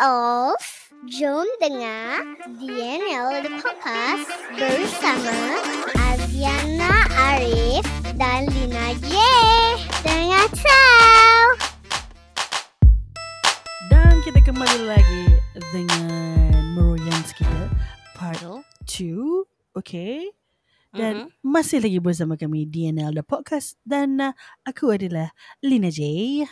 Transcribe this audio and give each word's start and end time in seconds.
of 0.00 0.56
Jom 1.12 1.44
dengar 1.60 2.24
DNL 2.56 3.44
The 3.44 3.52
Podcast 3.60 4.32
bersama 4.56 5.36
Aziana 5.92 7.04
Arif 7.12 7.84
dan 8.16 8.48
Lina 8.48 8.96
J. 9.04 9.12
Dengar 10.00 10.48
tahu. 10.56 11.44
Dan 13.92 14.24
kita 14.24 14.40
kembali 14.40 14.80
lagi 14.88 15.24
dengan 15.68 16.64
Meroyans 16.72 17.36
kita 17.36 17.68
part 18.16 18.40
2. 18.40 18.56
Okay. 19.76 20.32
Dan 20.96 21.28
mm-hmm. 21.28 21.44
masih 21.44 21.84
lagi 21.84 22.00
bersama 22.00 22.40
kami 22.40 22.64
DNL 22.64 23.12
The 23.12 23.24
Podcast 23.24 23.76
dan 23.84 24.16
uh, 24.16 24.32
aku 24.64 24.96
adalah 24.96 25.36
Lina 25.60 25.92
J. 25.92 26.48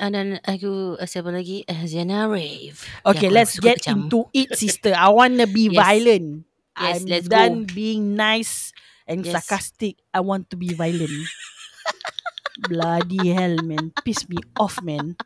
Uh, 0.00 0.08
dan 0.08 0.40
aku 0.42 0.96
uh, 0.96 1.04
siapa 1.04 1.28
lagi? 1.28 1.68
Uh, 1.68 1.84
Ziana 1.84 2.24
Rave. 2.26 2.80
Okay, 3.04 3.28
Yang 3.28 3.34
let's 3.36 3.54
get 3.60 3.76
kecam. 3.84 4.08
into 4.08 4.24
it, 4.32 4.48
sister. 4.56 4.96
I 4.96 5.12
want 5.12 5.36
to 5.36 5.46
be 5.46 5.68
Yes. 5.72 5.78
violent. 5.78 6.28
Yes, 6.72 6.96
I'm 6.96 7.04
let's 7.04 7.28
done 7.28 7.56
go. 7.68 7.74
being 7.76 8.16
nice 8.16 8.72
and 9.04 9.20
Yes. 9.20 9.36
sarcastic. 9.36 10.00
I 10.10 10.24
want 10.24 10.48
to 10.48 10.56
be 10.56 10.72
violent. 10.72 11.12
Bloody 12.68 13.32
hell, 13.32 13.60
man. 13.64 13.92
Piss 14.04 14.28
me 14.28 14.40
off, 14.56 14.80
man. 14.82 15.16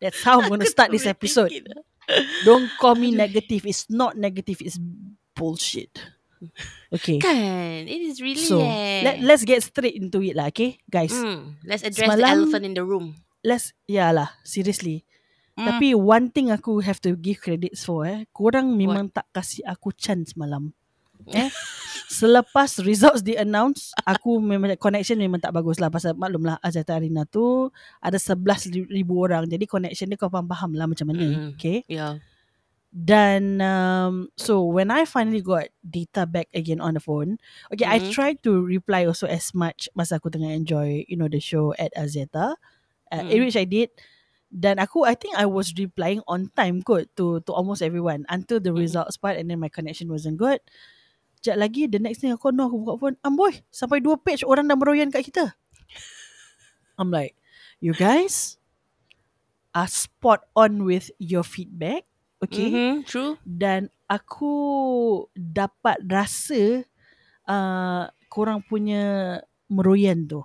That's 0.00 0.22
how 0.22 0.40
I'm 0.40 0.58
to 0.58 0.66
start 0.66 0.90
this 0.90 1.06
episode. 1.06 1.52
Don't 2.44 2.70
call 2.80 2.94
me 2.96 3.10
negative. 3.12 3.66
It's 3.66 3.86
not 3.90 4.16
negative. 4.16 4.58
It's 4.64 4.78
bullshit. 5.36 5.94
Okay. 6.90 7.18
Kan, 7.20 7.84
it 7.86 8.00
is 8.02 8.18
really 8.18 8.40
So, 8.40 8.58
eh. 8.64 9.02
let, 9.04 9.16
let's 9.20 9.44
get 9.44 9.62
straight 9.62 9.94
into 9.94 10.24
it 10.24 10.34
lah, 10.34 10.48
okay? 10.48 10.80
Guys, 10.88 11.12
Hmm, 11.12 11.60
let's 11.62 11.84
address 11.84 12.08
the 12.16 12.16
Semalam- 12.18 12.48
elephant 12.48 12.64
in 12.64 12.74
the 12.74 12.82
room. 12.82 13.14
Let's, 13.42 13.72
ya 13.88 14.10
lah, 14.12 14.30
seriously. 14.42 15.04
Hmm. 15.58 15.66
Tapi 15.66 15.92
one 15.92 16.32
thing 16.32 16.48
aku 16.48 16.80
have 16.80 17.02
to 17.04 17.16
give 17.18 17.42
credits 17.42 17.84
for 17.84 18.06
eh. 18.08 18.24
Korang 18.32 18.72
memang 18.78 19.12
tak 19.12 19.28
kasih 19.34 19.66
aku 19.68 19.92
chance 19.92 20.32
malam. 20.38 20.72
Eh. 21.36 21.52
Selepas 22.10 22.80
results 22.82 23.22
di 23.22 23.36
announce, 23.38 23.94
aku 24.02 24.40
memang 24.42 24.74
connection 24.80 25.20
memang 25.20 25.38
tak 25.38 25.54
bagus 25.54 25.78
lah 25.78 25.92
pasal 25.92 26.16
maklum 26.18 26.42
lah 26.42 26.58
Azata 26.58 26.96
Arena 26.98 27.22
tu 27.28 27.70
ada 28.02 28.18
11,000 28.18 28.88
orang. 29.14 29.44
Jadi 29.46 29.64
connection 29.68 30.10
dia 30.10 30.18
kau 30.18 30.32
faham-faham 30.32 30.74
lah 30.74 30.90
macam 30.90 31.06
mana. 31.12 31.22
Mm. 31.22 31.54
Okay. 31.54 31.86
Yeah. 31.86 32.18
Dan 32.90 33.62
um, 33.62 34.34
so 34.34 34.66
when 34.66 34.90
I 34.90 35.06
finally 35.06 35.38
got 35.46 35.70
data 35.86 36.26
back 36.26 36.50
again 36.50 36.82
on 36.82 36.98
the 36.98 37.02
phone, 37.04 37.38
okay, 37.70 37.86
I 37.86 38.02
Mhm. 38.02 38.10
tried 38.10 38.38
to 38.42 38.58
reply 38.58 39.06
also 39.06 39.30
as 39.30 39.54
much 39.54 39.86
masa 39.94 40.18
aku 40.18 40.26
tengah 40.26 40.50
enjoy, 40.50 41.06
you 41.06 41.14
know, 41.14 41.30
the 41.30 41.38
show 41.38 41.70
at 41.78 41.94
Azeta, 41.94 42.58
uh, 43.10 43.22
Mhm. 43.22 43.30
in 43.30 43.38
which 43.44 43.58
I 43.58 43.66
did. 43.66 43.90
Dan 44.50 44.82
aku, 44.82 45.06
I 45.06 45.14
think 45.14 45.38
I 45.38 45.46
was 45.46 45.70
replying 45.78 46.26
on 46.26 46.50
time 46.58 46.82
kot 46.82 47.06
to 47.14 47.38
to 47.46 47.50
almost 47.54 47.86
everyone 47.86 48.26
until 48.26 48.58
the 48.58 48.74
Mhm. 48.74 48.82
results 48.82 49.14
part 49.14 49.38
and 49.38 49.46
then 49.46 49.62
my 49.62 49.70
connection 49.70 50.10
wasn't 50.10 50.38
good. 50.38 50.58
Sekejap 51.38 51.56
lagi, 51.56 51.82
the 51.86 52.02
next 52.02 52.18
thing 52.20 52.34
aku 52.34 52.50
know, 52.50 52.66
aku 52.66 52.76
buka 52.82 52.94
phone, 52.98 53.16
Amboy, 53.22 53.62
sampai 53.70 54.02
dua 54.02 54.18
page 54.18 54.42
orang 54.42 54.66
dah 54.66 54.74
meroyan 54.74 55.08
kat 55.08 55.22
kita. 55.24 55.54
I'm 56.98 57.08
like, 57.08 57.38
you 57.78 57.94
guys 57.94 58.58
are 59.70 59.88
spot 59.88 60.44
on 60.52 60.82
with 60.82 61.08
your 61.16 61.46
feedback. 61.46 62.04
Okay 62.40 62.72
Mm-hmm, 62.72 62.94
true. 63.04 63.36
dan 63.44 63.86
aku 64.04 64.52
dapat 65.32 66.00
rasa 66.08 66.82
uh, 67.46 68.04
korang 68.26 68.64
punya 68.64 69.38
meroyan 69.68 70.26
tu. 70.26 70.40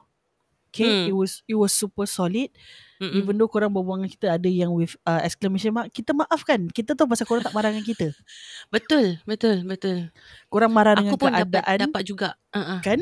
Okay, 0.75 1.07
Hmm. 1.07 1.07
it 1.07 1.15
was 1.15 1.39
it 1.47 1.55
was 1.55 1.71
super 1.71 2.03
solid. 2.03 2.51
Mm-mm. 2.99 3.15
Even 3.23 3.39
though 3.39 3.47
korang 3.47 3.71
berbual 3.71 4.03
dengan 4.03 4.11
kita 4.11 4.27
ada 4.35 4.49
yang 4.51 4.75
with 4.75 4.95
uh, 5.07 5.23
exclamation 5.23 5.71
mark, 5.71 5.87
kita 5.95 6.11
maafkan. 6.11 6.67
Kita 6.67 6.95
tahu 6.99 7.07
pasal 7.07 7.23
korang 7.23 7.43
tak 7.47 7.55
marah 7.55 7.71
dengan 7.71 7.87
kita. 7.87 8.11
Betul, 8.75 9.19
betul, 9.23 9.63
betul. 9.63 10.11
Korang 10.51 10.71
marah 10.71 10.99
Aku 10.99 11.03
dengan 11.03 11.15
pun 11.15 11.31
keadaan 11.31 11.77
dapat 11.87 12.01
juga. 12.03 12.29
Uh-uh. 12.51 12.83
kan? 12.83 12.99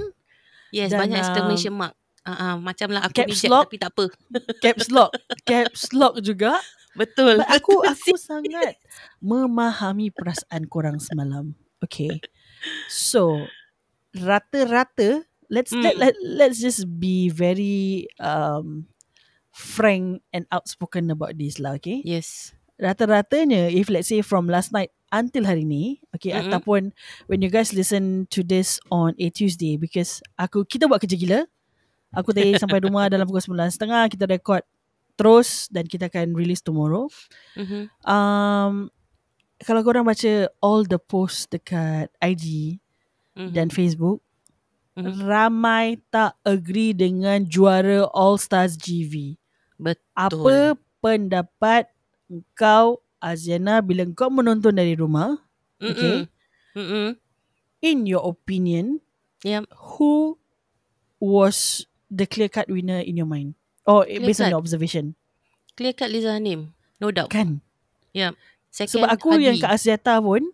Yes, 0.70 0.94
Dan, 0.94 1.02
banyak 1.02 1.18
um, 1.18 1.24
exclamation 1.26 1.74
mark. 1.74 1.94
Uh-uh. 2.26 2.62
Macam 2.62 2.88
lah 2.94 3.02
aku 3.10 3.26
caps 3.26 3.42
reject 3.42 3.50
lock. 3.54 3.66
tapi 3.70 3.78
tak 3.82 3.92
apa. 3.94 4.06
Caps 4.64 4.88
lock, 4.94 5.12
caps 5.46 5.84
lock 5.94 6.14
juga. 6.22 6.58
Betul. 6.94 7.42
But 7.42 7.50
aku 7.58 7.74
betul. 7.82 7.90
aku 7.94 8.12
sangat 8.22 8.78
memahami 9.18 10.14
perasaan 10.14 10.70
korang 10.70 11.02
semalam. 11.02 11.58
Okay. 11.82 12.22
So 12.90 13.50
rata-rata 14.14 15.26
let's 15.50 15.72
let, 15.72 15.96
Hmm. 15.96 16.02
let 16.04 16.14
let's 16.22 16.60
just 16.60 16.86
be 17.00 17.28
very 17.28 18.08
um 18.20 18.88
frank 19.50 20.22
and 20.34 20.46
outspoken 20.50 21.12
about 21.14 21.38
this 21.38 21.62
lah, 21.62 21.78
okay? 21.78 22.02
Yes. 22.02 22.52
Rata-ratanya 22.82 23.70
if 23.70 23.88
let's 23.88 24.10
say 24.10 24.26
from 24.26 24.50
last 24.50 24.74
night 24.74 24.90
until 25.14 25.46
hari 25.46 25.62
ni, 25.62 26.02
okay, 26.10 26.34
Mm-mm. 26.34 26.50
ataupun 26.50 26.90
when 27.30 27.40
you 27.46 27.54
guys 27.54 27.70
listen 27.70 28.26
to 28.34 28.42
this 28.42 28.82
on 28.90 29.14
a 29.22 29.30
Tuesday 29.30 29.78
because 29.78 30.20
aku 30.36 30.66
kita 30.66 30.90
buat 30.90 31.00
kerja 31.00 31.16
gila. 31.16 31.42
Aku 32.18 32.34
tadi 32.34 32.58
sampai 32.62 32.82
rumah 32.82 33.10
dalam 33.14 33.30
pukul 33.30 33.46
9.30 33.46 34.14
kita 34.18 34.26
record 34.26 34.66
terus 35.14 35.70
dan 35.70 35.86
kita 35.86 36.10
akan 36.10 36.34
release 36.34 36.66
tomorrow. 36.66 37.06
Mm-hmm. 37.54 37.94
Um, 38.10 38.90
kalau 39.62 39.86
korang 39.86 40.04
baca 40.04 40.50
all 40.60 40.82
the 40.84 40.98
posts 40.98 41.46
dekat 41.48 42.10
IG 42.20 42.78
Mm-hmm. 43.34 43.50
dan 43.50 43.74
Facebook, 43.74 44.22
Ramai 44.96 45.98
tak 46.14 46.38
agree 46.46 46.94
dengan 46.94 47.42
juara 47.44 48.06
All 48.14 48.38
Stars 48.38 48.78
GV. 48.78 49.36
Betul. 49.82 50.06
Apa 50.14 50.58
pendapat 51.02 51.90
kau 52.54 53.02
Aziana 53.18 53.82
bila 53.82 54.06
kau 54.14 54.30
menonton 54.30 54.76
dari 54.76 54.94
rumah? 54.94 55.40
Okay. 55.82 56.30
Mm-mm. 56.78 57.18
In 57.82 57.98
your 58.06 58.24
opinion, 58.24 59.02
Yep. 59.44 59.68
who 59.98 60.38
was 61.20 61.84
the 62.08 62.24
clear 62.24 62.48
cut 62.48 62.70
winner 62.70 63.00
in 63.00 63.18
your 63.18 63.28
mind? 63.28 63.56
Or 63.84 64.08
Clear 64.08 64.24
based 64.24 64.40
on 64.40 64.54
your 64.54 64.62
observation? 64.62 65.18
Clear 65.76 65.92
cut 65.92 66.08
Liza 66.08 66.38
Hanim. 66.38 66.72
No 67.02 67.12
doubt. 67.12 67.28
Kan? 67.34 67.60
Yeah. 68.16 68.38
Second, 68.70 69.04
Sebab 69.04 69.10
aku 69.12 69.36
Hadi. 69.36 69.44
yang 69.50 69.56
kat 69.60 69.72
Aziata 69.74 70.22
pun, 70.22 70.54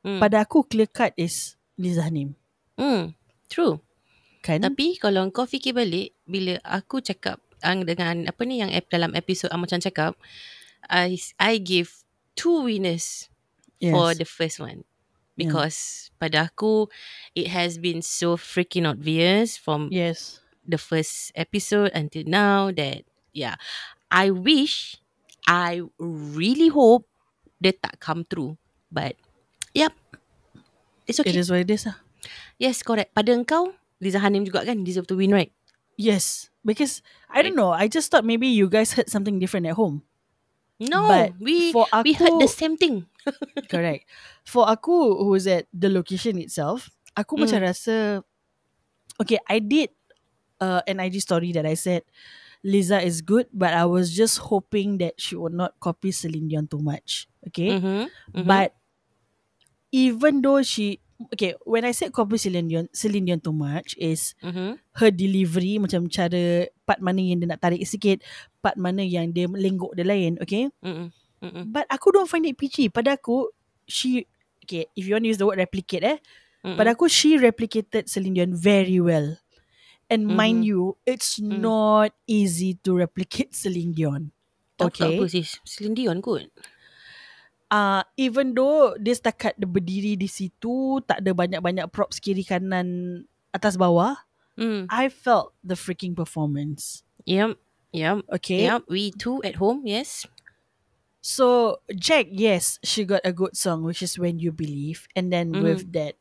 Mm. 0.00 0.16
pada 0.16 0.40
aku 0.40 0.64
clear 0.64 0.88
cut 0.88 1.12
is 1.14 1.56
Liza 1.76 2.00
Hanim. 2.06 2.32
Mm. 2.78 3.12
True. 3.50 3.82
Kan? 4.40 4.64
Tapi 4.64 4.96
kalau 4.96 5.28
kau 5.28 5.44
fikir 5.44 5.76
balik 5.76 6.16
bila 6.24 6.56
aku 6.64 7.04
cakap 7.04 7.42
ang 7.60 7.84
dengan 7.84 8.24
apa 8.24 8.40
ni 8.48 8.64
yang 8.64 8.72
ep, 8.72 8.88
dalam 8.88 9.12
episod 9.12 9.52
Amachan 9.52 9.84
cakap 9.84 10.16
I 10.88 11.20
I 11.36 11.60
give 11.60 11.92
two 12.32 12.64
winners 12.64 13.28
yes. 13.76 13.92
for 13.92 14.16
the 14.16 14.24
first 14.24 14.56
one 14.56 14.88
Yeah. 15.40 15.48
because 15.56 16.12
pada 16.20 16.52
aku 16.52 16.92
it 17.32 17.48
has 17.48 17.80
been 17.80 18.04
so 18.04 18.36
freaking 18.36 18.84
obvious 18.84 19.56
from 19.56 19.88
Yes. 19.88 20.44
the 20.68 20.76
first 20.76 21.32
episode 21.32 21.92
until 21.96 22.28
now 22.28 22.68
that 22.76 23.08
yeah 23.32 23.56
I 24.12 24.28
wish 24.32 25.00
I 25.48 25.80
really 25.96 26.68
hope 26.68 27.08
they 27.56 27.72
tak 27.72 28.04
come 28.04 28.28
through 28.28 28.60
but 28.92 29.16
yep 29.72 29.96
it's 31.08 31.16
okay 31.20 31.32
It 31.32 31.40
is 31.40 31.48
what 31.48 31.64
it 31.64 31.72
is 31.72 31.88
lah. 31.88 31.96
Yes 32.56 32.82
correct 32.82 33.12
pada 33.12 33.32
engkau 33.32 33.72
Liza 34.00 34.16
Hanim 34.18 34.44
juga 34.48 34.64
kan 34.64 34.80
deserve 34.80 35.06
to 35.08 35.16
win 35.16 35.32
right 35.32 35.52
Yes. 36.00 36.48
Because, 36.64 37.04
I 37.28 37.44
don't 37.44 37.52
know, 37.52 37.76
I 37.76 37.84
just 37.84 38.08
thought 38.08 38.24
maybe 38.24 38.48
you 38.48 38.72
guys 38.72 38.96
heard 38.96 39.12
something 39.12 39.36
different 39.36 39.68
at 39.68 39.76
home. 39.76 40.00
no 40.80 41.04
But 41.12 41.36
we 41.36 41.76
for 41.76 41.84
we 42.00 42.16
heard 42.16 42.32
aku- 42.32 42.40
the 42.40 42.48
same 42.48 42.80
thing 42.80 43.04
Correct. 43.72 44.08
For 44.48 44.64
aku 44.64 45.20
who's 45.20 45.44
at 45.44 45.68
the 45.76 45.92
location 45.92 46.40
itself, 46.40 46.88
aku 47.12 47.36
Mm. 47.36 47.40
macam 47.44 47.58
rasa, 47.68 48.24
okay, 49.20 49.36
I 49.44 49.60
did 49.60 49.92
uh, 50.56 50.80
an 50.88 51.04
IG 51.04 51.20
story 51.20 51.52
that 51.52 51.68
I 51.68 51.76
said, 51.76 52.08
Liza 52.64 53.04
is 53.04 53.20
good, 53.20 53.52
but 53.52 53.76
I 53.76 53.84
was 53.84 54.16
just 54.16 54.48
hoping 54.48 54.96
that 55.04 55.20
she 55.20 55.36
would 55.36 55.52
not 55.52 55.76
copy 55.84 56.16
Celine 56.16 56.48
Dion 56.48 56.64
too 56.64 56.80
much. 56.80 57.28
Okay. 57.52 57.76
mm-hmm. 57.76 58.08
Mhm. 58.40 58.48
But 58.48 58.72
even 59.92 60.40
though 60.40 60.62
she 60.62 61.00
okay, 61.28 61.52
when 61.68 61.84
I 61.84 61.92
said 61.92 62.12
copy 62.12 62.40
Celine 62.40 62.68
Dion, 62.68 62.86
Celine 62.92 63.28
Dion 63.28 63.40
too 63.40 63.52
much 63.52 63.92
is 64.00 64.32
mm-hmm. 64.40 64.80
her 64.96 65.10
delivery 65.12 65.76
macam 65.76 66.08
cara 66.08 66.68
part 66.88 67.04
mana 67.04 67.20
yang 67.20 67.44
dia 67.44 67.48
nak 67.52 67.60
tarik 67.60 67.84
sikit, 67.84 68.24
part 68.64 68.80
mana 68.80 69.04
yang 69.04 69.28
dia 69.30 69.44
lenggok 69.44 69.92
dia 69.92 70.08
lain, 70.08 70.40
okay? 70.40 70.72
Mm-mm. 70.80 71.12
Mm-mm. 71.44 71.64
But 71.68 71.84
aku 71.92 72.12
don't 72.12 72.28
find 72.28 72.44
it 72.48 72.56
peachy. 72.56 72.88
Pada 72.88 73.20
aku 73.20 73.52
she 73.84 74.24
okay, 74.64 74.88
if 74.96 75.04
you 75.04 75.12
want 75.16 75.24
to 75.24 75.30
use 75.32 75.40
the 75.40 75.48
word 75.48 75.60
replicate 75.60 76.04
eh, 76.04 76.18
Mm-mm. 76.64 76.76
pada 76.76 76.96
aku 76.96 77.08
she 77.08 77.36
replicated 77.36 78.08
Celine 78.08 78.36
Dion 78.40 78.52
very 78.56 79.00
well. 79.00 79.36
And 80.10 80.26
mind 80.26 80.66
Mhm. 80.66 80.68
you, 80.68 80.82
it's 81.06 81.38
Mm. 81.38 81.62
not 81.62 82.10
easy 82.26 82.74
to 82.82 82.98
replicate 82.98 83.54
Celine 83.54 83.94
Dion. 83.94 84.34
Tak 84.74 84.96
Okay. 84.96 85.20
apa 85.20 85.24
sis 85.30 85.60
Celine 85.62 85.94
Dion 85.94 86.18
kot 86.18 86.50
uh, 87.70 88.02
even 88.18 88.52
though 88.52 88.92
dia 88.98 89.14
setakat 89.14 89.56
dia 89.56 89.66
berdiri 89.66 90.18
di 90.18 90.26
situ, 90.26 91.00
tak 91.06 91.22
ada 91.22 91.32
banyak-banyak 91.32 91.86
props 91.90 92.18
kiri 92.18 92.42
kanan 92.42 93.22
atas 93.50 93.74
bawah, 93.74 94.14
mm. 94.54 94.86
I 94.90 95.08
felt 95.10 95.54
the 95.62 95.74
freaking 95.74 96.14
performance. 96.14 97.02
Yep 97.26 97.58
Yep 97.90 98.30
Okay. 98.40 98.64
Yep 98.64 98.88
We 98.88 99.12
too 99.12 99.42
at 99.44 99.60
home 99.60 99.82
Yes 99.84 100.24
So 101.20 101.76
Jack, 101.92 102.32
yes, 102.32 102.80
she 102.80 103.04
got 103.04 103.20
a 103.28 103.34
good 103.34 103.52
song, 103.52 103.84
which 103.84 104.00
is 104.00 104.16
When 104.16 104.40
You 104.40 104.56
Believe, 104.56 105.04
and 105.12 105.28
then 105.28 105.52
Mhm. 105.52 105.60
with 105.60 105.84
that 105.92 106.16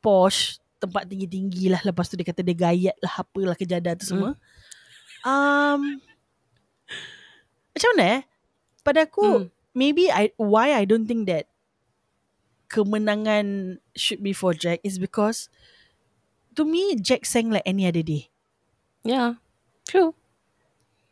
posh 0.00 0.56
tempat 0.80 1.12
tinggi-tinggi 1.12 1.68
lah. 1.68 1.84
Lepas 1.84 2.08
tu 2.08 2.16
dia 2.16 2.24
kata 2.24 2.40
dia 2.40 2.56
gayat 2.56 2.96
lah 3.04 3.20
apalah 3.20 3.52
kejada 3.52 3.92
tu 3.92 4.08
semua. 4.08 4.32
Um, 5.20 6.00
macam 7.76 7.88
mana 7.92 8.04
eh? 8.16 8.22
Pada 8.80 9.04
aku, 9.04 9.44
Mm. 9.44 9.48
Maybe 9.74 10.10
I 10.10 10.32
why 10.38 10.72
I 10.74 10.84
don't 10.86 11.06
think 11.06 11.26
that 11.28 11.46
kemenangan 12.68 13.78
should 13.94 14.22
be 14.22 14.32
for 14.32 14.54
Jack 14.54 14.80
is 14.82 14.98
because 14.98 15.48
to 16.56 16.64
me 16.64 16.96
Jack 16.96 17.24
sang 17.26 17.50
like 17.50 17.62
any 17.66 17.86
other 17.86 18.02
day. 18.02 18.30
Yeah. 19.04 19.34
True. 19.86 20.14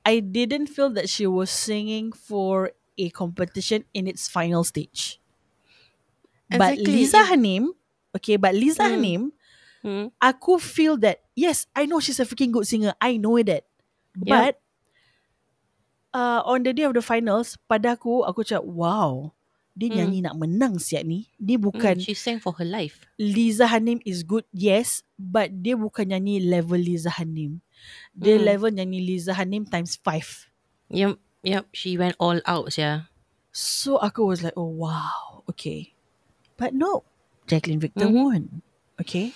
I 0.04 0.18
didn't 0.18 0.66
feel 0.66 0.90
that 0.90 1.08
she 1.08 1.26
was 1.26 1.50
singing 1.50 2.10
for 2.12 2.72
a 2.98 3.10
competition 3.10 3.84
in 3.94 4.06
its 4.08 4.28
final 4.28 4.64
stage. 4.64 5.20
But 6.50 6.76
Exactly, 6.78 6.92
Liza 6.92 7.18
if- 7.18 7.28
Hanim, 7.30 7.64
okay, 8.16 8.36
but 8.36 8.54
Liza 8.54 8.82
Mm. 8.82 8.92
Hanim, 8.92 9.22
Hmm. 9.82 10.06
aku 10.20 10.58
feel 10.58 10.96
that 11.02 11.22
yes, 11.34 11.66
I 11.74 11.86
know 11.86 12.00
she's 12.00 12.20
a 12.20 12.26
freaking 12.26 12.52
good 12.52 12.66
singer. 12.66 12.94
I 13.00 13.16
know 13.16 13.38
that. 13.42 13.64
Yeah. 14.22 14.52
Uh, 16.12 16.44
on 16.44 16.60
the 16.60 16.76
day 16.76 16.84
of 16.84 16.92
the 16.92 17.00
finals, 17.00 17.56
pada 17.64 17.96
aku, 17.96 18.20
aku 18.20 18.44
cakap, 18.44 18.68
wow, 18.68 19.32
dia 19.72 19.88
Hmm. 19.88 19.96
nyanyi 19.96 20.18
nak 20.20 20.36
menang 20.36 20.76
siap 20.76 21.08
ni. 21.08 21.32
Dia 21.40 21.56
Mm, 21.56 21.64
bukan 21.64 21.96
she 22.04 22.12
sang 22.12 22.36
for 22.36 22.52
her 22.60 22.68
life. 22.68 23.08
Liza 23.16 23.64
Hanim 23.64 23.96
is 24.04 24.20
good, 24.20 24.44
yes, 24.52 25.00
but 25.16 25.48
dia 25.64 25.72
bukan 25.72 26.12
nyanyi 26.12 26.44
level 26.44 26.76
Liza 26.76 27.08
Hanim. 27.16 27.64
Dia 28.12 28.36
Mm. 28.36 28.44
level 28.44 28.70
nyanyi 28.76 29.00
Liza 29.00 29.32
Hanim 29.32 29.64
times 29.64 29.96
five. 29.96 30.28
Yep. 30.92 31.16
Yep. 31.48 31.64
She 31.72 31.96
went 31.96 32.12
all 32.20 32.44
out, 32.44 32.76
yeah. 32.76 33.08
So 33.48 33.96
aku 33.96 34.28
was 34.28 34.44
like, 34.44 34.52
oh 34.56 34.68
wow, 34.68 35.40
okay. 35.48 35.96
But 36.60 36.76
no, 36.76 37.08
Jacqueline 37.48 37.80
Victor 37.80 38.12
Mhm. 38.12 38.16
won. 38.20 38.42
Okay. 39.00 39.32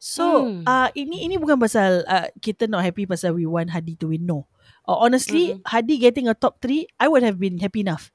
So 0.00 0.48
Hmm. 0.48 0.64
uh, 0.64 0.88
ini 0.96 1.28
ini 1.28 1.36
bukan 1.36 1.60
pasal 1.60 2.08
uh, 2.08 2.32
kita 2.40 2.64
not 2.68 2.84
happy 2.84 3.04
pasal 3.04 3.36
we 3.36 3.44
want 3.44 3.68
Hadi 3.76 4.00
to 4.00 4.08
win. 4.08 4.24
No. 4.24 4.48
Uh, 4.86 4.98
honestly, 5.02 5.58
Mhm. 5.58 5.66
Hadi 5.66 5.98
getting 5.98 6.30
a 6.30 6.34
top 6.34 6.62
three, 6.62 6.86
I 6.96 7.10
would 7.10 7.26
have 7.26 7.42
been 7.42 7.58
happy 7.58 7.82
enough. 7.82 8.14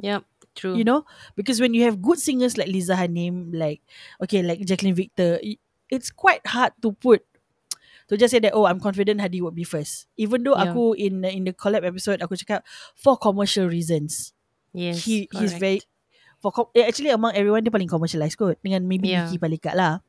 Yep. 0.00 0.24
True. 0.52 0.76
You 0.76 0.84
know, 0.84 1.08
because 1.32 1.64
when 1.64 1.72
you 1.72 1.88
have 1.88 2.04
good 2.04 2.20
singers 2.20 2.60
like 2.60 2.68
Liza 2.68 2.92
Hanim, 2.92 3.56
like 3.56 3.80
okay, 4.20 4.44
like 4.44 4.60
Jacqueline 4.68 4.92
Victor, 4.92 5.40
it's 5.88 6.12
quite 6.12 6.44
hard 6.44 6.76
to 6.84 6.92
put 6.92 7.24
to 8.12 8.20
just 8.20 8.36
say 8.36 8.40
that 8.44 8.52
oh, 8.52 8.68
I'm 8.68 8.76
confident 8.76 9.24
Hadi 9.24 9.40
would 9.40 9.56
be 9.56 9.64
first. 9.64 10.12
Even 10.20 10.44
though 10.44 10.52
Yeah. 10.52 10.76
aku 10.76 10.92
in 10.92 11.24
in 11.24 11.48
the 11.48 11.56
collab 11.56 11.88
episode 11.88 12.20
aku 12.20 12.36
cakap 12.36 12.68
for 12.92 13.16
commercial 13.16 13.64
reasons. 13.64 14.36
Yes. 14.76 15.04
he 15.08 15.24
he's 15.32 15.56
correct. 15.56 15.60
very 15.60 15.78
for 16.40 16.52
com- 16.52 16.72
eh, 16.76 16.84
actually 16.84 17.12
among 17.12 17.32
everyone 17.32 17.64
dia 17.64 17.72
paling 17.72 17.88
commercialized 17.88 18.36
kot 18.36 18.60
dengan 18.60 18.84
maybe 18.84 19.08
Yeah. 19.12 19.28
Nicki 19.32 19.40
Palikat 19.40 19.72
lah 19.72 20.00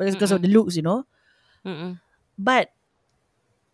because, 0.00 0.16
because 0.16 0.32
of 0.32 0.40
the 0.40 0.48
looks 0.48 0.76
you 0.76 0.84
know 0.84 1.04
Mm-mm. 1.64 2.00
but 2.40 2.68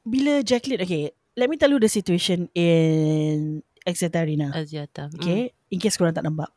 bila 0.02 0.42
Jacqueline 0.42 0.82
okay 0.82 1.10
let 1.36 1.46
me 1.46 1.56
tell 1.56 1.70
you 1.70 1.78
the 1.78 1.88
situation 1.88 2.48
in 2.56 3.60
Exeter 3.84 4.24
Arena 4.24 4.50
Aziata. 4.50 5.12
Mm. 5.12 5.16
okay 5.20 5.40
in 5.70 5.78
case 5.78 5.94
korang 5.94 6.16
tak 6.16 6.24
nampak 6.24 6.50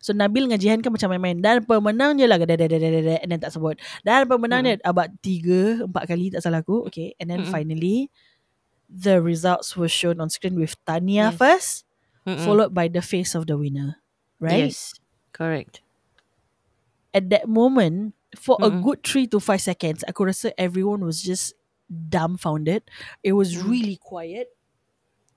So 0.00 0.16
Nabil 0.16 0.48
dengan 0.48 0.56
Jihan 0.56 0.80
kan 0.80 0.96
macam 0.96 1.12
main-main 1.12 1.44
Dan 1.44 1.60
pemenangnya 1.60 2.24
lah 2.24 2.40
da, 2.40 2.48
da, 2.48 2.56
da, 2.56 2.72
da, 2.72 2.88
da, 2.88 3.00
da, 3.04 3.16
And 3.20 3.36
then 3.36 3.36
tak 3.36 3.52
sebut 3.52 3.76
Dan 4.00 4.24
pemenangnya 4.24 4.80
About 4.80 5.12
tiga 5.20 5.84
Empat 5.84 6.08
kali 6.08 6.32
tak 6.32 6.40
salah 6.40 6.64
aku 6.64 6.88
Okay 6.88 7.12
And 7.20 7.28
then 7.28 7.44
Mm-mm. 7.44 7.52
finally 7.52 8.08
The 8.88 9.20
results 9.20 9.76
were 9.76 9.92
shown 9.92 10.16
on 10.24 10.32
screen 10.32 10.56
With 10.56 10.72
Tania 10.88 11.28
Yes. 11.28 11.36
first 11.36 11.70
Mm-mm. 12.24 12.40
Followed 12.40 12.72
by 12.72 12.88
the 12.88 13.04
face 13.04 13.36
of 13.36 13.44
the 13.44 13.60
winner 13.60 14.00
Right 14.40 14.72
Yes. 14.72 14.96
Correct. 15.36 15.84
at 17.12 17.28
that 17.28 17.44
moment 17.44 18.16
for 18.40 18.56
a 18.64 18.72
Mm-mm. 18.72 18.80
good 18.80 19.04
three 19.04 19.28
to 19.28 19.36
five 19.36 19.60
seconds, 19.60 20.00
aku 20.08 20.32
rasa 20.32 20.48
everyone 20.56 21.04
was 21.04 21.20
just 21.20 21.52
dumbfounded. 21.90 22.86
It 23.20 23.34
was 23.34 23.58
Mm. 23.58 23.66
really 23.66 23.98
quiet. 23.98 24.46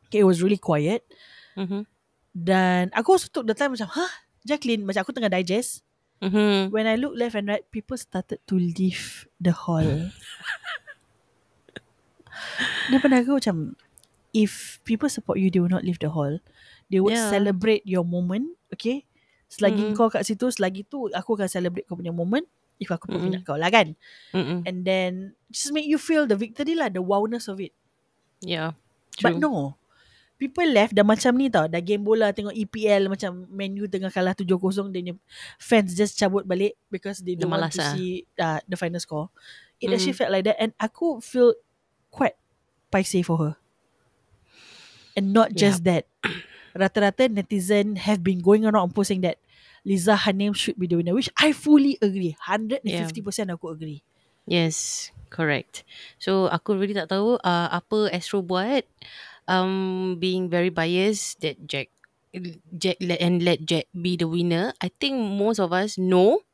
Okay, 0.07 0.21
it 0.21 0.29
was 0.29 0.45
really 0.45 0.61
quiet. 0.61 1.01
Mm-hmm. 1.57 1.89
Dan 2.31 2.93
aku 2.93 3.17
also 3.17 3.27
took 3.27 3.49
the 3.49 3.57
time 3.57 3.73
macam, 3.73 3.89
huh? 3.89 4.11
Jacqueline, 4.45 4.85
macam 4.85 5.01
aku 5.01 5.11
tengah 5.11 5.33
digest. 5.33 5.81
Mm-hmm. 6.21 6.69
When 6.69 6.85
I 6.85 6.95
look 6.95 7.17
left 7.17 7.33
and 7.33 7.49
right, 7.49 7.65
people 7.67 7.97
started 7.97 8.39
to 8.45 8.55
leave 8.55 9.25
the 9.41 9.51
hall. 9.51 9.83
Dan 12.89 12.99
pada 12.99 13.21
aku 13.21 13.37
macam, 13.37 13.75
if 14.33 14.81
people 14.83 15.09
support 15.09 15.37
you, 15.37 15.49
they 15.49 15.61
will 15.61 15.71
not 15.71 15.85
leave 15.85 15.99
the 16.01 16.09
hall. 16.09 16.39
They 16.89 16.99
would 16.99 17.15
Yeah. 17.15 17.29
celebrate 17.29 17.85
your 17.85 18.03
moment, 18.05 18.55
okay? 18.73 19.05
Selagi 19.49 19.93
Mm. 19.93 19.95
kau 19.95 20.09
kat 20.09 20.25
situ, 20.25 20.49
selagi 20.49 20.85
tu 20.89 21.09
aku 21.13 21.37
akan 21.37 21.49
celebrate 21.49 21.85
kau 21.85 21.97
punya 21.97 22.13
moment. 22.13 22.45
If 22.83 22.91
aku 22.91 23.07
pun 23.07 23.23
Mm-mm. 23.23 23.39
minat 23.39 23.47
kau 23.47 23.55
lah 23.55 23.71
kan. 23.71 23.95
Mm-mm. 24.35 24.67
And 24.67 24.83
then, 24.83 25.11
just 25.47 25.71
make 25.71 25.87
you 25.87 25.95
feel 25.95 26.27
the 26.27 26.35
victory 26.35 26.75
lah, 26.75 26.91
the 26.91 26.99
wowness 26.99 27.47
of 27.47 27.63
it. 27.63 27.71
Yeah. 28.43 28.75
But 29.23 29.39
True. 29.39 29.47
no. 29.47 29.53
People 30.35 30.67
left 30.75 30.91
dah 30.91 31.07
macam 31.07 31.39
ni 31.39 31.47
tau. 31.47 31.71
Dah 31.71 31.79
game 31.79 32.03
bola 32.03 32.35
tengok 32.35 32.51
EPL 32.51 33.07
macam 33.07 33.47
Man 33.47 33.79
U 33.79 33.87
tengah 33.87 34.11
kalah 34.11 34.35
7-0 34.35 34.91
dia 34.91 34.99
punya 34.99 35.13
fans 35.55 35.95
just 35.95 36.19
cabut 36.19 36.43
balik 36.43 36.75
because 36.91 37.23
they 37.23 37.39
don't 37.39 37.47
want 37.47 37.63
malas 37.71 37.79
to 37.79 37.85
ah. 37.85 37.95
see 37.95 38.27
uh, 38.35 38.59
the 38.67 38.75
final 38.75 38.99
score. 38.99 39.31
It 39.79 39.87
Mm. 39.87 39.95
actually 39.95 40.17
felt 40.19 40.31
like 40.35 40.43
that 40.43 40.59
and 40.59 40.75
aku 40.75 41.23
feel 41.23 41.55
quite 42.11 42.35
paiseh 42.91 43.23
for 43.23 43.39
her. 43.39 43.53
And 45.15 45.31
not 45.31 45.53
just 45.53 45.85
that. 45.87 46.09
Rata-rata 46.73 47.29
netizen 47.29 48.01
have 48.01 48.25
been 48.25 48.41
going 48.41 48.65
around 48.65 48.97
posting 48.97 49.21
that 49.21 49.37
Liza 49.83 50.15
Hanim 50.15 50.55
should 50.55 50.79
be 50.79 50.87
the 50.87 50.95
winner 50.95 51.13
which 51.13 51.29
I 51.37 51.51
fully 51.51 51.99
agree. 52.01 52.35
150% 52.39 53.51
aku 53.51 53.71
agree. 53.75 54.03
Yes, 54.47 55.11
correct. 55.31 55.83
So 56.19 56.47
aku 56.51 56.75
really 56.75 56.95
tak 56.95 57.11
tahu 57.11 57.39
uh, 57.43 57.67
apa 57.71 58.11
Astro 58.11 58.43
buat. 58.43 58.83
Um, 59.43 60.15
being 60.23 60.47
very 60.47 60.71
biased 60.71 61.43
that 61.43 61.59
Jack, 61.67 61.91
Jack 62.71 62.95
let 63.03 63.19
and 63.19 63.43
let 63.43 63.67
Jack 63.67 63.91
be 63.91 64.15
the 64.15 64.27
winner. 64.27 64.71
I 64.79 64.87
think 64.87 65.19
most 65.19 65.59
of 65.59 65.75
us 65.75 65.99
know 65.99 66.47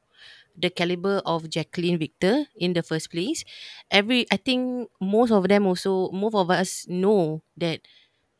the 0.57 0.69
caliber 0.69 1.21
of 1.25 1.49
Jacqueline 1.49 1.97
Victor 1.97 2.49
in 2.57 2.73
the 2.73 2.83
first 2.83 3.11
place. 3.11 3.45
Every 3.91 4.25
I 4.31 4.37
think 4.37 4.89
most 5.01 5.31
of 5.31 5.47
them 5.47 5.65
also 5.67 6.09
most 6.11 6.35
of 6.35 6.49
us 6.51 6.85
know 6.89 7.41
that 7.57 7.85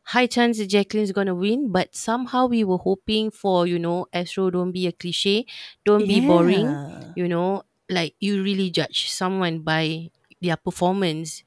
high 0.02 0.26
chance 0.26 0.58
Jacqueline's 0.66 1.12
gonna 1.12 1.34
win, 1.34 1.70
but 1.72 1.94
somehow 1.94 2.46
we 2.46 2.64
were 2.64 2.78
hoping 2.80 3.30
for 3.30 3.66
you 3.66 3.78
know 3.78 4.06
Astro 4.12 4.50
don't 4.50 4.72
be 4.72 4.86
a 4.86 4.92
cliche, 4.92 5.46
don't 5.84 6.06
be 6.08 6.20
boring 6.20 6.66
Yeah. 6.66 7.12
you 7.16 7.28
know 7.28 7.62
like 7.88 8.14
you 8.20 8.42
really 8.42 8.70
judge 8.70 9.10
someone 9.10 9.60
by 9.60 10.10
their 10.40 10.56
performance 10.56 11.42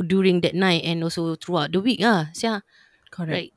during 0.00 0.40
that 0.42 0.54
night 0.54 0.82
and 0.84 1.04
also 1.04 1.36
throughout 1.36 1.70
the 1.72 1.80
week 1.80 2.00
ah 2.02 2.28
sia 2.34 2.64
Correct. 3.14 3.30
like 3.30 3.52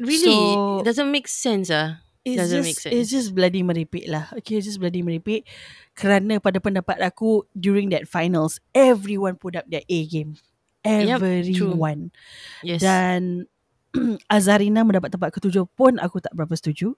really 0.00 0.34
So- 0.34 0.82
doesn't 0.82 1.10
make 1.10 1.28
sense 1.30 1.70
ah 1.70 2.00
It's 2.24 2.40
Doesn't 2.40 2.64
just, 2.64 2.68
make 2.72 2.80
It's 2.88 2.88
sense. 2.88 3.08
just 3.12 3.28
bloody 3.36 3.60
meripik 3.60 4.08
lah. 4.08 4.32
Okay, 4.32 4.56
it's 4.56 4.64
just 4.64 4.80
bloody 4.80 5.04
meripik. 5.04 5.44
Kerana 5.92 6.40
pada 6.40 6.56
pendapat 6.56 6.96
aku, 7.04 7.44
during 7.52 7.92
that 7.92 8.08
finals, 8.08 8.64
everyone 8.72 9.36
put 9.36 9.52
up 9.60 9.68
their 9.68 9.84
A 9.84 10.08
game. 10.08 10.40
Everyone. 10.84 12.12
yes 12.60 12.84
Dan 12.84 13.48
Azarina 14.28 14.84
mendapat 14.84 15.10
tempat 15.10 15.32
ketujuh 15.32 15.64
pun 15.72 15.96
aku 15.98 16.20
tak 16.20 16.34
berapa 16.36 16.52
setuju. 16.54 16.92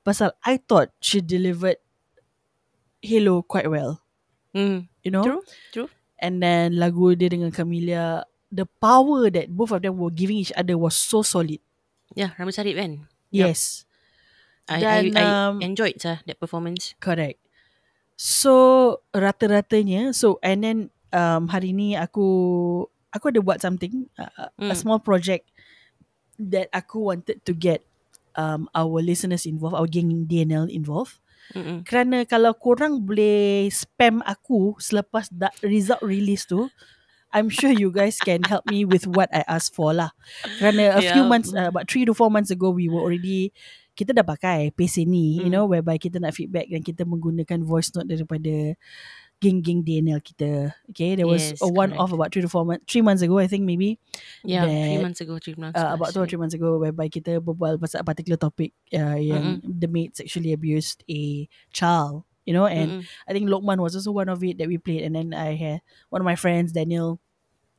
Pasal 0.00 0.32
I 0.42 0.56
thought 0.56 0.88
she 0.98 1.20
delivered 1.20 1.76
Halo 3.04 3.44
quite 3.44 3.68
well. 3.70 4.00
mm, 4.56 4.88
You 5.04 5.10
know? 5.12 5.22
true 5.22 5.42
true 5.70 5.88
And 6.18 6.42
then 6.42 6.74
lagu 6.82 7.14
dia 7.14 7.30
dengan 7.30 7.54
Camilla, 7.54 8.26
the 8.50 8.66
power 8.82 9.30
that 9.30 9.46
both 9.54 9.70
of 9.70 9.86
them 9.86 10.02
were 10.02 10.10
giving 10.10 10.34
each 10.42 10.50
other 10.58 10.74
was 10.74 10.98
so 10.98 11.22
solid. 11.22 11.62
yeah 12.16 12.34
Ramli 12.34 12.50
Sarip 12.50 12.74
kan. 12.74 13.06
Yes. 13.30 13.84
I, 14.66 14.80
Dan, 14.82 15.02
I, 15.14 15.20
I 15.20 15.24
um, 15.48 15.54
enjoyed 15.64 15.96
sah 15.96 16.20
that 16.26 16.36
performance 16.36 16.92
Correct. 16.98 17.38
So 18.18 18.52
rata-ratanya 19.14 20.10
so 20.12 20.36
and 20.42 20.60
then 20.60 20.78
um, 21.14 21.46
hari 21.48 21.70
ni 21.70 21.94
aku 21.94 22.26
aku 23.10 23.32
ada 23.32 23.40
buat 23.40 23.58
something 23.60 24.06
uh, 24.16 24.52
a 24.58 24.74
Mm. 24.74 24.76
small 24.76 25.00
project 25.00 25.48
that 26.38 26.68
aku 26.70 27.10
wanted 27.10 27.42
to 27.42 27.52
get 27.52 27.82
um, 28.38 28.70
our 28.74 29.02
listeners 29.02 29.42
involved, 29.42 29.74
our 29.74 29.90
geng 29.90 30.28
DNL 30.30 30.70
involved. 30.70 31.18
Mm-mm. 31.56 31.82
Kerana 31.82 32.28
kalau 32.28 32.52
korang 32.52 33.00
boleh 33.02 33.66
spam 33.72 34.20
aku 34.22 34.76
selepas 34.78 35.32
da- 35.32 35.54
result 35.64 36.04
release 36.04 36.44
tu, 36.44 36.68
I'm 37.32 37.48
sure 37.48 37.72
you 37.72 37.92
guys 37.92 38.20
can 38.20 38.44
help 38.44 38.64
me 38.68 38.84
with 38.88 39.04
what 39.08 39.28
I 39.32 39.44
asked 39.48 39.72
for 39.76 39.92
lah. 39.92 40.12
Kerana 40.60 40.96
a 40.96 41.02
few 41.04 41.24
months, 41.24 41.52
uh, 41.52 41.68
about 41.68 41.88
three 41.88 42.04
to 42.08 42.12
four 42.16 42.28
months 42.32 42.48
ago, 42.52 42.72
we 42.72 42.88
were 42.88 43.00
already 43.00 43.52
kita 43.98 44.14
dah 44.14 44.22
pakai 44.22 44.70
PC 44.72 45.02
ni, 45.04 45.42
you 45.42 45.50
Mm. 45.50 45.52
know, 45.52 45.64
whereby 45.66 45.98
kita 45.98 46.22
nak 46.22 46.36
feedback 46.36 46.70
dan 46.70 46.84
kita 46.84 47.02
menggunakan 47.02 47.64
voice 47.66 47.90
note 47.96 48.06
daripada 48.06 48.78
geng-geng 49.38 49.86
DNL 49.86 50.18
kita. 50.18 50.74
Okay, 50.90 51.14
there 51.14 51.30
was 51.30 51.54
Yes, 51.54 51.62
a 51.62 51.68
one 51.70 51.94
correct. 51.94 52.02
off 52.02 52.10
about 52.10 52.30
three 52.34 52.42
to 52.42 52.50
four 52.50 52.66
months, 52.66 52.84
three 52.90 53.02
months 53.06 53.22
ago, 53.22 53.38
I 53.38 53.46
think 53.46 53.62
maybe. 53.62 54.02
Yeah, 54.42 54.66
three 54.66 54.98
that, 54.98 55.06
months 55.06 55.20
ago, 55.22 55.38
three 55.38 55.54
months 55.54 55.78
uh, 55.78 55.94
about 55.94 56.10
two 56.10 56.22
or 56.22 56.26
three 56.26 56.42
months 56.42 56.58
ago 56.58 56.78
whereby 56.82 57.06
kita 57.06 57.38
berbual 57.38 57.78
pasal 57.78 58.02
particular 58.02 58.34
topic 58.34 58.74
uh, 58.90 59.14
yang 59.14 59.62
the 59.62 59.86
mate 59.86 60.18
sexually 60.18 60.50
abused 60.50 61.06
a 61.06 61.46
child 61.70 62.26
you 62.48 62.56
know 62.56 62.66
and 62.66 62.98
Mm-mm. 62.98 63.04
I 63.28 63.36
think 63.36 63.46
Lokman 63.46 63.78
was 63.78 63.94
also 63.94 64.10
one 64.10 64.26
of 64.32 64.42
it 64.42 64.56
that 64.58 64.66
we 64.66 64.80
played 64.80 65.04
and 65.04 65.14
then 65.14 65.30
I 65.36 65.54
had 65.54 65.84
one 66.08 66.18
of 66.18 66.26
my 66.26 66.34
friends 66.36 66.74
Daniel 66.74 67.20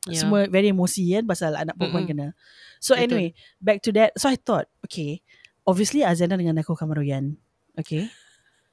Yeah. 0.08 0.24
semua 0.26 0.48
very 0.48 0.72
emosi 0.72 1.12
kan 1.12 1.28
pasal 1.28 1.60
anak 1.60 1.76
perempuan 1.76 2.08
Mm-mm. 2.08 2.32
kena 2.32 2.40
so 2.80 2.96
Betul. 2.96 3.04
anyway 3.04 3.28
back 3.60 3.84
to 3.84 3.92
that 3.92 4.16
so 4.16 4.32
I 4.32 4.40
thought 4.40 4.72
okay 4.88 5.20
obviously 5.68 6.08
Azana 6.08 6.40
dengan 6.40 6.56
aku 6.56 6.72
akan 6.72 6.96
meroyan 6.96 7.36
okay 7.76 8.08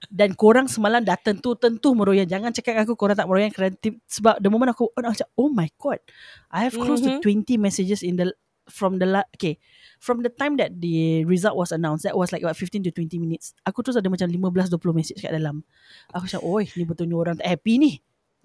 dan 0.06 0.32
korang 0.32 0.68
semalam 0.68 1.00
dah 1.00 1.16
tentu-tentu 1.16 1.96
meroyan 1.96 2.24
jangan 2.24 2.52
cakap 2.52 2.76
dengan 2.76 2.84
aku 2.84 2.94
korang 2.94 3.16
tak 3.16 3.24
meroyan 3.24 3.48
kerana 3.48 3.72
sebab 4.04 4.38
the 4.38 4.48
moment 4.48 4.70
aku 4.70 4.92
on 4.92 5.02
aku 5.02 5.16
macam 5.16 5.28
oh 5.34 5.48
my 5.48 5.68
god 5.74 5.98
I 6.48 6.68
have 6.68 6.76
close 6.76 7.00
Mhm. 7.00 7.18
to 7.18 7.32
20 7.48 7.56
messages 7.56 8.00
in 8.00 8.14
the 8.14 8.28
from 8.66 8.98
the 8.98 9.06
la- 9.06 9.28
okay 9.32 9.56
from 9.96 10.20
the 10.20 10.28
time 10.28 10.58
that 10.58 10.76
the 10.76 11.24
result 11.24 11.54
was 11.54 11.70
announced 11.70 12.02
that 12.02 12.12
was 12.12 12.28
like 12.28 12.42
about 12.42 12.54
15 12.54 12.82
to 12.82 12.90
20 12.90 13.16
minutes 13.16 13.56
aku 13.62 13.80
terus 13.80 13.96
ada 13.96 14.06
macam 14.06 14.28
15 14.28 14.68
20 14.68 14.92
message 14.92 15.18
kat 15.18 15.32
dalam 15.32 15.64
aku 16.10 16.28
macam 16.28 16.40
oi 16.44 16.64
ni 16.68 16.84
betulnya 16.84 17.16
orang 17.16 17.36
tak 17.36 17.48
happy 17.48 17.76
ni 17.76 17.92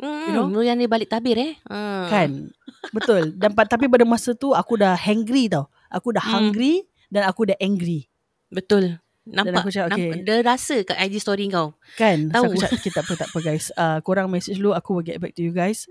Mm, 0.01 0.09
You 0.25 0.33
know? 0.33 0.45
Meroyan 0.49 0.81
dia 0.81 0.89
balik 0.89 1.13
tabir 1.13 1.37
eh. 1.37 1.53
Ah. 1.69 2.09
kan 2.09 2.49
betul 2.89 3.37
dan 3.37 3.53
tapi 3.53 3.85
pada 3.85 4.01
masa 4.01 4.33
tu 4.33 4.49
aku 4.49 4.73
dah 4.73 4.97
hangry 4.97 5.45
tau 5.45 5.69
aku 5.93 6.09
dah 6.09 6.23
Hmm. 6.25 6.49
hungry 6.49 6.89
dan 7.05 7.29
aku 7.29 7.45
dah 7.45 7.57
angry 7.61 8.09
Betul. 8.49 8.97
Nampak, 9.21 9.61
aku 9.61 9.69
cakap, 9.69 9.93
nampak? 9.93 10.17
Okay. 10.17 10.25
dia 10.25 10.37
rasa 10.41 10.75
kat 10.81 10.97
IG 10.97 11.21
story 11.21 11.45
kau. 11.47 11.77
kan? 11.93 12.33
So 12.33 12.41
Tahu. 12.41 12.43
aku 12.49 12.57
cakap 12.57 12.77
okay, 12.81 12.91
tak 12.91 13.03
apa 13.05 13.13
tak 13.13 13.29
apa 13.29 13.39
guys. 13.39 13.65
Uh, 13.77 13.97
korang 14.01 14.27
message 14.27 14.57
dulu 14.57 14.73
aku 14.73 14.97
will 14.97 15.05
get 15.05 15.21
back 15.21 15.37
to 15.37 15.45
you 15.45 15.53
guys. 15.53 15.85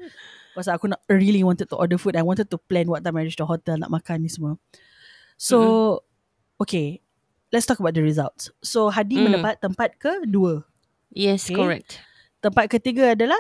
Pasal 0.50 0.74
aku 0.74 0.90
nak 0.90 0.98
really 1.06 1.46
wanted 1.46 1.70
to 1.70 1.78
order 1.78 1.94
food. 1.94 2.18
I 2.18 2.26
wanted 2.26 2.50
to 2.50 2.58
plan 2.58 2.90
what 2.90 3.06
time 3.06 3.14
I 3.14 3.22
reach 3.22 3.38
the 3.38 3.46
hotel 3.46 3.78
nak 3.78 3.86
makan 3.88 4.26
ni 4.26 4.30
semua. 4.30 4.58
So 5.38 5.58
okay. 6.58 7.00
Let's 7.50 7.66
talk 7.66 7.82
about 7.82 7.98
the 7.98 8.02
results. 8.02 8.50
So 8.62 8.90
Hadi 8.90 9.18
Mm. 9.18 9.24
mendapat 9.26 9.58
tempat 9.58 9.98
kedua. 9.98 10.62
Yes, 11.10 11.46
Okay. 11.46 11.58
correct. 11.58 11.98
tempat 12.38 12.70
ketiga 12.70 13.14
adalah? 13.18 13.38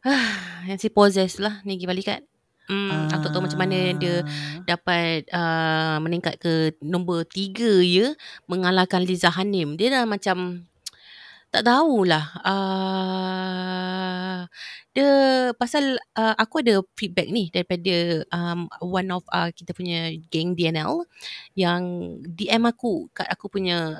Yang 0.70 0.78
si 0.78 0.88
possess 0.88 1.42
lah 1.42 1.58
ni 1.62 1.76
pergi 1.76 2.22
balik 2.70 2.70
kat. 2.70 2.70
Hmm, 2.70 3.10
aku 3.10 3.22
tak 3.26 3.32
tahu 3.34 3.44
macam 3.46 3.60
mana 3.60 3.78
dia 3.98 4.14
Ah, 4.20 4.24
dapat 4.66 5.26
uh, 5.32 5.96
meningkat 6.02 6.34
ke 6.40 6.74
nombor 6.82 7.24
tiga 7.26 7.80
ya 7.82 8.14
mengalahkan 8.46 9.02
Liza 9.02 9.30
Hanim. 9.30 9.74
Dia 9.78 10.02
dah 10.02 10.04
macam 10.06 10.66
tak 11.50 11.66
tahulah. 11.66 12.24
Uh, 12.46 14.38
dia 14.94 15.10
pasal 15.58 15.98
uh, 16.18 16.34
aku 16.38 16.62
ada 16.62 16.82
feedback 16.98 17.30
ni 17.30 17.50
daripada 17.50 18.26
um, 18.34 18.66
one 18.82 19.10
of 19.14 19.22
uh, 19.30 19.50
kita 19.54 19.70
punya 19.74 20.10
geng 20.30 20.54
DNL 20.58 21.06
yang 21.54 21.82
DM 22.26 22.66
aku 22.66 23.06
kat 23.14 23.26
aku 23.30 23.46
punya 23.50 23.98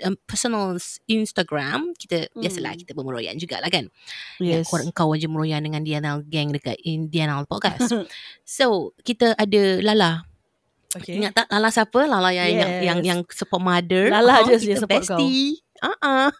um, 0.00 0.16
personal 0.24 0.78
Instagram 1.04 1.92
kita 1.94 2.30
Hmm. 2.30 2.40
biasalah 2.40 2.72
kita 2.74 2.92
bermeroyan 2.92 3.36
jugalah 3.36 3.68
kan 3.68 3.90
yes 4.38 4.64
korang 4.64 4.88
kau 4.90 5.12
aja 5.12 5.26
meroyan 5.26 5.60
dengan 5.60 5.82
DNL 5.82 6.24
gang 6.26 6.48
dekat 6.50 6.80
in 6.82 7.06
DNL 7.06 7.44
podcast. 7.44 7.90
so, 8.46 8.96
kita 9.02 9.34
ada 9.34 9.62
Lala. 9.84 10.24
okay 10.92 11.16
Ingat 11.16 11.32
tak 11.34 11.46
Lala 11.48 11.68
siapa? 11.68 12.04
Lala 12.04 12.30
yang 12.30 12.48
yang 12.48 12.70
Yes. 12.70 12.82
yang, 12.84 12.98
yang 13.02 13.20
support 13.28 13.60
mother. 13.60 14.08
Lala 14.08 14.40
Oh, 14.40 14.48
je 14.48 14.56
dia 14.62 14.76
support 14.76 15.02
kau. 15.02 15.18
bestie. 15.18 15.60
Uh-uh. 15.82 16.30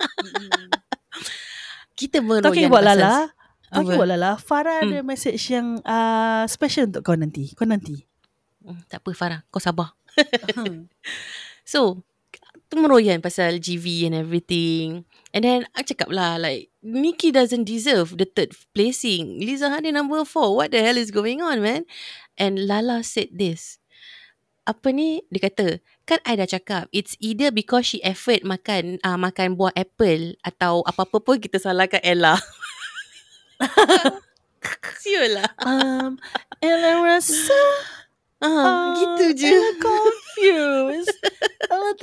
kita 1.99 2.23
meroyan 2.23 2.45
Talking 2.45 2.67
about 2.67 2.85
Lala 2.85 3.29
Talking 3.69 3.97
about 3.97 4.09
Lala 4.09 4.31
Farah 4.37 4.81
Hmm. 4.85 4.93
ada 4.93 4.99
message 5.03 5.43
yang 5.49 5.81
uh, 5.83 6.45
Special 6.47 6.89
untuk 6.89 7.03
kau 7.03 7.17
nanti 7.17 7.53
Kau 7.53 7.65
nanti 7.65 8.05
Hmm, 8.63 8.79
tak 8.87 9.03
apa 9.03 9.11
Farah, 9.11 9.41
kau 9.51 9.59
sabar. 9.59 9.91
So, 11.65 12.03
tu 12.73 12.81
meroyan 12.81 13.21
pasal 13.21 13.61
GV 13.61 14.09
and 14.09 14.17
everything. 14.17 15.05
And 15.37 15.45
then, 15.45 15.69
I 15.77 15.85
cakap 15.85 16.09
lah, 16.09 16.41
like, 16.41 16.73
Nikki 16.81 17.29
doesn't 17.29 17.69
deserve 17.69 18.17
the 18.17 18.25
third 18.25 18.57
placing. 18.73 19.45
Liza 19.45 19.69
Hadid 19.69 19.93
number 19.93 20.25
four. 20.25 20.57
What 20.57 20.73
the 20.73 20.81
hell 20.81 20.97
is 20.97 21.13
going 21.13 21.45
on, 21.45 21.61
man? 21.61 21.85
And 22.41 22.65
Lala 22.65 23.05
said 23.05 23.37
this. 23.37 23.77
Apa 24.65 24.89
ni? 24.89 25.21
Dia 25.29 25.53
kata, 25.53 25.85
kan 26.09 26.25
I 26.25 26.41
dah 26.41 26.49
cakap, 26.49 26.89
it's 26.97 27.13
either 27.21 27.53
because 27.53 27.85
she 27.85 28.01
effort 28.01 28.41
makan 28.41 28.97
uh, 29.05 29.21
makan 29.21 29.61
buah 29.61 29.77
apple 29.77 30.33
atau 30.41 30.81
apa-apa 30.89 31.21
pun 31.21 31.37
kita 31.37 31.61
salahkan 31.61 32.01
Ella. 32.01 32.41
Siul 35.03 35.35
lah. 35.37 35.51
um, 35.61 36.17
Ella 36.63 37.05
rasa 37.05 37.53
Ah, 38.43 38.91
gitu 38.99 39.39
je. 39.39 39.55
Ella 39.55 39.71
confused 39.79 41.02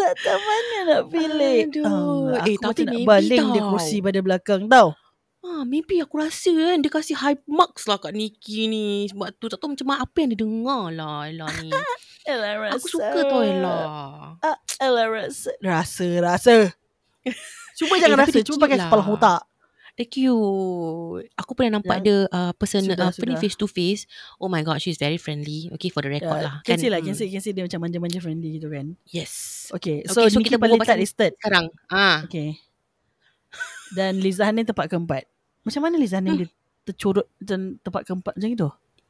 Tak 0.09 0.15
tahu 0.19 0.39
mana 0.39 0.77
nak 0.85 1.01
pilih 1.07 1.57
Aduh. 1.63 1.85
Ah, 2.31 2.41
Eh, 2.41 2.55
Aku 2.55 2.65
macam 2.65 2.85
nak 2.87 3.01
baling 3.05 3.45
dia 3.47 3.61
tau. 3.61 3.69
kursi 3.69 3.97
pada 3.99 4.19
belakang 4.19 4.61
tau 4.65 4.97
Ah, 5.39 5.63
maybe 5.63 5.97
aku 5.97 6.19
rasa 6.19 6.51
kan 6.51 6.77
dia 6.77 6.89
kasih 6.89 7.15
high 7.15 7.39
marks 7.45 7.85
lah 7.85 7.95
kat 7.95 8.11
Nikki 8.11 8.65
ni. 8.65 9.07
Sebab 9.07 9.31
tu 9.33 9.47
tak 9.47 9.57
tahu 9.57 9.71
macam 9.71 9.87
apa 9.93 10.15
yang 10.17 10.29
dia 10.29 10.39
dengar 10.39 10.83
lah 10.89 11.17
Ella 11.25 11.45
ni. 11.59 11.69
Ella 12.27 12.49
rasa 12.59 12.75
aku 12.75 12.87
suka 12.89 13.19
tau 13.23 13.41
Ella. 13.41 13.77
Ah, 14.37 14.57
Ella 14.77 15.03
rasa 15.07 15.49
Rasa 15.57 16.05
Rasa 16.19 16.55
Cuba 17.77 17.93
Eh, 17.93 17.99
jangan 17.99 18.17
tapi 18.17 18.23
rasa 18.25 18.35
dia 18.35 18.45
Cuba 18.45 18.63
pakai 18.65 18.77
lah. 18.77 18.87
kepala 18.87 19.03
otak 19.05 19.39
Dia 19.99 20.07
cute. 20.07 21.27
Aku 21.35 21.51
pernah 21.51 21.75
nampak 21.75 21.99
Yang- 21.99 22.05
dia 22.07 22.17
uh, 22.31 22.51
person 22.55 22.79
Sudah, 22.81 22.95
uh, 22.97 23.11
apa 23.11 23.19
ni 23.19 23.35
sudah. 23.35 23.41
face 23.43 23.57
to 23.59 23.67
face. 23.67 24.01
Oh 24.39 24.47
my 24.47 24.63
god, 24.63 24.79
she's 24.79 24.95
very 24.95 25.19
friendly. 25.19 25.67
Okay 25.75 25.91
for 25.91 25.99
the 25.99 26.07
record 26.07 26.39
lah. 26.39 26.63
Can 26.63 26.79
see 26.79 26.87
lah 26.87 26.97
Hmm. 26.97 27.11
Can 27.11 27.15
see, 27.15 27.27
can 27.27 27.43
see 27.43 27.51
dia 27.51 27.67
macam 27.67 27.83
manja-manja 27.83 28.17
friendly 28.17 28.55
gitu 28.55 28.71
kan 28.71 28.95
Yes. 29.05 29.67
Okay, 29.69 30.01
Okay, 30.01 30.07
so, 30.07 30.23
so 30.25 30.39
Nikki 30.39 30.49
kita 30.49 30.57
pasal- 30.57 31.03
is 31.03 31.11
third. 31.11 31.35
Sekarang. 31.35 31.67
Ah. 31.91 32.23
Okay. 32.23 32.55
Dan 33.91 34.23
Liza 34.23 34.47
Hanin 34.47 34.63
tempat 34.63 34.87
keempat. 34.87 35.27
Macam 35.61 35.81
mana 35.83 35.99
Liza 35.99 36.15
Hanin 36.15 36.31
Hmm. 36.31 36.41
dia 36.41 36.49
tercurut 36.87 37.27
dan 37.37 37.75
tempat 37.79 38.07
keempat 38.07 38.33
macam 38.33 38.49
itu? 38.49 38.69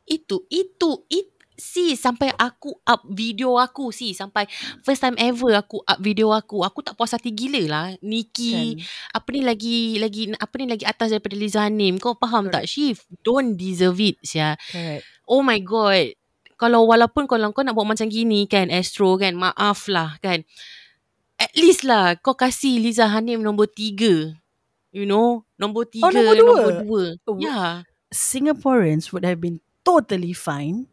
Itu, 0.10 0.36
itu, 0.50 0.89
it, 1.08 1.29
si 1.60 1.94
sampai 2.00 2.32
aku 2.39 2.72
up 2.88 3.04
video 3.12 3.60
aku 3.60 3.92
si 3.92 4.16
sampai 4.16 4.48
first 4.82 5.04
time 5.04 5.20
ever 5.20 5.60
aku 5.60 5.84
up 5.84 6.00
video 6.00 6.32
aku. 6.32 6.63
Aku 6.63 6.80
tak 6.82 6.96
puas 6.96 7.12
hati 7.12 7.36
gila 7.36 7.62
lah. 7.68 7.86
Nikki 8.00 8.80
Kan? 8.80 9.20
apa 9.20 9.28
ni 9.36 9.42
lagi 9.44 9.78
lagi 10.00 10.22
apa 10.34 10.54
ni 10.58 10.66
lagi 10.72 10.86
atas 10.88 11.12
daripada 11.12 11.36
Liza 11.36 11.62
Hanim? 11.68 12.00
Kau 12.00 12.16
faham 12.16 12.48
tak? 12.48 12.66
She 12.66 12.96
don't 13.22 13.60
deserve 13.60 14.00
it 14.00 14.18
sia. 14.24 14.56
Correct. 14.72 15.04
oh 15.28 15.44
my 15.44 15.60
god. 15.60 16.16
Kalau 16.60 16.88
walaupun 16.88 17.24
kalau 17.28 17.51
kau 17.56 17.63
nak 17.63 17.75
buat 17.75 17.88
macam 17.88 18.08
gini 18.12 18.44
kan 18.48 18.72
Astro 18.72 19.20
kan 19.20 19.36
maaf 19.36 19.92
lah 19.92 20.18
kan. 20.24 20.48
At 21.39 21.56
least 21.56 21.84
lah 21.84 22.16
kau 22.20 22.36
kasih 22.36 22.80
Liza 22.80 23.08
Hanim 23.12 23.44
nombor 23.44 23.68
tiga. 23.72 24.32
You 24.89 25.06
know? 25.06 25.46
Nombor 25.60 25.92
tiga 25.92 26.10
nombor 26.10 26.34
dua? 26.34 26.48
nombor 26.48 26.74
dua. 26.84 27.04
Oh. 27.30 27.38
ya 27.38 27.86
Singaporeans 28.10 29.13
would 29.13 29.22
have 29.22 29.38
been 29.38 29.62
totally 29.86 30.34
fine 30.34 30.89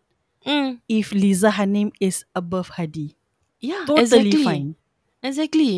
mm, 0.47 0.79
if 0.87 1.11
Liza 1.11 1.51
Hanim 1.51 1.91
is 1.99 2.23
above 2.33 2.79
Hadi. 2.79 3.19
yeah 3.59 3.83
Totally 3.85 4.31
exactly. 4.31 4.45
fine. 4.47 4.69
Exactly. 5.21 5.75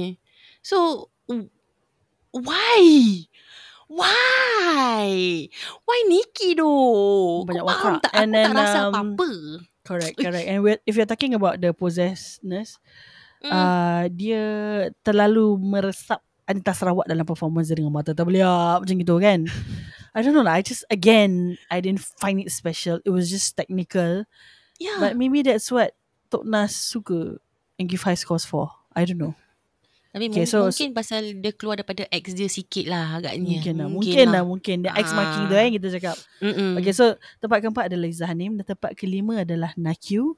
So 0.60 1.08
why? 2.30 2.78
Why? 3.88 5.08
Why 5.84 5.98
Nikki 6.06 6.52
though? 6.54 7.48
Banyak 7.48 7.64
Kau 7.64 7.72
faham 7.72 7.94
tak? 8.04 8.12
And 8.12 8.30
Aku 8.30 8.37
then, 8.37 8.46
tak 8.52 8.56
rasa 8.60 8.78
um, 8.78 8.90
apa-apa. 8.92 9.30
Correct, 9.88 10.16
correct. 10.20 10.46
And 10.46 10.60
we're, 10.60 10.80
if 10.84 10.92
you're 10.92 11.08
talking 11.08 11.32
about 11.32 11.58
the 11.60 11.72
possessedness, 11.72 12.76
Mm. 13.38 13.54
uh, 13.54 14.04
dia 14.10 14.44
terlalu 15.06 15.54
meresap 15.62 16.18
Anita 16.42 16.75
Sarawak 16.75 17.06
dalam 17.06 17.22
performance 17.22 17.70
dia 17.70 17.78
dengan 17.78 17.94
mata 17.94 18.10
terbeliak 18.10 18.82
macam 18.82 18.96
gitu 18.98 19.14
kan. 19.22 19.46
I 20.16 20.26
don't 20.26 20.34
know 20.34 20.42
lah. 20.42 20.58
I 20.58 20.62
just, 20.66 20.82
again, 20.90 21.54
I 21.70 21.78
didn't 21.78 22.02
find 22.18 22.42
it 22.42 22.50
special. 22.50 22.98
It 23.06 23.14
was 23.14 23.30
just 23.30 23.54
technical. 23.54 24.26
Yeah. 24.78 24.99
But 24.99 25.14
maybe 25.14 25.42
that's 25.42 25.68
what 25.68 25.92
Tok 26.30 26.47
Nas 26.47 26.73
suka 26.75 27.37
and 27.76 27.87
give 27.87 28.02
high 28.02 28.18
scores 28.18 28.42
for. 28.42 28.70
I 28.94 29.04
don't 29.04 29.18
know. 29.18 29.35
Tapi 30.08 30.32
okay, 30.32 30.49
so- 30.49 30.66
mungkin 30.66 30.97
pasal 30.97 31.37
dia 31.37 31.52
keluar 31.52 31.76
daripada 31.76 32.08
ex 32.08 32.32
dia 32.32 32.49
sikit 32.49 32.88
lah 32.88 33.20
agaknya. 33.20 33.61
Mungkin 33.61 33.75
lah. 33.76 33.88
Mungkin 33.92 34.26
lah. 34.32 34.42
Mungkin. 34.42 34.76
The 34.88 34.90
X 34.97 35.06
marking 35.12 35.44
tu 35.47 35.54
Ah. 35.54 35.62
eh 35.62 35.70
kita 35.76 35.87
cakap. 35.92 36.16
Mm-mm. 36.40 36.80
Okay, 36.80 36.94
so 36.97 37.12
tempat 37.38 37.61
keempat 37.61 37.92
adalah 37.92 38.08
Izzah 38.08 38.26
Hanim 38.26 38.56
dan 38.56 38.64
tempat 38.66 38.97
kelima 38.97 39.44
adalah 39.44 39.76
Nakyu. 39.76 40.32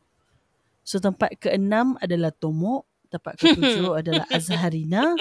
So 0.83 0.99
tempat 0.99 1.39
keenam 1.39 1.95
adalah 2.03 2.35
Tomok. 2.35 2.83
Tempat 3.11 3.39
ketujuh 3.39 3.95
adalah 4.03 4.27
Azharina. 4.29 5.15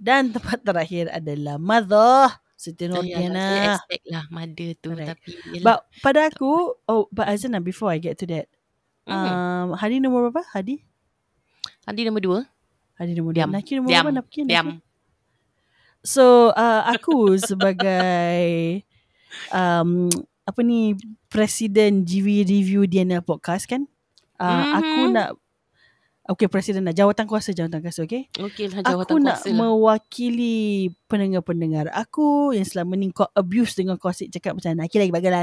Dan 0.00 0.32
tempat 0.32 0.64
terakhir 0.64 1.12
adalah 1.12 1.60
Mother. 1.60 2.40
Siti 2.60 2.84
So, 2.84 3.00
saya 3.00 3.24
Nurdiana. 3.24 3.46
expect 3.72 4.04
lah 4.06 4.24
mother 4.28 4.70
tu. 4.76 4.92
Correct. 4.92 5.08
Tapi 5.16 5.30
yelah. 5.50 5.64
But 5.64 5.78
pada 6.04 6.20
aku, 6.28 6.50
oh, 6.76 7.08
but 7.08 7.24
Azana, 7.24 7.56
before 7.58 7.88
I 7.88 7.96
get 7.96 8.20
to 8.20 8.28
that, 8.28 8.52
Mm. 9.08 9.16
um, 9.16 9.68
Hadi 9.74 9.96
nombor 9.96 10.28
berapa? 10.28 10.44
Hadi? 10.52 10.84
Tadi 11.82 12.04
nombor 12.04 12.20
dua. 12.20 12.40
Hadi 12.94 13.16
nombor 13.16 13.32
dua. 13.32 13.48
Nakyu 13.48 13.80
nombor 13.80 13.90
Diam. 13.90 14.04
berapa? 14.04 14.16
Nakyu? 14.20 14.42
Diam. 14.44 14.68
So 16.00 16.52
uh, 16.52 16.82
aku 16.86 17.34
sebagai 17.48 18.84
um, 19.50 20.12
apa 20.44 20.60
ni 20.60 20.96
presiden 21.28 22.04
GV 22.04 22.44
Review 22.44 22.82
DNL 22.84 23.20
Podcast 23.20 23.64
kan. 23.66 23.88
Uh, 24.36 24.64
Aku 24.78 25.00
Mhm. 25.06 25.12
nak 25.12 25.28
Okay 26.30 26.46
presiden 26.46 26.86
nak 26.86 26.94
jawatan 26.94 27.26
kuasa 27.26 27.50
jawatan 27.50 27.82
kuasa 27.82 28.06
okay. 28.06 28.30
Okey 28.38 28.70
lah 28.70 28.86
Aku 28.86 29.02
jawatan 29.02 29.14
nak 29.26 29.42
kuasa 29.42 29.50
lah. 29.50 29.56
mewakili 29.58 30.58
pendengar-pendengar 31.10 31.90
aku 31.90 32.54
yang 32.54 32.62
selama 32.62 32.94
ni 32.94 33.10
kau 33.10 33.26
abuse 33.34 33.74
dengan 33.74 33.98
kau 33.98 34.14
asyik 34.14 34.30
cakap 34.30 34.54
macam 34.54 34.78
Naki 34.78 35.02
lagi 35.02 35.10
bagus 35.10 35.30
lah 35.34 35.42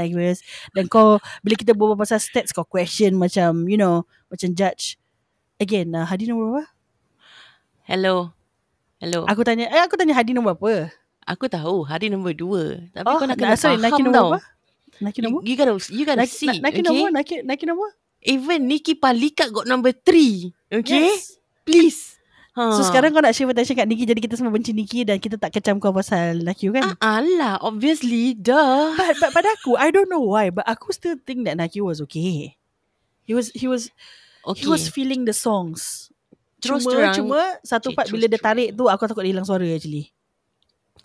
Dan 0.72 0.88
kau 0.88 1.20
bila 1.44 1.54
kita 1.60 1.76
berbual 1.76 2.00
pasal 2.00 2.16
stats 2.16 2.56
kau 2.56 2.64
question 2.64 3.20
macam 3.20 3.68
you 3.68 3.76
know 3.76 4.08
macam 4.32 4.56
judge. 4.56 4.96
Again 5.60 5.92
uh, 5.92 6.08
Hadi 6.08 6.24
nombor 6.24 6.56
berapa? 6.56 6.64
Hello. 7.84 8.32
Hello. 8.96 9.28
Aku 9.28 9.44
tanya 9.44 9.68
eh, 9.68 9.84
aku 9.84 10.00
tanya 10.00 10.16
Hadi 10.16 10.32
nombor 10.32 10.56
berapa? 10.56 10.88
Aku 11.28 11.44
tahu 11.52 11.84
hari 11.84 12.08
nombor 12.08 12.32
dua. 12.32 12.80
Tapi 12.96 13.04
Oh, 13.04 13.20
kau 13.20 13.28
nak 13.28 13.36
kena 13.36 13.52
sorry, 13.60 13.76
faham 13.76 13.84
Naki 13.84 14.00
nombor 14.00 14.16
tau. 14.16 14.28
apa? 14.32 14.40
Naki 15.04 15.18
nombor? 15.20 15.40
You, 15.44 15.52
you 15.52 15.56
gotta, 15.60 15.74
you 15.92 16.04
gotta 16.08 16.24
Naki, 16.24 16.32
see. 16.32 16.56
Naki 16.64 16.80
okay? 16.80 16.84
nombor? 16.88 17.08
Naki 17.44 17.64
nombor? 17.68 17.90
Even 18.20 18.66
Nikki 18.66 18.94
Palika 18.94 19.46
got 19.48 19.64
number 19.64 19.90
three. 19.90 20.50
Okay? 20.66 21.14
Yes. 21.14 21.38
Please. 21.62 22.00
Ha. 22.58 22.74
So 22.74 22.82
sekarang 22.82 23.14
kau 23.14 23.22
nak 23.22 23.30
shift 23.30 23.46
attention 23.46 23.78
kat 23.78 23.86
Nikki 23.86 24.02
Jadi 24.02 24.18
kita 24.18 24.34
semua 24.34 24.50
benci 24.50 24.74
Nikki 24.74 25.06
Dan 25.06 25.22
kita 25.22 25.38
tak 25.38 25.54
kecam 25.54 25.78
kau 25.78 25.94
pasal 25.94 26.42
Naki 26.42 26.74
kan 26.74 26.98
Ah, 26.98 27.22
alah, 27.22 27.54
obviously, 27.62 28.34
duh. 28.34 28.98
But, 28.98 29.14
but 29.22 29.30
pada 29.30 29.46
aku 29.54 29.78
I 29.78 29.94
don't 29.94 30.10
know 30.10 30.26
why 30.26 30.50
But 30.50 30.66
aku 30.66 30.90
still 30.90 31.14
think 31.16 31.46
that 31.46 31.54
Naki 31.54 31.78
was 31.78 32.02
okay 32.02 32.58
He 33.22 33.32
was 33.32 33.54
He 33.54 33.70
was 33.70 33.94
Okay. 34.42 34.64
He 34.64 34.66
was 34.66 34.88
feeling 34.88 35.22
the 35.22 35.36
songs 35.36 36.10
Terus 36.58 36.82
Cuma 36.82 36.90
terang- 36.90 37.14
Cuma 37.14 37.40
Satu 37.62 37.92
Okay, 37.92 37.96
part 37.96 38.10
bila 38.10 38.26
dia 38.26 38.40
tarik 38.40 38.74
tu 38.74 38.90
Aku 38.90 39.06
takut 39.06 39.22
dia 39.22 39.30
hilang 39.30 39.46
suara 39.46 39.62
actually 39.62 40.10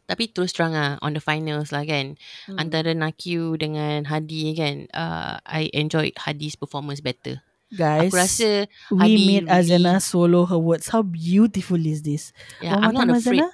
Tapi 0.03 0.27
terus 0.29 0.51
terang 0.51 0.75
lah, 0.75 0.99
on 0.99 1.15
the 1.15 1.23
finals 1.23 1.71
lah 1.71 1.87
kan. 1.87 2.19
Hmm. 2.45 2.59
Antara 2.59 2.91
Nakyu 2.91 3.55
dengan 3.55 4.03
Hadi 4.05 4.51
kan, 4.51 4.85
uh, 4.91 5.39
I 5.47 5.71
enjoyed 5.71 6.11
Hadi's 6.19 6.59
performance 6.59 6.99
better. 6.99 7.39
Guys 7.73 8.13
Aku 8.13 8.21
rasa, 8.21 8.49
We 8.93 8.97
Hadi 9.01 9.17
made 9.25 9.45
really- 9.49 9.65
Azana 9.65 9.97
swallow 9.97 10.45
her 10.45 10.61
words 10.61 10.93
How 10.93 11.01
beautiful 11.01 11.81
is 11.81 12.05
this 12.05 12.29
yeah, 12.61 12.77
One 12.77 12.83
I'm 12.85 12.93
not 12.93 13.01
time 13.09 13.17
afraid. 13.17 13.41
Azana 13.41 13.49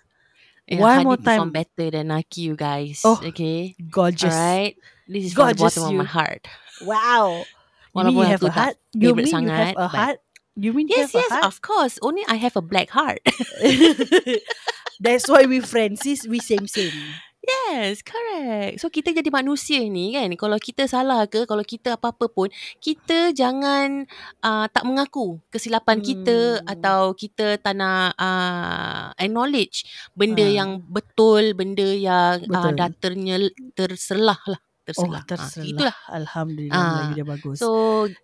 Yeah, 0.68 0.80
One 0.84 0.92
Hadi 1.00 1.06
more 1.08 1.18
perform 1.24 1.50
time. 1.50 1.56
better 1.56 1.88
than 1.96 2.12
Nakyu, 2.12 2.52
guys. 2.60 3.00
Oh, 3.08 3.16
okay. 3.24 3.80
Gorgeous 3.80 4.36
Alright. 4.36 4.76
This 5.08 5.32
is 5.32 5.34
from 5.34 5.50
the 5.50 5.56
Gorgeous 5.56 5.80
bottom 5.80 5.96
you. 5.96 6.00
of 6.02 6.04
my 6.04 6.10
heart. 6.12 6.44
Wow 6.84 7.48
You 7.48 7.96
Walaupun 7.96 8.12
mean 8.12 8.20
you 8.20 8.34
have 8.36 8.44
a 8.44 8.52
heart 8.52 8.76
You 8.92 9.10
mean 9.16 9.26
you 9.26 9.34
have 9.50 9.72
sangat, 9.72 9.74
a 9.80 9.88
heart 9.88 10.18
You 10.60 10.76
mean 10.76 10.92
you 10.92 11.00
Yes, 11.00 11.16
have 11.16 11.24
yes, 11.24 11.32
a 11.32 11.34
heart 11.40 11.46
of 11.48 11.58
course. 11.64 11.96
Only 12.04 12.28
I 12.28 12.36
have 12.44 12.60
a 12.60 12.62
black 12.62 12.92
heart. 12.92 13.24
That's 15.00 15.26
why 15.26 15.48
we 15.48 15.60
friends 15.60 16.04
sis 16.04 16.28
We 16.28 16.40
same 16.40 16.68
same 16.68 16.92
Yes, 17.40 18.04
correct. 18.04 18.78
So 18.78 18.92
kita 18.92 19.10
jadi 19.10 19.32
manusia 19.32 19.82
ni 19.82 20.14
kan, 20.14 20.28
kalau 20.36 20.60
kita 20.60 20.86
salah 20.86 21.26
ke, 21.26 21.48
kalau 21.48 21.64
kita 21.64 21.98
apa-apa 21.98 22.30
pun, 22.30 22.52
kita 22.78 23.32
jangan 23.32 24.06
uh, 24.40 24.68
tak 24.68 24.84
mengaku 24.84 25.40
kesilapan 25.50 25.98
Hmm. 25.98 26.06
kita 26.06 26.38
atau 26.68 27.16
kita 27.16 27.58
tak 27.58 27.74
nak 27.74 28.14
uh, 28.14 29.10
acknowledge 29.16 29.88
benda 30.14 30.44
Ah. 30.44 30.52
yang 30.62 30.70
betul, 30.84 31.56
benda 31.56 31.90
yang 31.90 32.44
uh, 32.44 32.70
Betul. 32.70 32.74
dah 32.76 32.90
ternyel, 32.94 33.44
terselah 33.74 34.38
lah. 34.46 34.60
Oh 34.60 34.86
Terselah. 34.86 35.18
Ah, 35.18 35.26
terserah 35.26 35.66
itulah. 35.66 35.96
Alhamdulillah 36.12 36.74
Ah, 36.76 36.86
Melayu 36.92 37.14
dia 37.16 37.26
bagus 37.28 37.58
So, 37.58 37.70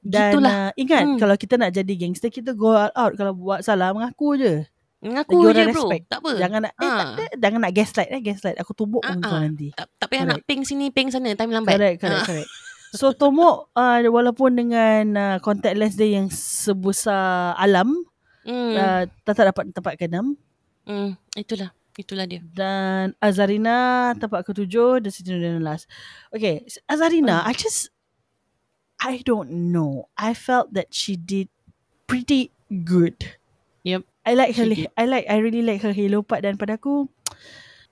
Dan 0.01 0.33
gitulah. 0.33 0.51
uh, 0.51 0.71
ingat 0.75 1.03
Hmm. 1.05 1.17
Kalau 1.17 1.35
kita 1.37 1.55
nak 1.55 1.69
jadi 1.71 1.93
gangster 1.95 2.29
Kita 2.29 2.57
go 2.57 2.73
all 2.73 2.89
out 2.91 3.13
Kalau 3.13 3.37
buat 3.37 3.61
salah 3.61 3.93
Mengaku 3.93 4.33
je 4.35 4.65
Mengaku 5.05 5.33
je 5.37 5.47
orang 5.53 5.69
bro. 5.69 5.85
respect. 5.85 6.03
Tak 6.09 6.19
apa. 6.19 6.29
Jangan 6.35 6.59
nak 6.65 6.73
eh, 6.73 6.81
Ah. 6.81 6.97
tak, 6.97 7.07
ada, 7.13 7.25
Jangan 7.37 7.59
nak 7.61 7.73
gaslight 7.73 8.09
eh, 8.09 8.21
Gaslight 8.21 8.57
Aku 8.57 8.71
tumbuk 8.73 9.01
Ah, 9.01 9.13
pun 9.13 9.21
kau 9.21 9.37
ah. 9.37 9.41
nanti 9.45 9.67
tak, 9.71 9.85
tak 9.95 10.07
payah 10.09 10.25
nak 10.25 10.41
ping 10.43 10.65
sini, 10.65 10.89
ping 10.89 11.13
sana. 11.13 11.31
Time 11.33 11.53
lambat. 11.53 11.77
Correct 11.77 11.97
correct 12.01 12.21
Ah. 12.21 12.27
correct 12.27 12.49
So 12.91 13.11
Tomo 13.11 13.49
uh, 13.77 13.99
Walaupun 14.01 14.57
dengan 14.57 15.03
uh, 15.13 15.37
Contact 15.39 15.75
lens 15.75 15.93
dia 15.93 16.17
yang 16.17 16.27
Sebesar 16.27 17.53
alam 17.55 17.93
Hmm. 18.45 18.73
uh, 18.73 19.03
Tak 19.21 19.41
dapat 19.41 19.73
tempat 19.73 19.93
ke-6 19.97 20.21
hmm. 20.85 21.17
Itulah. 21.33 21.69
Itulah 21.93 22.25
dia. 22.25 22.45
Dan 22.45 23.13
Azarina 23.17 24.11
Tempat 24.13 24.45
ke-7 24.45 25.01
Dan 25.01 25.09
Siti 25.09 25.29
Nurhaliza 25.29 25.61
last 25.61 25.85
Okay 26.29 26.61
Azarina 26.85 27.41
I 27.41 27.53
just 27.53 27.89
I 28.97 29.21
don't 29.21 29.49
know 29.69 30.07
I 30.13 30.31
felt 30.33 30.73
that 30.73 30.89
she 30.89 31.13
did 31.13 31.49
Pretty 32.05 32.53
good. 32.69 33.17
I 34.25 34.33
like 34.33 34.57
her 34.57 34.65
did. 34.65 34.89
I 34.97 35.05
like 35.05 35.25
I 35.29 35.37
really 35.37 35.61
like 35.61 35.85
her 35.85 35.93
halo 35.93 36.25
part 36.25 36.41
Dan 36.41 36.57
pada 36.57 36.81
aku 36.81 37.05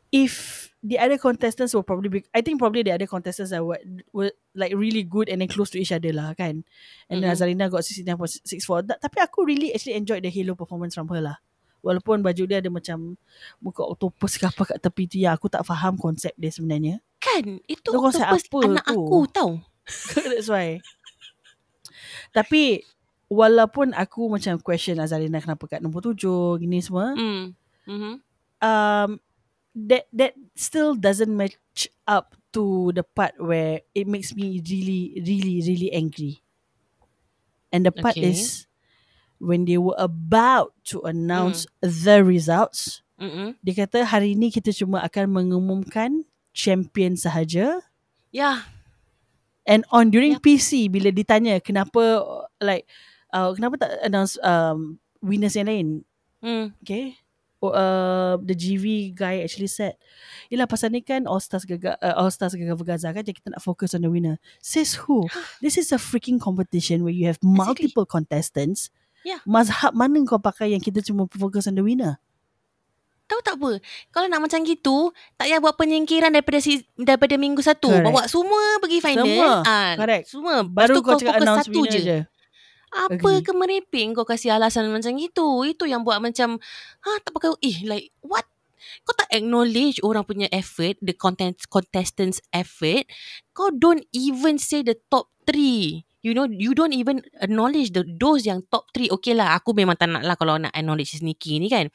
If 0.10 0.66
The 0.84 1.00
other 1.00 1.16
contestants 1.16 1.72
Will 1.72 1.86
probably 1.86 2.10
be 2.10 2.20
I 2.34 2.42
think 2.42 2.58
probably 2.58 2.82
the 2.82 2.92
other 2.92 3.06
contestants 3.06 3.54
Are 3.54 3.64
what, 3.64 3.80
were 4.12 4.34
like 4.52 4.74
really 4.74 5.06
good 5.06 5.30
And 5.30 5.40
then 5.40 5.48
close 5.48 5.70
to 5.72 5.80
each 5.80 5.94
other 5.94 6.10
lah 6.10 6.34
kan 6.34 6.66
And 7.08 7.18
then 7.22 7.30
Mhm. 7.30 7.38
Azarina 7.38 7.70
got 7.70 7.86
69.64 7.86 8.50
Ta- 8.84 9.00
Tapi 9.00 9.18
aku 9.22 9.46
really 9.46 9.72
Actually 9.72 9.96
enjoyed 9.96 10.26
the 10.26 10.34
halo 10.34 10.58
performance 10.58 10.94
From 10.94 11.06
her 11.08 11.22
lah 11.22 11.38
Walaupun 11.80 12.20
baju 12.20 12.44
dia 12.44 12.60
ada 12.60 12.68
macam 12.68 13.14
Muka 13.60 13.86
octopus 13.86 14.36
ke 14.36 14.44
apa 14.44 14.64
kat 14.66 14.78
tepi 14.80 15.04
tu 15.06 15.18
Yang 15.18 15.38
aku 15.38 15.48
tak 15.48 15.64
faham 15.64 15.96
konsep 15.96 16.34
dia 16.34 16.50
sebenarnya 16.50 16.98
Kan, 17.22 17.62
itu 17.64 17.88
Dia 17.88 18.00
konsep 18.02 18.26
octopus 18.26 18.74
anak 18.74 18.86
tu? 18.90 19.00
aku 19.00 19.20
tau. 19.30 19.52
That's 20.28 20.50
why 20.50 20.82
Tapi 22.32 22.82
Walaupun 23.34 23.98
aku 23.98 24.30
macam 24.30 24.62
question 24.62 25.02
Azarina 25.02 25.42
kenapa 25.42 25.66
kat 25.66 25.82
nombor 25.82 26.06
tujuh 26.06 26.62
Gini 26.62 26.78
semua 26.86 27.18
Hmm. 27.18 27.58
Mm-hmm. 27.90 28.14
um, 28.62 29.10
That 29.74 30.06
that 30.14 30.38
still 30.54 30.94
doesn't 30.94 31.34
match 31.34 31.90
up 32.06 32.38
To 32.54 32.94
the 32.94 33.02
part 33.02 33.34
where 33.42 33.82
It 33.98 34.06
makes 34.06 34.38
me 34.38 34.62
really 34.62 35.18
Really 35.18 35.66
really 35.66 35.90
angry 35.90 36.46
And 37.74 37.82
the 37.82 37.92
part 37.92 38.14
Okay. 38.14 38.30
is 38.30 38.70
When 39.42 39.66
they 39.66 39.82
were 39.82 39.98
about 39.98 40.78
To 40.94 41.02
announce 41.10 41.66
The 41.82 42.22
results 42.22 43.02
Mm-mm. 43.18 43.56
Dia 43.62 43.86
kata 43.86 44.04
hari 44.04 44.34
ni 44.38 44.50
kita 44.50 44.74
cuma 44.74 45.00
akan 45.02 45.30
mengumumkan 45.32 46.26
champion 46.52 47.14
sahaja. 47.16 47.80
Ya, 48.30 48.68
And 49.64 49.88
on 49.96 50.12
during 50.12 50.36
Yep. 50.36 50.44
PC 50.44 50.92
bila 50.92 51.08
ditanya 51.08 51.62
kenapa 51.64 52.20
like 52.60 52.84
uh, 53.34 53.52
kenapa 53.58 53.76
tak 53.82 53.92
announce 54.06 54.38
um, 54.46 55.02
winners 55.20 55.58
yang 55.58 55.68
lain? 55.68 55.88
hmm. 56.40 56.78
Okay. 56.86 57.18
Oh, 57.64 57.72
uh, 57.72 58.36
the 58.44 58.52
GV 58.52 59.16
guy 59.16 59.40
actually 59.40 59.72
said, 59.72 59.96
Yelah 60.52 60.68
pasal 60.68 60.92
ni 60.92 61.00
kan 61.00 61.24
All 61.24 61.40
Stars 61.40 61.64
gagal, 61.64 61.96
uh, 62.04 62.12
All 62.20 62.28
Stars 62.28 62.60
gagal 62.60 62.76
bergaza 62.76 63.08
kan 63.16 63.24
Jadi 63.24 63.40
kita 63.40 63.56
nak 63.56 63.64
fokus 63.64 63.96
on 63.96 64.04
the 64.04 64.12
winner 64.12 64.36
Says 64.60 65.00
who? 65.08 65.24
This 65.64 65.80
is 65.80 65.96
a 65.96 66.00
freaking 66.00 66.44
competition 66.44 67.08
Where 67.08 67.16
you 67.16 67.32
have 67.32 67.40
multiple 67.40 68.04
contestants 68.04 68.92
Yeah. 69.24 69.40
Mazhab 69.48 69.96
mana 69.96 70.20
kau 70.28 70.36
pakai 70.36 70.76
Yang 70.76 70.92
kita 70.92 71.00
cuma 71.08 71.24
fokus 71.32 71.64
on 71.72 71.80
the 71.80 71.88
winner 71.88 72.20
Tahu 73.32 73.40
tak 73.40 73.56
apa? 73.56 73.80
Kalau 74.12 74.28
nak 74.28 74.44
macam 74.44 74.60
gitu, 74.68 75.16
tak 75.40 75.48
payah 75.48 75.64
buat 75.64 75.80
penyingkiran 75.80 76.36
daripada 76.36 76.60
si, 76.60 76.84
daripada 77.00 77.40
minggu 77.40 77.64
satu. 77.64 77.88
Correct. 77.88 78.04
Bawa 78.12 78.28
semua 78.28 78.64
pergi 78.84 79.00
final. 79.00 79.24
Semua. 79.24 79.52
Ah, 79.64 79.92
Correct. 79.96 80.26
Semua. 80.28 80.56
Lepas 80.68 80.76
Baru 80.76 80.94
tu 80.94 81.02
kau 81.02 81.16
cakap 81.16 81.40
fokus 81.40 81.48
announce 81.48 81.64
satu 81.64 81.80
winner 81.80 81.96
je. 81.96 82.02
je 82.04 82.20
Apa 82.94 83.18
Agree. 83.18 83.42
ke 83.42 83.52
merepek 83.58 84.14
kau 84.14 84.26
kasih 84.26 84.54
alasan 84.54 84.94
macam 84.94 85.18
itu? 85.18 85.48
Itu 85.66 85.90
yang 85.90 86.06
buat 86.06 86.22
macam, 86.22 86.62
ha 87.02 87.10
tak 87.26 87.34
pakai, 87.34 87.58
eh 87.66 87.78
like 87.90 88.14
what? 88.22 88.46
Kau 89.04 89.16
tak 89.18 89.32
acknowledge 89.34 89.98
orang 90.06 90.24
punya 90.28 90.48
effort, 90.54 91.00
the 91.02 91.16
content, 91.18 91.58
contestants 91.68 92.38
effort. 92.54 93.10
Kau 93.56 93.74
don't 93.74 94.06
even 94.14 94.62
say 94.62 94.86
the 94.86 94.96
top 95.10 95.34
three. 95.50 96.06
You 96.24 96.32
know, 96.32 96.48
you 96.48 96.72
don't 96.72 96.96
even 96.96 97.20
acknowledge 97.44 97.92
the 97.92 98.08
those 98.08 98.48
yang 98.48 98.64
top 98.72 98.88
three. 98.96 99.12
Okay 99.12 99.36
lah, 99.36 99.60
aku 99.60 99.76
memang 99.76 100.00
tak 100.00 100.08
nak 100.08 100.24
lah 100.24 100.40
kalau 100.40 100.56
nak 100.56 100.72
acknowledge 100.72 101.20
Nikki 101.20 101.60
ni 101.60 101.68
kan. 101.68 101.92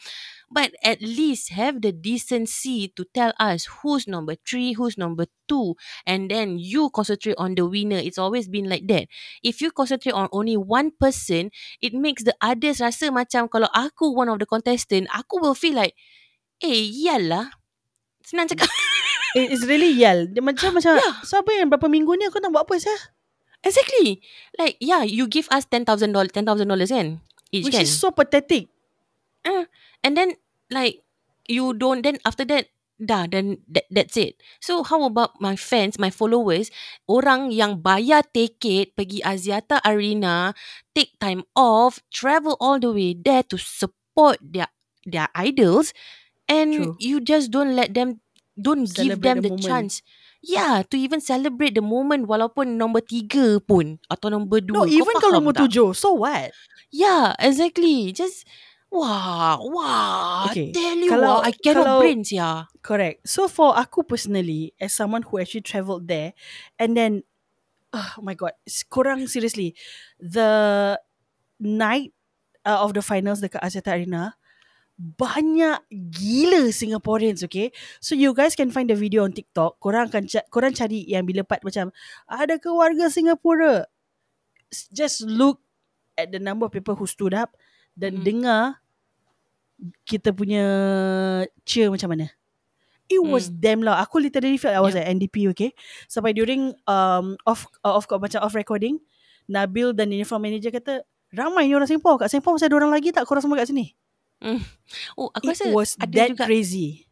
But 0.48 0.72
at 0.80 1.04
least 1.04 1.52
have 1.52 1.84
the 1.84 1.92
decency 1.92 2.88
to 2.96 3.04
tell 3.12 3.36
us 3.36 3.68
who's 3.84 4.08
number 4.08 4.34
three, 4.48 4.72
who's 4.72 4.96
number 4.96 5.28
two. 5.44 5.76
And 6.08 6.32
then 6.32 6.56
you 6.56 6.88
concentrate 6.88 7.36
on 7.36 7.52
the 7.54 7.68
winner. 7.68 8.00
It's 8.00 8.16
always 8.16 8.48
been 8.48 8.64
like 8.64 8.88
that. 8.88 9.12
If 9.44 9.60
you 9.60 9.70
concentrate 9.70 10.16
on 10.16 10.32
only 10.32 10.56
one 10.56 10.96
person, 10.96 11.52
it 11.84 11.92
makes 11.92 12.24
the 12.24 12.32
others 12.40 12.80
rasa 12.80 13.12
macam 13.12 13.52
kalau 13.52 13.68
aku 13.76 14.08
one 14.16 14.32
of 14.32 14.40
the 14.40 14.48
contestant, 14.48 15.04
aku 15.12 15.36
will 15.36 15.52
feel 15.56 15.76
like, 15.76 15.92
eh, 16.64 16.88
iyalah. 16.88 17.52
Senang 18.24 18.48
cakap. 18.48 18.68
It- 19.36 19.52
It's 19.52 19.68
really 19.68 19.92
yell 19.92 20.24
Dia 20.24 20.40
macam 20.40 20.72
macam 20.80 20.96
Yeah. 20.96 21.20
So 21.28 21.44
apa 21.44 21.52
yang 21.52 21.68
berapa 21.68 21.84
minggu 21.92 22.16
ni 22.16 22.24
Aku 22.32 22.40
nak 22.40 22.48
buat 22.48 22.64
apa 22.64 22.80
sah 22.80 23.00
exactly. 23.60 24.24
Like, 24.56 24.80
yeah, 24.80 25.04
you 25.04 25.28
give 25.28 25.44
us 25.52 25.68
$10,000 25.68 25.84
$10,000 26.32 26.88
kan? 26.88 27.20
Each 27.52 27.68
Which 27.68 27.76
kan? 27.76 27.84
is 27.84 27.92
so 27.92 28.08
pathetic 28.08 28.72
And 30.02 30.16
then 30.16 30.38
like 30.70 31.02
you 31.48 31.74
don't 31.74 32.02
then 32.02 32.18
after 32.24 32.44
that 32.46 32.68
dah 32.98 33.30
then 33.30 33.62
that, 33.70 33.86
that's 33.90 34.16
it. 34.18 34.42
So 34.60 34.82
how 34.82 35.06
about 35.06 35.38
my 35.38 35.54
fans, 35.54 35.98
my 35.98 36.10
followers, 36.10 36.70
orang 37.06 37.54
yang 37.54 37.78
bayar 37.78 38.26
tiket 38.26 38.98
pergi 38.98 39.22
Aziata 39.22 39.78
Arena, 39.86 40.52
take 40.94 41.14
time 41.22 41.46
off, 41.54 42.02
travel 42.10 42.58
all 42.58 42.82
the 42.82 42.90
way 42.90 43.14
there 43.14 43.46
to 43.46 43.56
support 43.56 44.42
their 44.42 44.66
their 45.06 45.30
idols, 45.38 45.94
and 46.50 46.74
True. 46.74 46.96
you 46.98 47.22
just 47.22 47.54
don't 47.54 47.78
let 47.78 47.94
them 47.94 48.18
don't 48.58 48.90
give 48.90 49.22
Celebrate 49.22 49.22
them 49.22 49.38
the 49.46 49.54
the, 49.54 49.62
chance 49.62 50.02
yeah 50.42 50.82
to 50.82 50.98
even 50.98 51.22
celebrate 51.22 51.78
the 51.78 51.82
moment 51.84 52.26
walaupun 52.26 52.74
nombor 52.74 53.06
tiga 53.06 53.62
pun 53.62 54.02
atau 54.10 54.30
nombor 54.30 54.58
dua 54.62 54.82
No, 54.82 54.90
even 54.90 55.14
kalau 55.18 55.38
nombor 55.38 55.54
tujuh, 55.54 55.94
so 55.94 56.14
what? 56.18 56.50
yeah 56.90 57.38
exactly 57.38 58.10
just 58.10 58.42
wah 58.88 59.60
wah 59.60 60.48
Okay, 60.48 60.72
tell 60.72 60.96
you 60.96 61.12
kalau- 61.12 61.40
wah, 61.40 61.48
I 61.48 61.52
cannot 61.52 61.84
kalau- 61.84 62.00
brains 62.00 62.32
yeah 62.32 62.66
Correct. 62.80 63.20
So 63.28 63.52
for 63.52 63.76
aku 63.76 64.00
personally, 64.00 64.72
as 64.80 64.96
someone 64.96 65.20
who 65.28 65.36
actually 65.36 65.60
travelled 65.60 66.08
there, 66.08 66.32
and 66.80 66.96
then, 66.96 67.20
oh 67.92 68.16
my 68.24 68.32
god, 68.32 68.56
korang 68.88 69.28
seriously, 69.28 69.76
the 70.16 70.96
night 71.60 72.16
uh, 72.64 72.80
of 72.80 72.96
the 72.96 73.04
finals 73.04 73.44
dekat 73.44 73.60
Axiata 73.60 73.92
Arena, 73.92 74.40
banyak 74.96 75.84
gila 75.92 76.72
Singaporeans, 76.72 77.44
okay? 77.44 77.76
So 78.00 78.16
you 78.16 78.32
guys 78.32 78.56
can 78.56 78.72
find 78.72 78.88
the 78.88 78.96
video 78.96 79.28
on 79.28 79.36
TikTok. 79.36 79.76
Korang 79.84 80.08
akan 80.08 80.24
ca- 80.32 80.48
korang 80.48 80.72
cari 80.72 81.04
yang 81.04 81.28
bila 81.28 81.44
part 81.44 81.60
macam 81.60 81.92
ada 82.24 82.56
ke 82.56 82.72
warga 82.72 83.12
Singapura? 83.12 83.84
Just 84.88 85.28
look 85.28 85.60
at 86.16 86.32
the 86.32 86.40
number 86.40 86.64
of 86.64 86.72
people 86.72 86.96
who 86.96 87.04
stood 87.04 87.36
up 87.36 87.52
dan 87.98 88.22
Mhm. 88.22 88.24
dengar 88.24 88.62
kita 90.02 90.30
punya 90.30 90.64
cheer 91.62 91.90
macam 91.90 92.14
mana. 92.14 92.30
It 93.08 93.24
was 93.24 93.48
damn 93.48 93.80
loud. 93.80 93.96
Aku 94.04 94.20
literally 94.20 94.60
felt 94.60 94.76
I 94.76 94.84
was 94.84 94.92
at 94.92 95.08
NDP, 95.08 95.48
okay? 95.50 95.72
Sampai 96.06 96.36
during 96.36 96.76
um 96.84 97.40
off 97.48 97.64
uh, 97.80 97.96
off 97.96 98.04
macam 98.04 98.44
off 98.44 98.52
recording, 98.52 99.00
Nabil 99.48 99.96
dan 99.96 100.12
uniform 100.12 100.44
manager 100.44 100.68
kata, 100.68 101.00
ramai 101.32 101.66
ni 101.66 101.72
orang 101.72 101.88
Singapore. 101.88 102.20
Kat 102.20 102.28
Singapore 102.28 102.60
masih 102.60 102.68
ada 102.68 102.76
orang 102.76 102.92
lagi 102.92 103.08
tak 103.08 103.24
korang 103.24 103.40
semua 103.40 103.56
kat 103.56 103.72
sini? 103.72 103.96
oh 105.18 105.32
aku 105.34 105.50
It 105.50 105.56
rasa 105.56 105.64
was 105.72 105.96
ada 105.98 106.14
that 106.14 106.28
juga 106.36 106.44
crazy. 106.46 107.08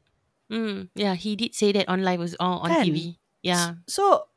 mm, 0.46 0.92
yeah 0.94 1.16
he 1.18 1.34
did 1.34 1.50
say 1.58 1.74
that 1.74 1.88
on 1.90 2.06
live 2.06 2.22
was 2.22 2.38
on, 2.38 2.62
on 2.62 2.70
Kan? 2.70 2.84
TV 2.86 3.18
yeah 3.42 3.80
So, 3.90 4.30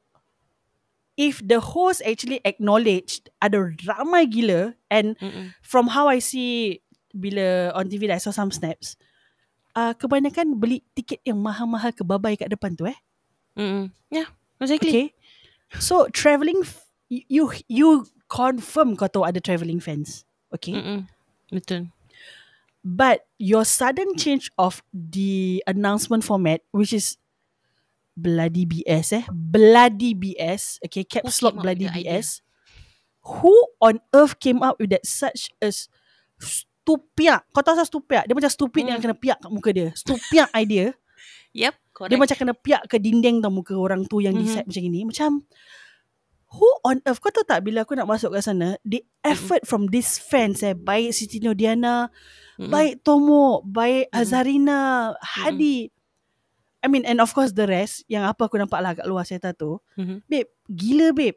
if 1.19 1.43
the 1.43 1.60
host 1.60 1.99
actually 2.08 2.39
acknowledged 2.47 3.27
ada 3.43 3.75
ramai 3.84 4.23
gila 4.23 4.71
and 4.88 5.19
Mm-mm. 5.19 5.51
from 5.60 5.91
how 5.91 6.08
I 6.08 6.23
see 6.23 6.79
bila 7.12 7.75
on 7.75 7.91
TV 7.91 8.08
I 8.08 8.23
saw 8.23 8.32
some 8.32 8.55
snaps, 8.55 8.95
uh, 9.75 9.91
kebanyakan 9.99 10.55
beli 10.55 10.79
tiket 10.95 11.19
yang 11.27 11.43
mahal-mahal 11.43 11.91
kebabai 11.91 12.39
kat 12.39 12.47
depan 12.47 12.79
tu 12.79 12.88
eh. 12.88 12.95
Mm-mm. 13.60 13.91
yeah 14.08 14.32
exactly 14.63 14.89
Okay. 14.95 15.08
So 15.84 16.08
travelling 16.15 16.63
you 17.12 17.51
you 17.67 18.08
confirm 18.32 18.95
kau 18.95 19.05
tahu 19.12 19.27
ada 19.27 19.43
travelling 19.43 19.84
fans. 19.84 20.23
Okay. 20.55 20.79
Mm-mm. 20.79 21.05
betul 21.51 21.91
But 22.79 23.27
your 23.36 23.67
sudden 23.67 24.15
change 24.15 24.47
of 24.55 24.79
the 24.95 25.60
announcement 25.67 26.23
format 26.23 26.63
which 26.71 26.95
is 26.95 27.19
bloody 28.19 28.67
BS 28.67 29.08
eh. 29.15 29.23
Bloody 29.32 30.12
BS. 30.13 30.84
Okay, 30.84 31.08
caps 31.08 31.39
lock 31.39 31.55
bloody? 31.55 31.88
BS. 31.88 32.43
Who 33.39 33.51
on 33.79 33.99
earth 34.12 34.36
came 34.38 34.60
up 34.60 34.75
with 34.77 34.91
that 34.91 35.03
such 35.03 35.51
as 35.60 35.88
stupiak. 36.39 37.45
Kau 37.51 37.62
tahu 37.62 37.79
stupiak? 37.82 38.25
Dia 38.25 38.36
macam 38.36 38.51
stupid 38.51 38.84
Hmm. 38.84 38.89
yang 38.91 38.99
kena 38.99 39.15
piak 39.15 39.38
kat 39.39 39.51
muka 39.51 39.69
dia. 39.71 39.89
Stupiak 39.93 40.49
idea. 40.53 40.91
yep 41.49 41.73
Dia 41.73 42.13
correct 42.13 42.19
macam 42.21 42.38
kena 42.38 42.53
piak 42.53 42.82
ke 42.86 42.95
dinding 42.95 43.41
tau 43.41 43.49
muka 43.49 43.73
orang 43.73 44.05
tu 44.05 44.21
yang 44.21 44.38
Mhm. 44.38 44.45
mm-hmm. 44.45 44.63
decide 44.63 44.67
macam 44.69 44.84
ni. 44.88 45.01
Macam 45.03 45.29
who 46.49 46.69
on 46.82 46.97
earth 47.05 47.19
kau 47.19 47.29
tahu 47.29 47.45
tak 47.45 47.62
bila 47.62 47.84
aku 47.84 47.93
nak 47.93 48.08
masuk 48.08 48.34
ke 48.34 48.39
sana, 48.39 48.77
the 48.82 49.01
effort 49.21 49.62
from 49.65 49.86
these 49.89 50.17
fans 50.17 50.62
eh, 50.62 50.73
baik 50.73 51.12
Siti 51.12 51.38
Nodiana, 51.38 52.10
Mm-mm. 52.55 52.71
baik 52.71 53.03
Tomo, 53.03 53.62
baik 53.62 54.10
Mhm. 54.10 54.15
Azarina, 54.15 54.79
Hadi. 55.19 55.91
I 56.80 56.88
mean 56.88 57.04
and 57.04 57.20
of 57.20 57.36
course 57.36 57.52
the 57.52 57.68
rest 57.68 58.08
yang 58.08 58.24
apa 58.24 58.48
aku 58.48 58.56
nampak 58.56 58.80
lah 58.80 58.96
kat 58.96 59.04
luar 59.04 59.28
kereta 59.28 59.52
tu. 59.52 59.78
Mhm. 60.00 60.24
Babe, 60.26 60.48
gila 60.72 61.08
babe. 61.12 61.36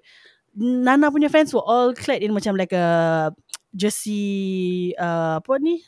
Nana 0.54 1.08
punya 1.08 1.32
fans 1.32 1.50
were 1.50 1.64
all 1.64 1.90
clad 1.96 2.20
in 2.22 2.30
macam 2.30 2.54
like 2.54 2.70
a 2.76 3.30
jersey 3.74 4.92
uh, 5.00 5.40
apa 5.42 5.58
ni? 5.58 5.80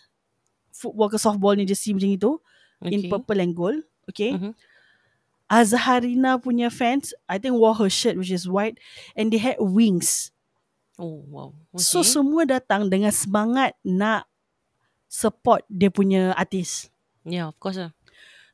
Football 0.74 1.12
ke 1.12 1.18
softball 1.20 1.54
ni 1.54 1.68
jersey 1.68 1.94
macam 1.94 2.10
itu. 2.10 2.32
In 2.84 3.06
Okay. 3.06 3.08
purple 3.08 3.38
and 3.40 3.54
gold. 3.54 3.80
Okay. 4.10 4.34
Mhm. 4.34 4.52
Azharina 5.44 6.40
punya 6.40 6.72
fans, 6.72 7.12
I 7.28 7.36
think 7.36 7.54
wore 7.60 7.76
her 7.76 7.92
shirt 7.92 8.16
which 8.16 8.32
is 8.32 8.48
white 8.48 8.80
and 9.14 9.28
they 9.30 9.38
had 9.38 9.60
wings. 9.60 10.32
oh 10.94 11.26
wow 11.26 11.50
okay. 11.74 11.82
So 11.84 12.06
semua 12.06 12.46
datang 12.46 12.86
dengan 12.86 13.10
semangat 13.10 13.74
nak 13.82 14.30
support 15.10 15.66
dia 15.66 15.90
punya 15.90 16.30
artis. 16.38 16.86
yeah 17.26 17.50
of 17.50 17.56
course 17.60 17.76
lah 17.76 17.90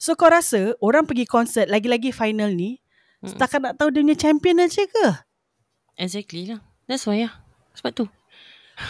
So 0.00 0.16
kau 0.16 0.32
rasa 0.32 0.72
orang 0.80 1.04
pergi 1.04 1.28
konsert 1.28 1.68
lagi-lagi 1.68 2.08
final 2.10 2.56
ni 2.56 2.80
Mm-mm. 3.20 3.36
setakat 3.36 3.60
nak 3.60 3.76
tahu 3.76 3.92
dia 3.92 4.00
punya 4.00 4.16
champion 4.16 4.56
aja 4.58 4.88
ke? 4.88 5.06
exactly 5.94 6.48
lah 6.48 6.64
that's 6.88 7.04
why 7.04 7.20
yeah 7.20 7.36
sebab 7.76 7.92
tu 7.94 8.06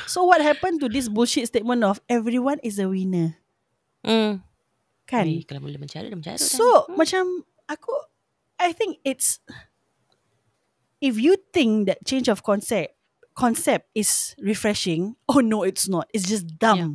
So 0.06 0.22
what 0.22 0.38
happened 0.38 0.78
to 0.78 0.86
this 0.86 1.10
bullshit 1.10 1.50
statement 1.50 1.82
of 1.82 1.98
everyone 2.06 2.62
is 2.62 2.78
a 2.78 2.86
winner? 2.86 3.34
mm. 4.06 4.38
Kan? 5.02 5.26
Eh, 5.26 5.42
kalau 5.42 5.66
boleh 5.66 5.82
mencarut 5.82 6.06
dah 6.06 6.14
mencarut 6.14 6.38
So 6.38 6.62
dah. 6.86 6.94
macam 6.94 7.42
aku 7.66 7.90
I 8.62 8.70
think 8.70 9.02
it's 9.02 9.42
if 11.02 11.18
you 11.18 11.34
think 11.50 11.90
that 11.90 12.06
change 12.06 12.30
of 12.30 12.46
concept 12.46 12.94
concept 13.34 13.90
is 13.98 14.38
refreshing, 14.38 15.18
oh 15.32 15.42
no 15.42 15.66
it's 15.66 15.90
not. 15.90 16.06
It's 16.14 16.22
just 16.22 16.46
dumb. 16.54 16.78
yeah 16.78 16.92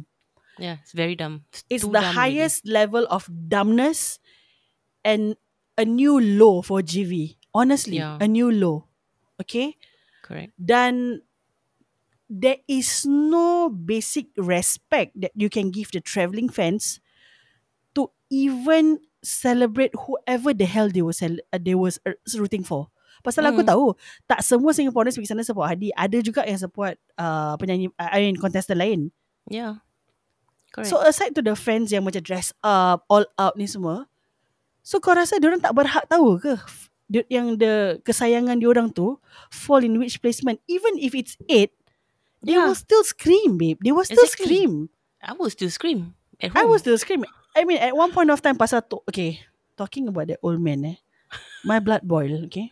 it's 0.57 0.91
very 0.91 1.15
dumb 1.15 1.43
It's 1.67 1.83
too 1.83 1.91
the 1.91 1.99
dumb 2.01 2.15
highest 2.15 2.63
level 2.63 3.03
of 3.11 3.27
dumbness 3.27 4.19
and 5.03 5.35
a 5.75 5.83
new 5.83 6.15
low 6.17 6.61
for 6.61 6.79
GV. 6.81 7.35
Honestly, 7.51 7.99
Yeah. 7.99 8.19
a 8.19 8.27
new 8.27 8.51
low. 8.51 8.87
Okay? 9.39 9.75
correct 10.25 10.55
Dan 10.57 11.21
there 12.25 12.57
is 12.65 13.05
no 13.05 13.69
basic 13.69 14.33
respect 14.33 15.13
that 15.13 15.29
you 15.37 15.45
can 15.51 15.69
give 15.69 15.93
the 15.93 16.01
travelling 16.01 16.49
fans 16.49 16.97
to 17.93 18.09
even 18.33 18.97
celebrate 19.21 19.93
whoever 20.09 20.49
the 20.49 20.65
hell 20.65 20.89
they 20.89 21.05
was 21.05 21.21
cel- 21.21 21.43
uh, 21.53 21.61
they 21.61 21.77
was 21.77 22.01
uh, 22.09 22.17
rooting 22.41 22.65
for. 22.65 22.89
Pasal 23.21 23.45
aku 23.45 23.61
Mm. 23.61 23.69
tahu 23.69 23.85
tak 24.25 24.41
semua 24.41 24.73
Singaporeans 24.73 25.13
pergi 25.17 25.29
sana 25.29 25.45
support 25.45 25.69
Hadi. 25.69 25.89
Ada 25.93 26.17
juga 26.21 26.41
yang 26.45 26.57
support 26.57 26.97
uh, 27.17 27.53
penyanyi 27.61 27.89
uh, 27.93 28.09
I 28.09 28.25
mean 28.25 28.37
contestant 28.41 28.81
lain. 28.81 29.13
yeah 29.45 29.85
correct 30.75 30.91
So 30.91 30.99
aside 30.99 31.31
to 31.33 31.41
the 31.41 31.55
fans 31.55 31.95
yang 31.95 32.03
macam 32.03 32.19
dress 32.19 32.51
up, 32.59 33.07
all 33.07 33.23
out 33.39 33.55
ni 33.55 33.63
semua, 33.63 34.11
so 34.83 34.99
kau 34.99 35.15
rasa 35.15 35.39
diorang 35.39 35.63
tak 35.63 35.71
berhak 35.71 36.03
tahu 36.11 36.35
ke 36.35 36.59
yang 37.31 37.55
the 37.55 38.01
kesayangan 38.03 38.59
diorang 38.59 38.91
tu 38.91 39.15
fall 39.47 39.79
in 39.79 39.95
which 39.95 40.19
placement? 40.19 40.59
Even 40.67 40.99
if 40.99 41.15
it's 41.15 41.39
eight, 41.47 41.71
they 42.43 42.59
Yeah. 42.59 42.67
will 42.67 42.75
still 42.77 43.05
scream, 43.07 43.55
babe. 43.55 43.79
They 43.79 43.95
will 43.95 44.03
still 44.03 44.25
Exactly. 44.27 44.51
scream. 44.51 44.73
I 45.23 45.31
will 45.33 45.49
still 45.49 45.71
scream 45.71 46.13
at 46.37 46.51
home 46.51 46.59
I 46.59 46.63
will 46.67 46.77
still 46.77 46.97
scream. 46.99 47.23
I 47.55 47.63
mean, 47.63 47.79
at 47.79 47.95
one 47.95 48.11
point 48.11 48.29
of 48.29 48.43
time, 48.43 48.59
pasal 48.59 48.83
tu, 48.83 48.99
okay, 49.07 49.39
talking 49.79 50.11
about 50.11 50.27
that 50.27 50.43
old 50.43 50.59
man, 50.59 50.83
eh, 50.85 50.97
my 51.63 51.79
blood 51.79 52.03
boil, 52.03 52.45
okay. 52.51 52.67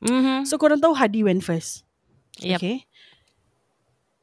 mm-hmm. 0.00 0.46
So 0.46 0.54
korang 0.56 0.78
tahu 0.80 0.94
Hadi 0.94 1.26
went 1.26 1.42
first. 1.42 1.82
Yep. 2.40 2.58
Okay. 2.62 2.76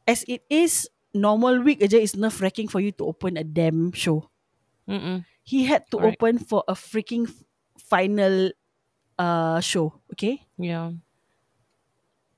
As 0.08 0.24
it 0.26 0.42
is, 0.50 0.90
normal 1.14 1.60
week 1.64 1.84
aja 1.84 2.00
is 2.00 2.16
nerve 2.16 2.40
wracking 2.40 2.68
for 2.68 2.80
you 2.80 2.92
to 2.96 3.08
open 3.08 3.36
a 3.38 3.44
damn 3.44 3.92
show. 3.92 4.28
Mm-mm. 4.88 5.24
He 5.44 5.66
had 5.68 5.88
to 5.92 5.98
Correct. 6.00 6.20
open 6.20 6.34
for 6.40 6.64
a 6.68 6.74
freaking 6.74 7.28
final 7.78 8.52
uh 9.20 9.60
show. 9.60 9.94
Okay. 10.14 10.44
yeah 10.58 10.96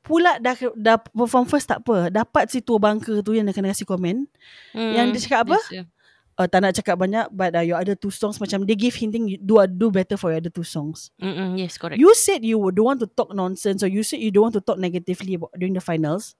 Pula 0.03 0.36
dah 0.36 0.51
dah 0.75 0.99
perform 0.99 1.47
first 1.47 1.63
tak 1.63 1.79
apa. 1.79 2.12
Dapat 2.12 2.51
si 2.51 2.59
tua 2.59 2.75
bangka 2.75 3.23
tu 3.23 3.31
yang 3.31 3.47
dia 3.47 3.55
kena 3.55 3.71
kasi 3.71 3.88
komen. 3.88 4.27
Yang 4.75 5.07
dia 5.15 5.21
cakap 5.23 5.39
apa? 5.47 5.57
Yes, 5.63 5.71
yeah. 5.71 5.88
Uh, 6.33 6.49
tak 6.49 6.65
nak 6.65 6.73
cakap 6.73 6.97
banyak 6.97 7.29
but 7.29 7.53
uh, 7.53 7.62
your 7.62 7.77
other 7.77 7.93
two 7.93 8.09
songs 8.09 8.41
macam 8.41 8.65
they 8.65 8.73
give 8.73 8.97
hinting 8.97 9.29
you 9.29 9.38
do 9.38 9.62
do 9.69 9.93
better 9.93 10.17
for 10.17 10.33
your 10.33 10.41
other 10.41 10.49
two 10.49 10.65
songs. 10.65 11.13
Mm-mm, 11.21 11.62
yes 11.62 11.77
correct 11.77 12.01
You 12.01 12.09
said 12.17 12.41
you 12.41 12.57
don't 12.73 12.89
want 12.89 13.05
to 13.05 13.07
talk 13.07 13.38
nonsense 13.38 13.86
or 13.86 13.88
you 13.88 14.01
said 14.01 14.17
you 14.17 14.33
don't 14.33 14.49
want 14.49 14.57
to 14.57 14.65
talk 14.65 14.81
negatively 14.81 15.38
about 15.38 15.53
during 15.53 15.77
the 15.77 15.83
finals. 15.86 16.33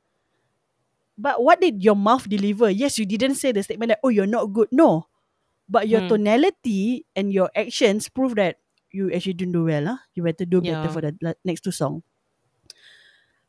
But 1.13 1.43
what 1.45 1.62
did 1.62 1.84
your 1.84 1.95
mouth 1.95 2.26
deliver? 2.26 2.73
Yes, 2.73 2.97
you 2.97 3.06
didn't 3.06 3.38
say 3.38 3.54
the 3.54 3.62
statement 3.62 3.93
that 3.93 4.02
oh 4.02 4.10
you're 4.10 4.30
not 4.30 4.49
good. 4.49 4.67
No. 4.73 5.06
But 5.69 5.88
your 5.88 6.04
Hmm. 6.06 6.17
tonality 6.17 7.06
and 7.15 7.32
your 7.32 7.47
actions 7.54 8.10
prove 8.10 8.36
that 8.36 8.58
you 8.89 9.10
actually 9.13 9.38
didn't 9.38 9.54
do 9.56 9.65
well. 9.65 9.95
Huh? 9.95 9.99
You 10.13 10.26
better 10.26 10.45
do 10.45 10.60
better 10.60 10.89
Yeah. 10.89 10.93
for 10.93 11.02
the 11.02 11.13
next 11.45 11.62
two 11.63 11.71
song. 11.73 12.02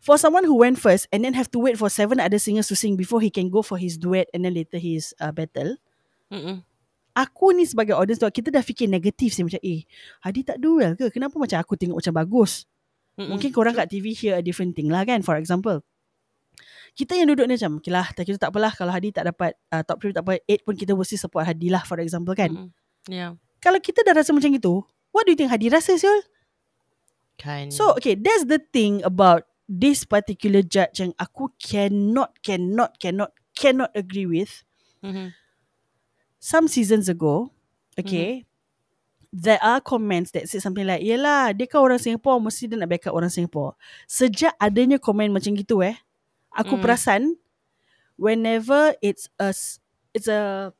For 0.04 0.20
someone 0.20 0.44
who 0.44 0.60
went 0.60 0.76
first 0.76 1.08
and 1.08 1.24
then 1.24 1.32
have 1.32 1.48
to 1.56 1.58
wait 1.58 1.80
for 1.80 1.88
seven 1.88 2.20
other 2.20 2.36
singers 2.36 2.68
to 2.68 2.76
sing 2.76 2.92
before 2.96 3.24
he 3.24 3.32
can 3.32 3.48
go 3.48 3.64
for 3.64 3.80
his 3.80 3.96
duet 3.96 4.28
and 4.36 4.44
then 4.44 4.52
later 4.52 4.76
his 4.76 5.16
uh, 5.16 5.32
battle. 5.32 5.80
Mm-mm. 6.28 6.60
Aku 7.16 7.54
ni 7.56 7.64
sebagai 7.64 7.96
audience 7.96 8.20
tu 8.20 8.28
kita 8.28 8.52
dah 8.52 8.60
fikir 8.60 8.90
negatif 8.90 9.32
sih 9.32 9.46
macam 9.46 9.62
eh 9.62 9.86
Hadi 10.20 10.42
tak 10.44 10.58
do 10.60 10.82
well 10.82 10.92
ke? 10.98 11.08
Kenapa 11.14 11.38
macam 11.38 11.56
aku 11.56 11.78
tengok 11.78 12.02
macam 12.02 12.14
bagus? 12.20 12.66
Mm-mm. 13.16 13.32
Mungkin 13.32 13.48
korang 13.54 13.72
kat 13.72 13.86
TV 13.88 14.12
hear 14.12 14.34
a 14.36 14.42
different 14.42 14.74
thing 14.74 14.90
lah 14.90 15.06
kan 15.06 15.22
For 15.22 15.38
example 15.38 15.80
Kita 16.94 17.18
yang 17.18 17.26
duduk 17.26 17.50
ni 17.50 17.58
macam 17.58 17.82
Okay 17.82 17.90
lah 17.90 18.06
tak, 18.14 18.30
kita 18.30 18.38
tak 18.38 18.54
apalah 18.54 18.70
Kalau 18.70 18.94
Hadi 18.94 19.10
tak 19.10 19.26
dapat 19.26 19.58
uh, 19.74 19.82
Top 19.82 19.98
3 19.98 20.14
tak 20.14 20.22
apa 20.22 20.38
8 20.46 20.62
pun 20.62 20.74
kita 20.78 20.94
mesti 20.94 21.18
support 21.18 21.42
Hadi 21.42 21.66
lah 21.66 21.82
For 21.82 21.98
example 21.98 22.38
kan 22.38 22.54
Mm-mm. 22.54 22.70
Yeah. 23.10 23.36
Kalau 23.60 23.80
kita 23.80 24.04
dah 24.04 24.12
rasa 24.12 24.36
macam 24.36 24.52
itu, 24.52 24.84
what 25.12 25.24
do 25.24 25.32
you 25.32 25.38
think 25.40 25.48
Hadi 25.48 25.72
rasa 25.72 25.96
Syul? 25.96 26.20
Kan. 27.40 27.72
So 27.72 27.96
okay, 27.96 28.12
that's 28.14 28.44
the 28.44 28.60
thing 28.60 29.00
about 29.02 29.48
this 29.64 30.04
particular 30.04 30.60
judge 30.60 31.00
yang 31.00 31.16
aku 31.16 31.48
cannot, 31.56 32.36
cannot, 32.44 33.00
cannot, 33.00 33.32
cannot 33.56 33.90
agree 33.96 34.28
with. 34.28 34.62
Mhm. 35.00 35.32
Some 36.44 36.68
seasons 36.68 37.08
ago, 37.08 37.56
okay, 37.96 38.44
there 39.32 39.56
are 39.64 39.80
comments 39.80 40.36
that 40.36 40.44
say 40.44 40.60
something 40.60 40.84
like, 40.84 41.00
yelah, 41.00 41.56
dia 41.56 41.64
kan 41.64 41.80
orang 41.80 41.96
Singapore, 41.96 42.36
mesti 42.36 42.68
dia 42.68 42.76
nak 42.76 42.92
backup 42.92 43.16
orang 43.16 43.32
Singapore. 43.32 43.72
Sejak 44.04 44.52
adanya 44.60 45.00
komen 45.00 45.32
macam 45.32 45.56
gitu 45.56 45.80
eh, 45.80 45.96
aku 46.54 46.78
Mm. 46.78 46.82
perasan 46.82 47.22
whenever 48.14 48.94
it's 49.02 49.26
a 49.36 49.50
it's 50.14 50.30
a 50.30 50.70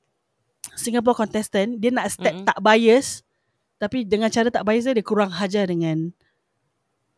Singapore 0.75 1.13
contestant, 1.15 1.77
dia 1.77 1.93
nak 1.93 2.09
step 2.09 2.33
Mm-mm. 2.33 2.49
tak 2.49 2.59
bias, 2.59 3.21
tapi 3.77 4.03
dengan 4.03 4.33
cara 4.33 4.49
tak 4.49 4.65
bias 4.65 4.89
dia, 4.89 4.97
dia 4.97 5.05
kurang 5.05 5.29
hajar 5.29 5.69
dengan 5.69 6.11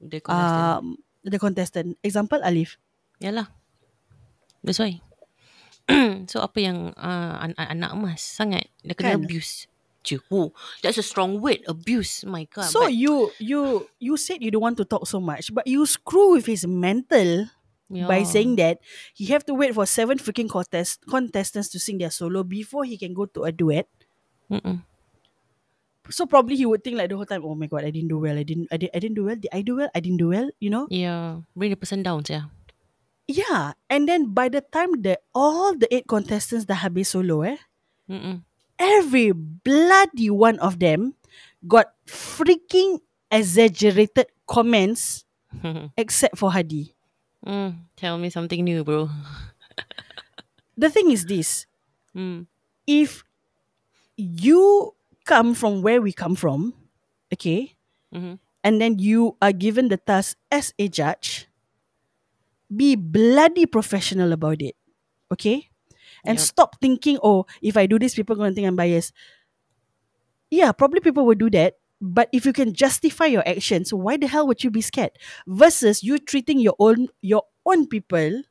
The 0.03 0.19
contestant. 0.19 0.83
um, 0.83 0.87
the 1.23 1.39
contestant. 1.39 1.89
Example 2.03 2.43
Alif. 2.43 2.77
Yalah. 3.17 3.49
That's 4.61 4.83
why. 4.83 4.99
so 6.31 6.43
apa 6.43 6.59
yang 6.59 6.91
uh, 6.99 7.39
an- 7.39 7.55
an- 7.55 7.79
anak 7.79 7.95
emas 7.95 8.19
sangat 8.19 8.67
dia 8.83 8.99
kena 8.99 9.15
Kan? 9.15 9.25
abuse. 9.25 9.71
Oh, 10.31 10.55
that's 10.83 10.99
a 10.99 11.07
strong 11.07 11.43
word, 11.43 11.67
abuse. 11.67 12.23
My 12.23 12.47
God. 12.47 12.71
so 12.71 12.87
but, 12.87 12.95
you 12.95 13.31
you 13.43 13.87
you 13.99 14.15
said 14.15 14.39
you 14.39 14.51
don't 14.51 14.63
want 14.63 14.79
to 14.79 14.87
talk 14.87 15.03
so 15.03 15.19
much, 15.19 15.51
but 15.51 15.67
you 15.67 15.83
screw 15.83 16.35
with 16.35 16.47
his 16.47 16.63
mental 16.63 17.51
yeah. 17.91 18.07
by 18.07 18.23
saying 18.23 18.57
that 18.57 18.79
he 19.15 19.27
have 19.27 19.45
to 19.47 19.55
wait 19.55 19.75
for 19.75 19.87
seven 19.87 20.19
freaking 20.19 20.49
contest 20.49 21.03
contestants 21.09 21.69
to 21.71 21.79
sing 21.79 21.99
their 21.99 22.11
solo 22.11 22.43
before 22.43 22.85
he 22.85 22.99
can 22.99 23.15
go 23.15 23.27
to 23.27 23.45
a 23.45 23.53
duet. 23.53 23.87
Mm-mm. 24.51 24.83
So 26.11 26.27
probably 26.27 26.55
he 26.55 26.67
would 26.67 26.85
think 26.85 26.97
like 26.97 27.11
the 27.11 27.17
whole 27.17 27.27
time, 27.27 27.43
oh 27.45 27.55
my 27.55 27.67
god, 27.67 27.85
I 27.85 27.91
didn't 27.91 28.09
do 28.09 28.19
well. 28.19 28.39
I 28.39 28.43
didn't 28.43 28.69
I 28.71 28.77
didn't 28.77 28.95
I 28.95 28.99
didn't 28.99 29.17
do 29.19 29.25
well. 29.27 29.37
Did 29.37 29.51
I 29.53 29.63
do 29.63 29.77
well? 29.77 29.91
I 29.95 30.01
didn't 30.01 30.19
do 30.19 30.29
well. 30.31 30.51
You 30.61 30.71
know? 30.71 30.87
Yeah, 30.91 31.43
bring 31.55 31.71
the 31.71 31.77
person 31.77 32.03
down 32.03 32.23
yeah. 32.29 32.51
Yeah. 33.27 33.75
And 33.91 34.09
then 34.09 34.31
by 34.31 34.49
the 34.49 34.63
time 34.63 35.03
that 35.03 35.27
all 35.35 35.75
the 35.75 35.91
eight 35.91 36.07
contestants 36.07 36.67
dah 36.67 36.79
habis 36.79 37.11
solo 37.11 37.43
eh, 37.43 37.59
Mm-mm. 38.07 38.47
every 38.79 39.35
bloody 39.35 40.31
one 40.31 40.63
of 40.63 40.79
them 40.79 41.19
got 41.67 41.91
freaking 42.07 43.03
exaggerated 43.31 44.31
comments 44.47 45.27
except 45.99 46.39
for 46.39 46.55
Hadi. 46.55 46.96
Mm, 47.47 47.75
tell 47.97 48.19
me 48.19 48.31
something 48.31 48.65
new, 48.65 48.85
bro. 48.85 49.09
The 50.77 50.91
thing 50.91 51.11
is 51.11 51.25
this. 51.27 51.67
Mm. 52.15 52.47
If 52.87 53.25
you 54.17 54.95
come 55.25 55.55
from 55.55 55.83
where 55.83 56.01
we 56.03 56.13
come 56.13 56.35
from, 56.37 56.75
okay, 57.33 57.75
Mm-hmm. 58.15 58.35
and 58.65 58.81
then 58.81 58.99
you 58.99 59.37
are 59.43 59.53
given 59.53 59.89
the 59.89 59.99
task 59.99 60.39
as 60.51 60.73
a 60.79 60.89
judge, 60.89 61.49
be 62.75 62.97
bloody 62.97 63.67
professional 63.67 64.33
about 64.33 64.63
it. 64.63 64.75
Okay? 65.33 65.69
And 66.25 66.39
Yep. 66.39 66.47
stop 66.47 66.81
thinking, 66.81 67.19
oh, 67.23 67.47
if 67.63 67.77
I 67.77 67.87
do 67.87 67.99
this, 67.99 68.15
people 68.15 68.35
are 68.35 68.39
going 68.39 68.53
to 68.53 68.55
think 68.55 68.67
I'm 68.69 68.77
biased. 68.77 69.13
Yeah, 70.51 70.73
probably 70.73 71.01
people 71.01 71.27
will 71.27 71.35
do 71.35 71.51
that. 71.51 71.75
But 72.01 72.29
if 72.33 72.45
you 72.45 72.53
can 72.53 72.77
justify 72.77 73.27
your 73.33 73.47
actions, 73.49 73.93
why 73.93 74.17
the 74.21 74.29
hell 74.29 74.47
would 74.47 74.61
you 74.63 74.71
be 74.71 74.85
scared? 74.85 75.17
Versus 75.49 76.05
you 76.05 76.19
treating 76.21 76.61
your 76.61 76.77
own 76.79 77.09
your 77.25 77.45
own 77.65 77.89
people 77.89 78.45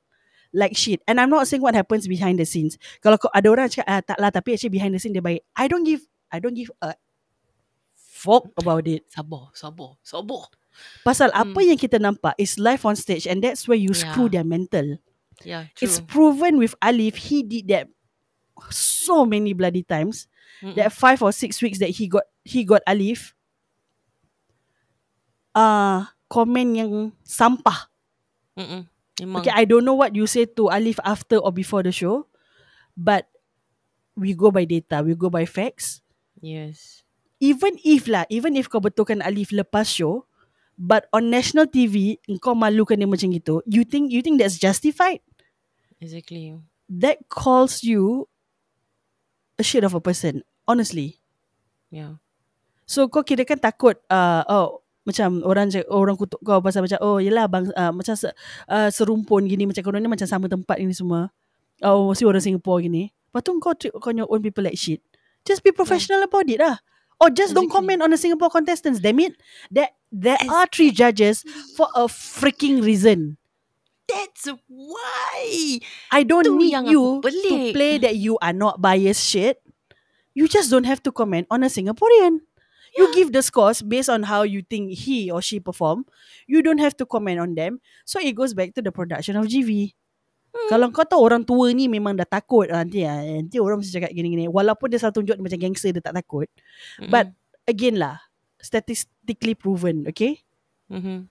like 0.56 0.74
shit. 0.74 1.04
And 1.06 1.22
I'm 1.22 1.30
not 1.30 1.46
saying 1.46 1.62
what 1.62 1.76
happens 1.78 2.08
behind 2.10 2.42
the 2.42 2.46
scenes. 2.50 2.80
Kalau 3.06 3.22
ada 3.36 3.48
orang 3.52 3.70
cakap 3.70 3.86
ah, 3.86 4.02
tak 4.02 4.18
lah, 4.18 4.34
tapi 4.34 4.58
actually 4.58 4.74
behind 4.74 4.98
the 4.98 5.00
scene 5.04 5.14
dia 5.14 5.22
baik. 5.22 5.46
I 5.54 5.70
don't 5.70 5.86
give 5.86 6.02
I 6.34 6.42
don't 6.42 6.58
give 6.58 6.74
a 6.82 6.98
fuck 7.94 8.50
about 8.58 8.88
it. 8.90 9.06
Sabar, 9.14 9.54
sabar, 9.54 9.94
sabar. 10.02 10.50
Pasal 11.06 11.30
apa 11.32 11.54
Hmm. 11.62 11.70
yang 11.70 11.80
kita 11.80 12.02
nampak 12.02 12.34
is 12.42 12.58
live 12.58 12.82
on 12.84 12.98
stage 12.98 13.30
and 13.30 13.46
that's 13.46 13.70
where 13.70 13.78
you 13.80 13.94
screw 13.94 14.26
Yeah. 14.28 14.42
their 14.42 14.48
mental. 14.48 14.98
Yeah, 15.44 15.70
true. 15.76 15.86
It's 15.86 16.00
proven 16.02 16.58
with 16.58 16.74
Alif, 16.82 17.30
he 17.30 17.44
did 17.44 17.68
that 17.70 17.86
so 18.72 19.28
many 19.28 19.52
bloody 19.54 19.84
times. 19.84 20.26
Mm-mm. 20.64 20.80
That 20.80 20.96
five 20.96 21.20
or 21.20 21.36
six 21.36 21.60
weeks 21.62 21.78
that 21.84 21.92
he 22.00 22.08
got 22.08 22.24
he 22.48 22.64
got 22.64 22.82
Alif. 22.88 23.35
Uh, 25.56 26.04
komen 26.28 26.76
yang 26.76 26.92
sampah. 27.24 27.88
Mm-mm. 28.60 28.84
Memang. 29.24 29.40
Okay, 29.40 29.56
I 29.56 29.64
don't 29.64 29.88
know 29.88 29.96
what 29.96 30.12
you 30.12 30.28
say 30.28 30.44
to 30.44 30.68
Alif 30.68 31.00
after 31.08 31.40
or 31.40 31.56
before 31.56 31.80
the 31.82 31.96
show. 31.96 32.28
But 33.00 33.32
we 34.20 34.36
go 34.36 34.52
by 34.52 34.68
data, 34.68 35.00
we 35.04 35.16
go 35.16 35.32
by 35.32 35.48
facts. 35.48 36.04
Yes. 36.44 37.06
even 37.40 37.76
if 37.84 38.08
lah, 38.08 38.24
even 38.32 38.56
if 38.56 38.72
kau 38.72 38.80
betulkan 38.80 39.20
Alif 39.22 39.52
lepas 39.52 39.88
show, 39.88 40.24
but 40.80 41.08
on 41.12 41.28
national 41.28 41.68
TV, 41.68 42.20
kau 42.40 42.56
malukan 42.56 42.96
dia 42.96 43.08
macam 43.08 43.30
gitu, 43.32 43.60
you 43.68 43.84
think 43.84 44.12
you 44.12 44.24
think 44.24 44.40
that's 44.40 44.60
justified? 44.60 45.20
Exactly. 46.00 46.56
That 46.88 47.28
calls 47.28 47.84
you 47.84 48.30
a 49.60 49.64
shit 49.64 49.84
of 49.84 49.96
a 49.96 50.02
person, 50.04 50.46
honestly. 50.68 51.20
Yeah. 51.92 52.22
So 52.86 53.10
kau 53.10 53.26
kira 53.26 53.44
kan 53.44 53.60
takut, 53.60 54.00
uh, 54.08 54.46
oh 54.48 54.85
macam 55.06 55.46
orang 55.46 55.70
orang 55.88 56.18
kutuk 56.18 56.42
kau 56.42 56.60
pasal 56.66 56.82
macam 56.82 56.98
oh 57.06 57.22
yelah 57.22 57.46
bang 57.46 57.70
uh, 57.78 57.94
macam 57.94 58.18
se, 58.18 58.34
uh, 58.68 58.90
serumpun 58.90 59.46
gini 59.46 59.70
macam 59.70 59.86
korang 59.86 60.02
ni 60.02 60.10
macam 60.10 60.26
sama 60.26 60.50
tempat 60.50 60.82
ini 60.82 60.92
semua. 60.92 61.30
Oh 61.86 62.10
mesti 62.10 62.26
orang 62.26 62.42
Singapore 62.42 62.82
gini. 62.84 63.14
Lepas 63.30 63.42
tu 63.46 63.52
kau 63.62 63.74
treat 63.78 63.94
kau 63.94 64.10
your 64.12 64.26
own 64.28 64.42
people 64.42 64.66
like 64.66 64.76
shit. 64.76 65.00
Just 65.46 65.62
be 65.62 65.70
professional 65.70 66.26
about 66.26 66.50
it 66.50 66.58
lah. 66.58 66.82
Or 67.22 67.32
just 67.32 67.56
don't 67.56 67.72
comment 67.72 68.04
on 68.04 68.12
the 68.12 68.20
Singapore 68.20 68.52
contestants. 68.52 69.00
Damn 69.00 69.24
it. 69.24 69.40
There, 69.72 69.88
there 70.12 70.42
are 70.52 70.68
three 70.68 70.92
judges 70.92 71.48
for 71.78 71.88
a 71.96 72.12
freaking 72.12 72.84
reason. 72.84 73.38
That's 74.04 74.52
why. 74.68 75.80
I 76.12 76.24
don't 76.24 76.44
Tu 76.44 76.58
need 76.58 76.76
you 76.92 77.22
to 77.24 77.54
play 77.72 77.98
that 78.04 78.20
you 78.20 78.38
are 78.44 78.54
not 78.54 78.82
biased 78.82 79.24
shit. 79.24 79.64
You 80.36 80.48
just 80.52 80.70
don't 80.70 80.84
have 80.84 81.02
to 81.08 81.12
comment 81.12 81.48
on 81.50 81.64
a 81.64 81.72
Singaporean. 81.72 82.44
You 82.96 83.12
give 83.12 83.36
the 83.36 83.44
scores 83.44 83.84
based 83.84 84.08
on 84.08 84.24
how 84.24 84.48
you 84.48 84.64
think 84.64 84.96
he 84.96 85.28
or 85.28 85.44
she 85.44 85.60
perform. 85.60 86.08
You 86.48 86.64
don't 86.64 86.80
have 86.80 86.96
to 86.98 87.06
comment 87.06 87.44
on 87.44 87.52
them. 87.56 87.84
So 88.08 88.24
it 88.24 88.40
goes 88.40 88.56
back 88.56 88.72
to 88.80 88.82
the 88.82 88.96
production 88.96 89.36
of 89.36 89.52
GV. 89.52 89.92
Hmm. 90.56 90.68
Kalau 90.72 90.88
kau 90.96 91.04
tahu 91.04 91.20
orang 91.20 91.44
tua 91.44 91.76
ni 91.76 91.92
memang 91.92 92.16
dah 92.16 92.24
takut 92.24 92.72
ah, 92.72 92.88
nanti 92.88 93.04
ah, 93.04 93.20
nanti 93.20 93.60
orang 93.60 93.84
mesti 93.84 94.00
cakap 94.00 94.16
gini-gini. 94.16 94.48
Walaupun 94.48 94.88
dia 94.88 95.00
selalu 95.04 95.16
tunjuk 95.22 95.36
dia 95.36 95.44
macam 95.44 95.60
gangster 95.60 95.92
dia 95.92 96.00
tak 96.00 96.16
takut. 96.16 96.48
Mm-mm. 97.04 97.12
But 97.12 97.36
again 97.68 98.00
lah, 98.00 98.24
statistically 98.64 99.60
proven, 99.60 100.08
okay? 100.08 100.40
Mhm. 100.88 101.28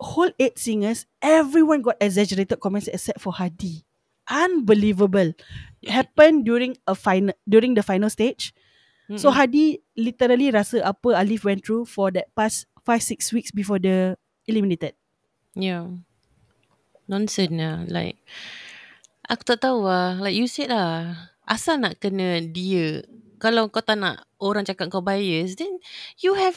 whole 0.00 0.30
eight 0.38 0.58
singers, 0.58 1.06
everyone 1.22 1.82
got 1.82 1.96
exaggerated 2.00 2.60
comments 2.60 2.88
except 2.88 3.20
for 3.20 3.32
Hadi. 3.32 3.84
Unbelievable. 4.28 5.32
Happened 5.84 6.44
during 6.44 6.76
a 6.86 6.94
final 6.94 7.36
during 7.48 7.74
the 7.74 7.84
final 7.84 8.08
stage. 8.08 8.56
So 9.12 9.28
Mm-mm. 9.28 9.36
Hadi 9.36 9.64
literally 10.00 10.48
rasa 10.48 10.80
apa 10.80 11.12
Alif 11.20 11.44
went 11.44 11.60
through 11.60 11.84
for 11.84 12.08
that 12.16 12.32
past 12.32 12.64
five 12.80 13.04
six 13.04 13.32
weeks 13.36 13.52
before 13.52 13.76
the 13.76 14.16
eliminated. 14.48 14.96
Yeah. 15.52 16.00
Nonsense 17.04 17.52
lah. 17.52 17.84
Like, 17.84 18.16
aku 19.28 19.44
tak 19.44 19.60
tahu 19.60 19.84
lah. 19.84 20.16
Like 20.16 20.36
you 20.36 20.48
said 20.48 20.72
lah. 20.72 21.28
Asal 21.44 21.84
nak 21.84 22.00
kena 22.00 22.40
dia. 22.40 23.04
Kalau 23.36 23.68
kau 23.68 23.84
tak 23.84 24.00
nak 24.00 24.24
orang 24.40 24.64
cakap 24.64 24.88
kau 24.88 25.04
bias, 25.04 25.60
then 25.60 25.76
you 26.16 26.32
have 26.32 26.56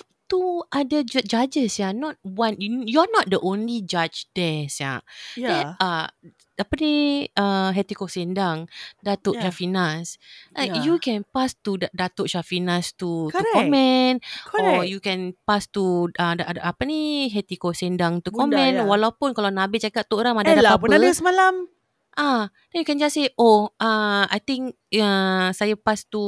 other 0.71 1.01
ju- 1.03 1.23
judges 1.23 1.79
ya. 1.79 1.95
Not 1.95 2.19
one. 2.21 2.59
You- 2.59 2.83
You're 2.83 3.07
not 3.09 3.31
the 3.31 3.39
only 3.39 3.81
judge 3.81 4.27
there 4.35 4.67
ya. 4.67 4.99
There 5.33 5.75
are 5.79 6.11
apa 6.57 6.73
ni 6.81 6.93
uh, 7.37 7.69
Hetiko 7.69 8.09
Sendang 8.09 8.65
Datuk 9.05 9.37
Yeah. 9.37 9.45
Syafinas 9.45 10.17
like 10.57 10.73
Yeah. 10.73 10.89
you 10.89 10.95
can 10.97 11.21
pass 11.29 11.53
to 11.61 11.77
Da- 11.77 11.93
Datuk 11.93 12.25
Syafinas 12.25 12.97
to 12.97 13.29
to 13.29 13.37
Correct. 13.37 13.53
comment 13.53 14.17
or 14.57 14.81
Correct. 14.81 14.89
you 14.89 14.97
can 14.97 15.37
pass 15.45 15.69
to 15.69 16.09
uh, 16.17 16.33
ada, 16.33 16.49
ada 16.49 16.61
apa 16.65 16.81
ni 16.89 17.29
Hetiko 17.29 17.77
Sendang 17.77 18.25
to 18.25 18.33
Bunda, 18.33 18.57
comment 18.57 18.73
ya. 18.73 18.89
walaupun 18.89 19.37
kalau 19.37 19.53
Nabil 19.53 19.77
cakap 19.77 20.09
tu 20.09 20.17
orang 20.17 20.33
ada 20.33 20.57
ada 20.57 20.65
lah 20.65 20.73
pun 20.81 20.89
ada 20.89 21.05
semalam. 21.13 21.69
Ah 22.17 22.49
then 22.73 22.81
you 22.81 22.87
can 22.87 22.97
just 22.97 23.13
say 23.13 23.29
oh 23.37 23.69
uh, 23.77 24.25
I 24.25 24.41
think 24.41 24.73
uh, 24.97 25.53
saya 25.53 25.77
pass 25.77 26.03
to 26.09 26.21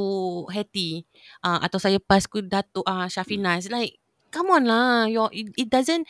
Heti 0.48 1.02
uh, 1.42 1.58
atau 1.60 1.82
saya 1.82 1.98
pass 1.98 2.30
ke 2.30 2.40
Datuk 2.40 2.86
uh, 2.86 3.10
Syafinas 3.10 3.66
like 3.68 3.98
come 4.30 4.54
on 4.54 4.64
lah 4.70 5.10
your 5.10 5.26
it, 5.34 5.50
it 5.58 5.68
doesn't 5.68 6.06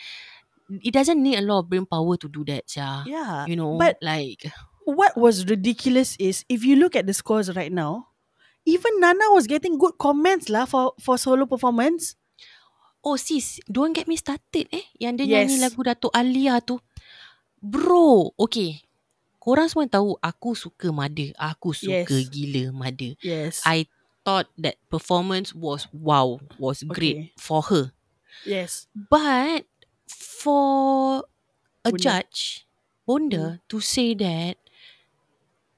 it 0.84 0.92
doesn't 0.92 1.18
need 1.18 1.40
a 1.40 1.44
lot 1.44 1.64
of 1.64 1.72
brain 1.72 1.88
power 1.88 2.14
to 2.20 2.28
do 2.28 2.44
that 2.46 2.68
yeah, 2.76 3.02
Yeah. 3.08 3.48
you 3.48 3.56
know 3.56 3.74
But 3.74 3.96
like 4.04 4.46
what 4.86 5.16
was 5.16 5.48
ridiculous 5.48 6.14
is 6.20 6.44
if 6.46 6.60
you 6.62 6.76
look 6.76 6.94
at 6.94 7.08
the 7.08 7.14
scores 7.16 7.48
right 7.56 7.72
now, 7.72 8.12
even 8.68 9.00
Nana 9.00 9.32
was 9.32 9.46
getting 9.48 9.78
good 9.80 9.96
comments 9.98 10.46
lah 10.52 10.66
for 10.68 10.92
for 11.00 11.16
solo 11.18 11.46
performance. 11.48 12.14
Oh 13.00 13.16
sis, 13.16 13.58
don't 13.64 13.96
get 13.96 14.04
me 14.06 14.14
started 14.20 14.68
eh. 14.70 14.84
Yang 15.00 15.24
dia 15.24 15.26
Yes. 15.26 15.48
nyanyi 15.48 15.56
lagu 15.64 15.80
Datuk 15.80 16.12
Alia 16.12 16.60
tu. 16.60 16.76
Bro, 17.60 18.36
okay. 18.36 18.84
Korang 19.40 19.66
semua 19.72 19.88
tahu 19.88 20.20
aku 20.20 20.52
suka 20.52 20.92
Mada. 20.92 21.32
Aku 21.40 21.72
suka 21.72 22.12
Yes. 22.20 22.28
gila 22.28 22.70
Mada. 22.76 23.16
Yes. 23.24 23.64
I 23.64 23.88
thought 24.22 24.52
that 24.60 24.76
performance 24.92 25.56
was 25.56 25.88
wow, 25.96 26.38
was 26.60 26.84
great 26.84 27.16
Okay. 27.16 27.40
for 27.40 27.64
her. 27.72 27.96
Yes. 28.44 28.84
But 28.92 29.64
for 30.06 31.24
a 31.84 31.90
Bonda. 31.90 31.98
judge, 31.98 32.68
Bonda, 33.08 33.64
to 33.72 33.80
say 33.80 34.12
that 34.20 34.60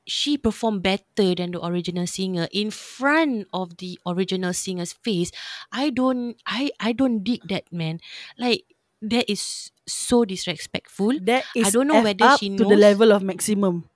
she 0.02 0.34
performed 0.36 0.82
better 0.82 1.30
than 1.38 1.54
the 1.54 1.62
original 1.64 2.06
singer 2.06 2.48
in 2.50 2.70
front 2.74 3.46
of 3.54 3.78
the 3.78 3.98
original 4.06 4.52
singer's 4.52 4.92
face, 4.92 5.30
I 5.70 5.90
don't, 5.90 6.34
I, 6.46 6.70
I 6.82 6.90
don't 6.92 7.22
dig 7.22 7.46
that 7.48 7.70
man. 7.72 8.00
Like 8.36 8.66
that 9.02 9.26
is 9.26 9.70
so 9.84 10.24
disrespectful. 10.24 11.18
That 11.26 11.42
is 11.58 11.74
don't 11.74 11.90
know 11.90 11.98
F 12.00 12.04
whether 12.06 12.24
up 12.24 12.38
she 12.40 12.54
to 12.54 12.62
the 12.64 12.78
knows. 12.78 12.86
level 12.86 13.10
of 13.12 13.22
maximum. 13.22 13.90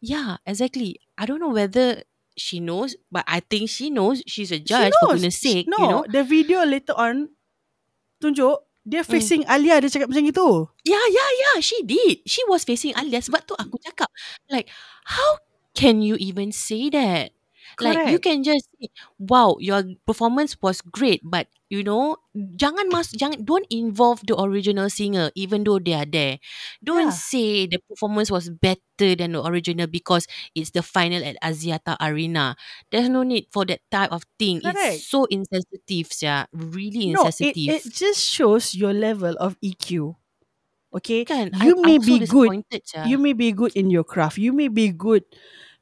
Yeah, 0.00 0.38
exactly. 0.46 0.98
I 1.18 1.26
don't 1.26 1.38
know 1.42 1.50
whether 1.54 2.02
she 2.38 2.58
knows, 2.58 2.96
but 3.10 3.22
I 3.28 3.42
think 3.44 3.68
she 3.70 3.90
knows. 3.90 4.22
She's 4.26 4.50
a 4.50 4.58
She 4.58 4.66
judge 4.66 4.94
for 5.02 5.14
knows. 5.14 5.22
goodness 5.22 5.38
She- 5.38 5.62
sake. 5.62 5.66
no, 5.68 5.78
you 5.78 5.88
know. 5.90 6.02
the 6.08 6.22
video 6.24 6.64
later 6.64 6.94
on 6.96 7.30
tunjuk 8.22 8.62
dia 8.82 9.02
facing 9.06 9.46
Alia 9.46 9.78
dia 9.78 9.90
cakap 9.90 10.10
macam 10.10 10.26
itu. 10.26 10.48
Yeah, 10.82 11.06
yeah, 11.10 11.30
yeah. 11.38 11.56
She 11.62 11.78
did. 11.86 12.26
She 12.26 12.42
was 12.50 12.66
facing 12.66 12.94
Alia. 12.98 13.22
Sebab 13.22 13.46
tu 13.46 13.54
aku 13.54 13.78
cakap, 13.78 14.10
like, 14.50 14.66
how 15.06 15.38
can 15.74 16.02
you 16.02 16.18
even 16.18 16.50
say 16.50 16.90
that? 16.90 17.30
Like, 17.80 18.04
you 18.04 18.18
Correct. 18.18 18.22
can 18.22 18.42
just 18.42 18.68
say, 18.80 18.88
wow, 19.18 19.56
your 19.60 19.82
performance 20.06 20.56
was 20.62 20.80
great, 20.82 21.20
but 21.24 21.48
you 21.70 21.82
know, 21.82 22.16
jangan 22.36 22.92
mas, 22.92 23.12
jangan, 23.16 23.44
don't 23.48 23.64
involve 23.70 24.20
the 24.28 24.36
original 24.38 24.90
singer, 24.90 25.30
even 25.34 25.64
though 25.64 25.78
they 25.80 25.94
are 25.96 26.04
there. 26.04 26.36
Don't 26.84 27.08
Yeah. 27.08 27.16
say 27.16 27.66
the 27.66 27.78
performance 27.88 28.30
was 28.30 28.50
better 28.50 29.16
than 29.16 29.32
the 29.32 29.42
original 29.44 29.86
because 29.86 30.26
it's 30.54 30.70
the 30.70 30.82
final 30.82 31.24
at 31.24 31.36
Aziata 31.42 31.96
Arena. 32.00 32.56
There's 32.90 33.08
no 33.08 33.22
need 33.22 33.46
for 33.52 33.64
that 33.66 33.80
type 33.90 34.12
of 34.12 34.24
thing. 34.38 34.60
Correct. 34.62 34.76
It's 34.76 35.08
so 35.08 35.24
insensitive, 35.26 36.10
yeah. 36.20 36.46
Really 36.52 37.08
No, 37.08 37.32
it, 37.40 37.56
insensitive. 37.56 37.68
it 37.68 37.92
just 37.92 38.20
shows 38.20 38.74
your 38.74 38.92
level 38.92 39.34
of 39.40 39.56
EQ. 39.62 40.16
Okay? 40.94 41.24
Kan, 41.24 41.50
you 41.54 41.76
I, 41.82 41.86
may 41.86 41.98
I'm 41.98 42.04
be 42.04 42.18
so 42.20 42.26
good. 42.26 42.52
sia. 42.84 43.04
You 43.04 43.18
may 43.18 43.32
be 43.32 43.52
good 43.52 43.72
in 43.74 43.90
your 43.90 44.04
craft. 44.04 44.38
You 44.38 44.52
may 44.52 44.68
be 44.68 44.90
good 44.92 45.24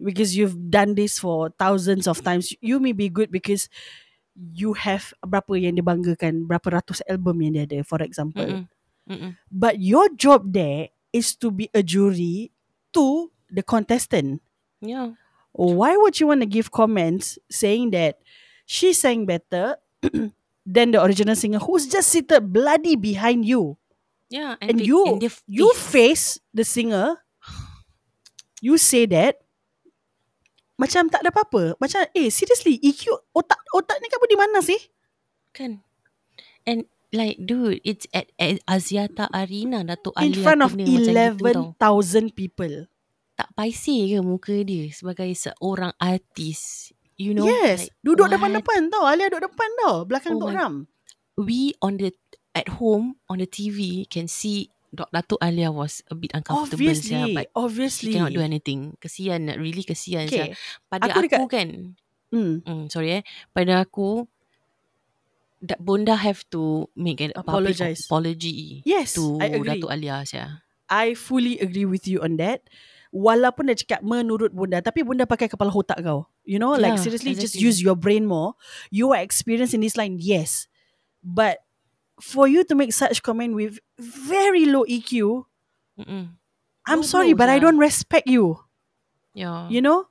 because 0.03 0.37
you've 0.37 0.57
done 0.71 0.95
this 0.97 1.19
for 1.21 1.53
thousands 1.59 2.09
of 2.09 2.23
times. 2.25 2.53
You 2.61 2.81
may 2.81 2.93
be 2.93 3.09
good 3.09 3.31
because 3.31 3.69
you 4.35 4.73
have 4.75 5.13
berapa 5.25 5.53
yang 5.61 5.77
dibanggakan, 5.77 6.49
berapa 6.49 6.81
ratus 6.81 7.05
album 7.09 7.45
yang 7.45 7.53
dia 7.61 7.65
ada, 7.69 7.79
for 7.85 8.01
example. 8.01 8.41
Mm-mm. 8.41 8.65
Mm-mm. 9.11 9.33
But 9.53 9.79
your 9.83 10.09
job 10.17 10.53
there 10.53 10.89
is 11.13 11.35
to 11.43 11.51
be 11.51 11.69
a 11.75 11.83
jury 11.83 12.51
to 12.95 13.29
the 13.51 13.63
contestant. 13.63 14.41
Yeah. 14.81 15.19
Why 15.53 15.99
would 15.99 16.17
you 16.23 16.31
want 16.31 16.41
to 16.41 16.49
give 16.49 16.71
comments 16.71 17.37
saying 17.51 17.91
that 17.91 18.23
she 18.71 18.95
sang 18.95 19.27
better 19.27 19.77
than 20.65 20.95
the 20.95 21.03
original 21.03 21.35
singer 21.35 21.59
who's 21.59 21.91
just 21.91 22.09
seated 22.15 22.53
bloody 22.55 22.95
behind 22.95 23.45
you? 23.45 23.77
Yeah, 24.31 24.55
And, 24.63 24.79
they- 24.79 24.87
you, 24.87 25.03
and 25.11 25.19
their 25.21 25.35
you 25.51 25.75
face 25.75 26.39
the 26.55 26.63
singer, 26.63 27.19
you 28.63 28.79
say 28.79 29.07
that, 29.11 29.43
macam 30.81 31.12
tak 31.12 31.21
ada 31.21 31.29
apa-apa. 31.29 31.77
Macam, 31.77 32.01
eh, 32.16 32.33
seriously, 32.33 32.81
EQ, 32.81 33.12
otak 33.37 33.61
otak 33.77 34.01
ni 34.01 34.09
kamu 34.09 34.27
di 34.33 34.38
mana 34.40 34.64
sih? 34.64 34.81
kan, 35.53 35.83
and 36.66 36.87
like 37.11 37.37
dude, 37.43 37.83
it's 37.83 38.07
at, 38.14 38.31
at 38.38 38.62
Aziata 38.66 39.27
Arena 39.35 39.83
Datuk 39.83 40.14
In 40.23 40.35
Alia 40.35 40.43
front 40.47 40.62
of 40.62 40.73
kena 40.79 40.87
macam 40.87 40.95
gitu 40.95 41.11
tau. 41.79 41.99
11,000 41.99 42.38
people. 42.38 42.75
Tak 43.35 43.49
paisi 43.57 44.12
ke 44.12 44.21
muka 44.21 44.57
dia 44.62 44.87
sebagai 44.93 45.31
seorang 45.35 45.93
artis? 45.99 46.93
You 47.21 47.37
know, 47.37 47.45
yes, 47.45 47.88
like, 47.88 47.93
duduk 48.01 48.33
what? 48.33 48.35
depan-depan 48.40 48.88
tau. 48.88 49.05
Alia 49.05 49.29
duduk 49.29 49.53
depan 49.53 49.71
tau. 49.85 49.95
Belakang 50.09 50.40
Oh 50.40 50.49
Tok 50.49 50.53
Ram. 50.57 50.75
We 51.37 51.77
on 51.85 52.01
the 52.01 52.12
at 52.57 52.81
home 52.81 53.21
on 53.29 53.45
the 53.45 53.49
TV 53.49 54.09
can 54.09 54.29
see 54.29 54.73
Datuk 54.90 55.38
Alia 55.38 55.70
was 55.70 56.03
a 56.11 56.18
bit 56.18 56.35
uncomfortable 56.35 56.83
Obviously, 56.83 57.14
sia, 57.14 57.31
but 57.31 57.46
obviously. 57.55 58.11
she 58.11 58.18
cannot 58.18 58.35
do 58.35 58.42
anything. 58.42 58.98
Kesian, 58.98 59.46
really 59.55 59.87
kesian 59.87 60.26
Okay. 60.26 60.50
sia. 60.50 60.59
Pada 60.90 61.07
Aku 61.07 61.18
aku, 61.22 61.24
dekat- 61.26 61.50
kan, 61.50 61.68
Hmm. 62.31 62.62
Hmm, 62.62 62.87
sorry 62.87 63.11
eh. 63.18 63.22
Pada 63.50 63.83
aku, 63.83 64.26
that 65.62 65.83
Bonda 65.83 66.14
have 66.14 66.42
to 66.50 66.87
make 66.94 67.20
an 67.20 67.35
public 67.35 67.74
Apologise. 67.74 68.07
apology 68.07 68.81
Yes, 68.87 69.14
to 69.14 69.38
I 69.42 69.50
agree. 69.50 69.83
Datuk 69.83 69.90
Alia 69.90 70.22
sia. 70.24 70.62
I 70.87 71.14
fully 71.14 71.59
agree 71.62 71.87
with 71.87 72.07
you 72.07 72.22
on 72.22 72.38
that. 72.38 72.66
Walaupun 73.11 73.66
dia 73.66 73.79
cakap 73.79 74.07
menurut 74.07 74.55
bunda, 74.55 74.79
tapi 74.79 75.03
bunda 75.03 75.26
pakai 75.26 75.50
kepala 75.50 75.74
otak 75.74 75.98
kau. 76.03 76.31
You 76.46 76.62
know, 76.62 76.74
like 76.79 76.94
Yeah, 76.98 77.03
seriously, 77.03 77.35
just 77.35 77.59
exactly. 77.59 77.66
use 77.66 77.79
your 77.83 77.98
brain 77.98 78.26
more. 78.26 78.55
You 78.90 79.11
are 79.11 79.18
experienced 79.22 79.74
in 79.74 79.83
this 79.83 79.98
line, 79.98 80.18
yes. 80.18 80.70
But 81.18 81.62
for 82.21 82.47
you 82.49 82.65
to 82.65 82.75
make 82.75 82.93
such 82.93 83.23
comment 83.23 83.55
with 83.57 83.79
very 83.99 84.67
low 84.67 84.85
EQ, 84.85 85.45
Mm-mm. 85.99 86.29
I'm 86.87 87.01
Low 87.01 87.07
sorry, 87.07 87.33
but 87.35 87.49
I 87.49 87.59
don't 87.59 87.79
respect 87.79 88.27
you. 88.27 88.61
Yeah. 89.35 89.69
You 89.69 89.81
know? 89.83 90.09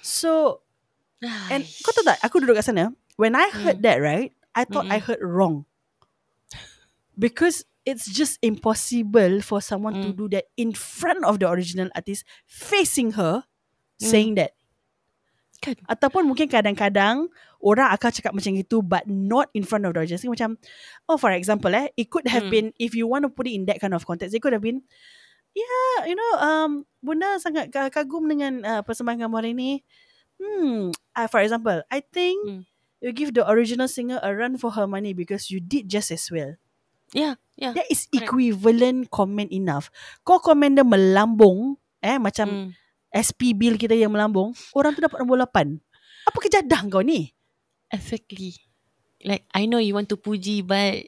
So, 0.00 0.60
and 1.50 1.64
kau 1.84 1.92
tahu 1.92 2.04
tak, 2.06 2.18
aku 2.22 2.40
duduk 2.40 2.56
kat 2.60 2.66
sana. 2.70 2.92
When 3.16 3.34
I 3.34 3.48
heard 3.50 3.80
that, 3.82 3.98
right, 4.00 4.32
I 4.54 4.64
thought 4.64 4.86
I 4.88 5.00
Mm-mm. 5.00 5.06
heard 5.08 5.22
wrong. 5.24 5.64
Because 7.18 7.64
it's 7.86 8.06
just 8.10 8.36
impossible 8.42 9.40
for 9.40 9.60
someone 9.64 9.94
to 10.04 10.10
Mm. 10.12 10.16
do 10.16 10.26
that 10.36 10.50
in 10.56 10.74
front 10.76 11.24
of 11.24 11.38
the 11.40 11.48
original 11.48 11.88
artist, 11.96 12.24
facing 12.44 13.16
her, 13.16 13.44
Mm. 14.00 14.04
saying 14.10 14.32
that. 14.36 14.52
Kan? 15.66 15.74
Ataupun 15.90 16.22
mungkin 16.22 16.46
kadang-kadang 16.46 17.26
orang 17.58 17.90
akan 17.90 18.10
cakap 18.14 18.30
macam 18.30 18.54
itu 18.54 18.78
but 18.80 19.02
not 19.04 19.50
in 19.50 19.66
front 19.66 19.82
of 19.82 19.90
the 19.90 19.98
original 19.98 20.22
singer. 20.22 20.34
Macam, 20.38 20.54
oh 21.04 21.18
for 21.18 21.34
example 21.34 21.74
eh, 21.74 21.90
it 21.98 22.06
could 22.06 22.30
have 22.30 22.46
Mm. 22.46 22.52
been, 22.52 22.66
if 22.78 22.94
you 22.94 23.10
want 23.10 23.26
to 23.26 23.30
put 23.30 23.50
it 23.50 23.58
in 23.58 23.66
that 23.66 23.82
kind 23.82 23.90
of 23.90 24.06
context, 24.06 24.30
it 24.30 24.38
could 24.38 24.54
have 24.54 24.62
been, 24.62 24.86
yeah, 25.52 26.06
you 26.06 26.14
know, 26.14 26.32
um, 26.38 26.70
Bunda 27.02 27.42
sangat 27.42 27.74
ka- 27.74 27.90
kagum 27.90 28.30
dengan 28.30 28.62
uh, 28.62 28.82
persembahan 28.82 29.26
kamu 29.26 29.34
hari 29.34 29.52
ni. 29.52 29.70
Hmm, 30.36 30.92
uh, 31.16 31.26
for 31.26 31.40
example, 31.40 31.80
I 31.88 32.04
think 32.04 32.38
Mm. 32.44 32.62
you 33.00 33.10
give 33.10 33.32
the 33.32 33.42
original 33.42 33.88
singer 33.88 34.20
a 34.22 34.30
run 34.30 34.60
for 34.60 34.72
her 34.76 34.86
money 34.86 35.12
because 35.12 35.48
you 35.48 35.58
did 35.58 35.88
just 35.88 36.12
as 36.12 36.28
well. 36.28 36.54
Yeah, 37.14 37.38
yeah. 37.54 37.72
That 37.72 37.86
is 37.88 38.04
correct. 38.10 38.28
equivalent 38.28 39.08
comment 39.08 39.48
enough. 39.48 39.88
Kau 40.20 40.42
komen 40.42 40.74
dia 40.74 40.84
melambung, 40.84 41.78
eh, 42.02 42.18
macam 42.18 42.46
Mm. 42.50 42.68
SP 43.12 43.54
bill 43.56 43.78
kita 43.78 43.94
yang 43.94 44.12
melambung, 44.12 44.52
orang 44.74 44.92
tu 44.94 45.00
dapat 45.00 45.18
nombor 45.22 45.42
8. 45.46 45.78
Apa 46.26 46.38
kejadah 46.42 46.80
kau 46.90 47.02
ni? 47.02 47.30
Exactly. 47.90 48.58
Like 49.22 49.46
I 49.54 49.64
know 49.70 49.78
you 49.78 49.94
want 49.94 50.10
to 50.10 50.18
puji 50.18 50.66
but 50.66 51.06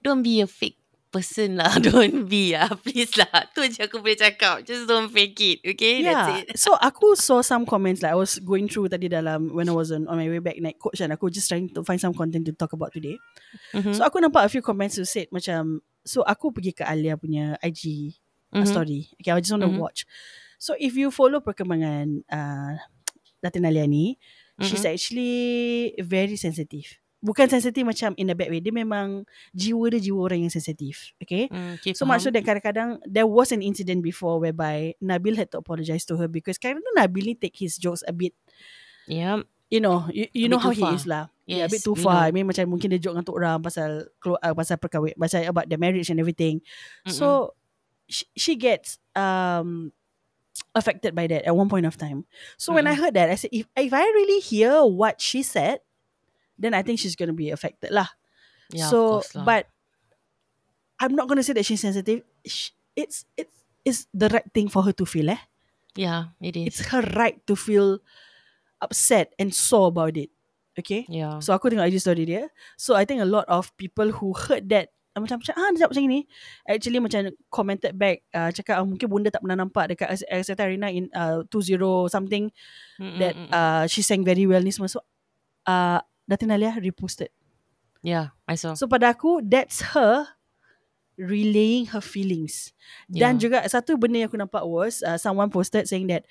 don't 0.00 0.22
be 0.22 0.40
a 0.40 0.48
fake 0.48 0.78
person 1.10 1.58
lah. 1.58 1.74
Don't 1.82 2.30
be 2.30 2.54
lah. 2.54 2.70
Please 2.86 3.18
lah. 3.18 3.50
Tu 3.50 3.66
je 3.66 3.82
aku 3.82 3.98
boleh 3.98 4.14
cakap. 4.14 4.62
Just 4.62 4.86
don't 4.86 5.10
fake 5.10 5.42
it. 5.42 5.58
Okay? 5.74 6.06
Yeah. 6.06 6.14
That's 6.22 6.30
it. 6.38 6.46
So 6.54 6.78
aku 6.78 7.18
saw 7.18 7.42
some 7.42 7.66
comments 7.66 7.98
like 7.98 8.14
I 8.14 8.18
was 8.18 8.38
going 8.38 8.70
through 8.70 8.94
tadi 8.94 9.10
dalam 9.10 9.50
when 9.50 9.66
I 9.66 9.74
was 9.74 9.90
on, 9.90 10.06
on 10.06 10.22
my 10.22 10.30
way 10.30 10.38
back 10.38 10.62
naik 10.62 10.78
coach 10.78 11.02
and 11.02 11.10
aku 11.10 11.26
just 11.26 11.50
trying 11.50 11.66
to 11.74 11.82
find 11.82 11.98
some 11.98 12.14
content 12.14 12.46
to 12.46 12.54
talk 12.54 12.70
about 12.78 12.94
today. 12.94 13.18
Mm-hmm. 13.74 13.98
So 13.98 14.06
aku 14.06 14.22
nampak 14.22 14.46
a 14.46 14.50
few 14.54 14.62
comments 14.62 15.02
who 15.02 15.04
said 15.04 15.26
macam 15.34 15.82
so 16.06 16.22
aku 16.22 16.54
pergi 16.54 16.78
ke 16.78 16.86
Alia 16.86 17.18
punya 17.18 17.58
IG 17.58 18.14
Mhm. 18.50 18.66
story. 18.66 19.06
Okay, 19.18 19.30
I 19.34 19.38
just 19.42 19.50
want 19.54 19.62
to 19.66 19.70
Mhm. 19.70 19.78
watch. 19.82 20.06
So 20.60 20.76
if 20.76 20.92
you 20.92 21.08
follow 21.08 21.40
perkembangan 21.40 22.28
uh, 22.28 22.76
Datin 23.40 23.64
Alia 23.64 23.88
ni, 23.88 24.20
she's 24.60 24.84
Mhm. 24.84 24.92
actually 24.92 25.34
very 25.98 26.36
sensitive. 26.36 27.00
Bukan 27.20 27.48
sensitif 27.48 27.84
macam 27.84 28.16
in 28.16 28.28
a 28.28 28.36
bad 28.36 28.48
way. 28.48 28.60
Dia 28.60 28.72
memang 28.72 29.24
jiwa 29.52 29.88
dia 29.88 30.00
jiwa 30.00 30.20
orang 30.24 30.44
yang 30.44 30.52
sensitif. 30.52 31.12
Okay? 31.20 31.48
Mm, 31.48 31.76
okay, 31.76 31.92
So 31.92 32.04
faham. 32.04 32.16
maksud 32.16 32.32
that 32.32 32.44
kadang-kadang 32.44 33.00
there 33.04 33.28
was 33.28 33.52
an 33.52 33.60
incident 33.60 34.00
before 34.00 34.36
whereby 34.36 34.96
Nabil 35.00 35.36
had 35.36 35.52
to 35.52 35.60
apologize 35.60 36.04
to 36.08 36.16
her 36.16 36.28
because 36.28 36.56
kadang 36.56 36.80
Nabil 36.92 37.24
ni 37.24 37.34
take 37.36 37.56
his 37.56 37.76
jokes 37.76 38.00
a 38.04 38.12
bit 38.12 38.32
Yeah. 39.04 39.44
you 39.68 39.80
know 39.80 40.08
you, 40.08 40.28
you 40.32 40.48
A 40.48 40.52
know 40.52 40.60
how 40.60 40.72
too 40.72 40.80
he 40.80 40.84
far. 40.84 40.96
is 40.96 41.04
lah. 41.04 41.28
yeah, 41.44 41.64
a 41.64 41.68
bit 41.68 41.80
Yes, 41.80 41.88
too 41.88 41.96
far. 41.96 42.24
I 42.24 42.32
mean 42.32 42.48
macam 42.48 42.64
mungkin 42.68 42.88
dia 42.88 43.00
joke 43.00 43.16
dengan 43.16 43.28
Tok 43.28 43.36
Ram 43.36 43.60
pasal 43.60 44.08
uh, 44.24 44.54
pasal 44.56 44.76
perkahwin, 44.80 45.12
pasal 45.16 45.44
about 45.44 45.68
the 45.68 45.76
marriage 45.76 46.08
and 46.08 46.20
everything. 46.20 46.64
Mm-mm. 47.04 47.12
So 47.12 47.52
she, 48.08 48.24
she 48.32 48.52
gets 48.56 48.96
um 49.12 49.92
affected 50.74 51.14
by 51.14 51.26
that 51.26 51.44
at 51.46 51.54
one 51.56 51.68
point 51.68 51.86
of 51.86 51.96
time. 51.96 52.24
So 52.56 52.72
when 52.72 52.86
I 52.86 52.94
heard 52.94 53.14
that, 53.14 53.30
I 53.30 53.34
said 53.34 53.50
if 53.52 53.66
if 53.76 53.92
I 53.92 54.04
really 54.04 54.40
hear 54.40 54.84
what 54.86 55.20
she 55.20 55.42
said, 55.42 55.80
then 56.58 56.74
I 56.74 56.82
think 56.82 56.98
she's 56.98 57.16
gonna 57.16 57.36
be 57.36 57.50
affected 57.50 57.90
lah. 57.90 58.08
Yeah, 58.70 58.86
so 58.86 58.98
of 58.98 59.10
course 59.26 59.34
lah. 59.34 59.44
but 59.44 59.62
I'm 61.00 61.16
not 61.16 61.26
gonna 61.26 61.42
say 61.42 61.54
that 61.56 61.66
she's 61.66 61.80
sensitive. 61.82 62.22
It's 62.44 62.72
it's 62.94 63.24
it's 63.84 64.06
the 64.12 64.28
right 64.28 64.46
thing 64.52 64.68
for 64.68 64.84
her 64.84 64.92
to 64.94 65.06
feel. 65.08 65.30
Eh, 65.32 65.42
yeah, 65.96 66.36
it 66.38 66.54
is. 66.54 66.66
it's 66.66 66.80
her 66.92 67.02
right 67.16 67.40
to 67.48 67.56
feel 67.56 67.98
upset 68.80 69.34
and 69.38 69.52
sore 69.54 69.88
about 69.88 70.16
it. 70.16 70.30
Okay. 70.78 71.04
yeah. 71.10 71.42
So 71.42 71.52
aku 71.52 71.68
tengok 71.68 71.90
IG 71.90 71.98
story 72.00 72.24
dia. 72.24 72.48
So 72.78 72.94
I 72.94 73.04
think 73.04 73.20
a 73.20 73.28
lot 73.28 73.44
of 73.50 73.74
people 73.76 74.14
who 74.14 74.32
heard 74.32 74.70
that 74.70 74.94
uh, 75.20 75.24
macam 75.28 75.36
macam 75.44 75.54
ah 75.54 75.68
dia 75.68 75.78
cakap 75.84 75.90
macam 75.92 76.04
ni 76.08 76.20
actually 76.64 76.98
macam 76.98 77.20
commented 77.52 77.92
back 77.92 78.24
uh, 78.32 78.48
cakap 78.48 78.80
ah, 78.80 78.86
mungkin 78.88 79.06
bunda 79.06 79.28
tak 79.28 79.44
pernah 79.44 79.60
nampak 79.60 79.92
dekat 79.92 80.16
Axiata 80.24 80.64
Arena 80.64 80.88
in 80.88 81.12
uh, 81.12 81.44
20 81.52 81.76
something 82.08 82.48
Mm-mm, 82.96 83.18
that 83.20 83.34
uh, 83.52 83.84
she 83.84 84.00
sang 84.00 84.24
very 84.24 84.48
well 84.48 84.64
ni 84.64 84.72
semua. 84.72 84.88
So 84.88 85.04
uh, 85.68 86.00
Datin 86.24 86.48
Alia 86.50 86.72
reposted. 86.80 87.28
Yeah, 88.00 88.32
I 88.48 88.56
saw. 88.56 88.72
So 88.72 88.88
pada 88.88 89.12
aku 89.12 89.44
that's 89.44 89.92
her 89.92 90.24
relaying 91.20 91.92
her 91.92 92.00
feelings. 92.00 92.72
Dan 93.04 93.36
Yeah. 93.36 93.40
juga 93.44 93.58
satu 93.68 94.00
benda 94.00 94.24
yang 94.24 94.32
aku 94.32 94.40
nampak 94.40 94.64
was 94.64 95.04
uh, 95.04 95.20
someone 95.20 95.52
posted 95.52 95.84
saying 95.84 96.08
that 96.08 96.24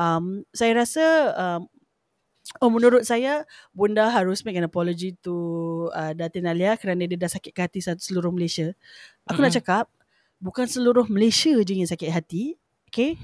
um, 0.00 0.48
saya 0.56 0.80
rasa 0.80 1.04
um, 1.36 1.68
oh 2.58 2.66
menurut 2.66 3.06
saya 3.06 3.46
bunda 3.70 4.10
harus 4.10 4.42
make 4.42 4.58
an 4.58 4.66
apology 4.66 5.14
to 5.22 5.34
uh, 5.94 6.10
Datin 6.10 6.50
Alia 6.50 6.74
kerana 6.74 7.06
dia 7.06 7.14
dah 7.14 7.30
sakit 7.30 7.54
hati 7.54 7.78
seluruh 7.78 8.34
Malaysia. 8.34 8.74
Aku 9.30 9.38
nak 9.38 9.54
Mm-mm. 9.54 9.58
cakap 9.62 9.84
bukan 10.42 10.66
seluruh 10.66 11.06
Malaysia 11.06 11.54
je 11.62 11.72
yang 11.78 11.86
sakit 11.86 12.10
hati. 12.10 12.58
Okay. 12.90 13.14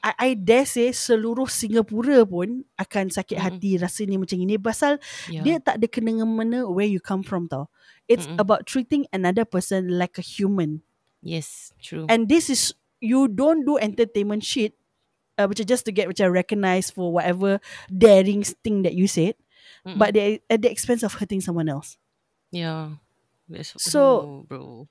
I, 0.00 0.12
I 0.16 0.30
dare 0.36 0.64
say 0.64 0.92
seluruh 0.96 1.44
Singapura 1.48 2.24
pun 2.24 2.64
akan 2.76 3.12
sakit 3.12 3.36
Mm-mm. 3.36 3.48
hati 3.56 3.70
rasanya 3.76 4.16
macam 4.16 4.36
ini 4.40 4.56
pasal 4.56 4.96
Yeah. 5.28 5.44
dia 5.44 5.56
tak 5.60 5.80
ada 5.80 5.86
kena-mengena 5.88 6.68
where 6.68 6.88
you 6.88 7.00
come 7.00 7.24
from 7.24 7.48
tau. 7.48 7.68
It's 8.08 8.28
Mm-mm. 8.28 8.40
about 8.40 8.68
treating 8.68 9.08
another 9.12 9.48
person 9.48 9.88
like 9.96 10.20
a 10.20 10.24
human. 10.24 10.84
yes, 11.24 11.72
true. 11.80 12.04
And 12.12 12.28
this 12.28 12.52
is 12.52 12.76
you 13.00 13.28
don't 13.28 13.64
do 13.64 13.80
entertainment 13.80 14.44
shit 14.44 14.76
uh, 15.36 15.46
macam 15.46 15.64
just 15.64 15.84
to 15.84 15.92
get 15.92 16.06
macam 16.06 16.30
recognized 16.30 16.92
for 16.92 17.10
whatever 17.10 17.58
daring 17.86 18.42
thing 18.62 18.82
that 18.82 18.92
you 18.92 19.06
said, 19.06 19.34
Mm-mm. 19.82 19.96
but 19.96 20.12
they, 20.12 20.40
at 20.48 20.60
the 20.60 20.70
expense 20.70 21.02
of 21.02 21.14
hurting 21.14 21.40
someone 21.40 21.68
else. 21.68 21.96
yeah. 22.50 22.96
That's, 23.44 23.76
So- 23.76 24.00
oh, 24.00 24.48
bro. 24.48 24.88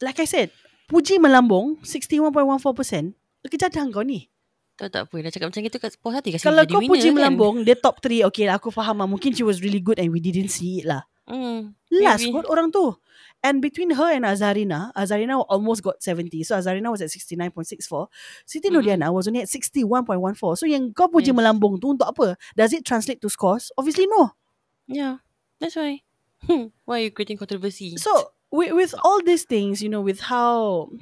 Like 0.00 0.16
I 0.16 0.24
said, 0.24 0.48
puji 0.88 1.20
melambung 1.20 1.76
61.14%. 1.84 3.12
Kejadah 3.44 3.84
kau 3.92 4.00
ni. 4.00 4.32
Tak 4.76 4.88
tak 4.88 5.02
apa. 5.04 5.16
Dah 5.20 5.30
cakap 5.30 5.46
macam 5.52 5.62
itu 5.62 5.76
kat 5.76 5.92
puas 6.00 6.16
hati 6.16 6.32
kasi 6.32 6.40
Kalau 6.40 6.64
kau 6.64 6.80
winner 6.80 6.88
puji 6.88 7.12
kan? 7.12 7.16
melambung, 7.20 7.60
dia 7.60 7.76
top 7.76 8.00
3. 8.00 8.24
Okay 8.32 8.48
lah, 8.48 8.56
aku 8.56 8.72
faham 8.72 8.96
lah. 8.96 9.08
Mungkin 9.08 9.36
she 9.36 9.44
was 9.44 9.60
really 9.60 9.84
good 9.84 10.00
and 10.00 10.08
we 10.08 10.16
didn't 10.16 10.48
see 10.48 10.80
it 10.80 10.88
lah. 10.88 11.04
Hmm. 11.28 11.76
Last 11.92 12.24
Maybe. 12.24 12.32
kot 12.32 12.48
orang 12.48 12.72
tu. 12.72 12.96
And 13.40 13.64
between 13.64 13.96
her 13.96 14.12
and 14.12 14.28
Azarina, 14.28 14.92
Azarina 14.92 15.40
almost 15.48 15.80
got 15.82 16.02
70. 16.02 16.44
So 16.44 16.60
Azarina 16.60 16.90
was 16.92 17.00
at 17.00 17.08
69.64. 17.08 18.06
Siti 18.44 18.68
Mm-mm. 18.68 18.84
Nurdiana 18.84 19.08
was 19.12 19.28
only 19.28 19.40
at 19.40 19.48
61.14. 19.48 20.58
So 20.60 20.68
yang 20.68 20.92
kau 20.92 21.08
puji 21.08 21.32
Yes. 21.32 21.36
melambung 21.40 21.80
tu 21.80 21.96
untuk 21.96 22.04
apa? 22.12 22.36
Does 22.52 22.76
it 22.76 22.84
translate 22.84 23.20
to 23.24 23.32
scores? 23.32 23.72
Obviously 23.80 24.04
no. 24.12 24.36
Yeah. 24.84 25.24
That's 25.56 25.76
why. 25.76 26.04
Hmm. 26.44 26.68
Why 26.84 27.00
are 27.00 27.04
you 27.08 27.12
creating 27.16 27.40
controversy? 27.40 27.96
So 27.96 28.32
with, 28.52 28.76
with 28.76 28.92
all 29.00 29.24
these 29.24 29.48
things, 29.48 29.80
you 29.80 29.88
know, 29.88 30.04
with 30.04 30.20
how 30.20 30.92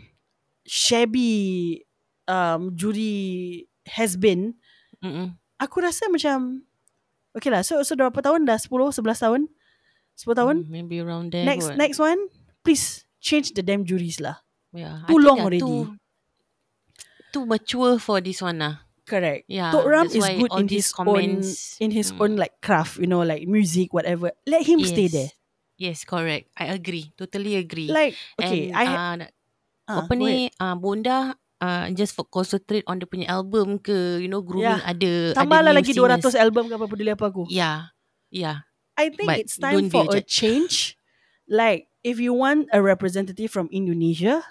shabby 0.67 1.87
um, 2.27 2.75
juri 2.75 3.67
has 3.87 4.17
been, 4.17 4.55
Mm-mm. 5.03 5.35
aku 5.59 5.81
rasa 5.83 6.07
macam 6.07 6.63
Okay 7.37 7.55
lah, 7.55 7.63
so, 7.63 7.79
so 7.87 7.95
berapa 7.95 8.19
tahun? 8.19 8.49
Dah 8.49 8.59
10, 8.59 8.67
11 8.99 9.05
tahun? 9.15 9.47
10 10.19 10.35
tahun? 10.35 10.57
Hmm, 10.67 10.73
maybe 10.75 10.99
around 10.99 11.31
there. 11.31 11.47
next 11.47 11.71
kot. 11.71 11.77
next 11.79 11.99
one, 12.03 12.19
please 12.67 13.07
change 13.23 13.55
the 13.55 13.63
damn 13.63 13.87
juries 13.87 14.19
lah. 14.19 14.43
Yeah. 14.75 15.07
too 15.07 15.19
I 15.19 15.23
long 15.23 15.39
already. 15.47 15.63
Too, 15.63 15.95
too 17.31 17.45
mature 17.47 18.03
for 18.03 18.19
this 18.19 18.43
one 18.43 18.59
lah. 18.59 18.83
Correct. 19.09 19.49
Yeah. 19.49 19.73
Tok 19.73 19.89
Ram 19.89 20.11
is 20.11 20.21
good 20.21 20.53
in 20.59 20.69
his 20.69 20.93
own 20.93 21.07
comments, 21.09 21.81
in 21.81 21.91
his 21.95 22.13
mm, 22.13 22.21
own 22.21 22.33
like 22.37 22.61
craft, 22.61 23.01
you 23.01 23.09
know, 23.09 23.25
like 23.25 23.49
music, 23.49 23.95
whatever. 23.95 24.37
Let 24.45 24.69
him 24.69 24.85
stay 24.85 25.09
yes. 25.09 25.15
there. 25.17 25.33
Yes, 25.79 25.99
correct. 26.05 26.53
I 26.59 26.75
agree. 26.77 27.15
Totally 27.17 27.57
agree. 27.57 27.89
Like 27.89 28.19
okay, 28.37 28.69
And, 28.69 28.77
I 28.77 28.85
uh, 28.85 29.15
nak- 29.23 29.35
ah, 29.89 30.05
apa 30.05 30.13
ni 30.13 30.53
uh, 30.61 30.77
Bonda 30.77 31.33
uh, 31.65 31.89
just 31.97 32.13
for 32.13 32.29
concentrate 32.29 32.85
on 32.85 33.01
dia 33.01 33.09
punya 33.09 33.33
album 33.33 33.81
ke 33.81 34.21
you 34.21 34.29
know 34.29 34.45
grooming 34.45 34.69
Yeah. 34.69 34.85
ada 34.85 35.13
Tambahlah 35.33 35.73
lagi 35.73 35.97
singers. 35.97 36.21
200 36.29 36.45
album 36.45 36.69
ke 36.69 36.75
apa 36.77 36.85
peduli 36.85 37.11
apa 37.17 37.25
aku. 37.33 37.49
Yeah. 37.49 37.89
Yeah. 38.29 38.68
I 38.99 39.15
think 39.15 39.31
But 39.31 39.39
it's 39.39 39.55
time 39.57 39.87
for 39.91 40.11
a 40.11 40.21
change. 40.21 40.99
Like 41.47 41.87
if 42.03 42.19
you 42.19 42.35
want 42.35 42.69
a 42.75 42.83
representative 42.83 43.51
from 43.55 43.71
Indonesia, 43.71 44.43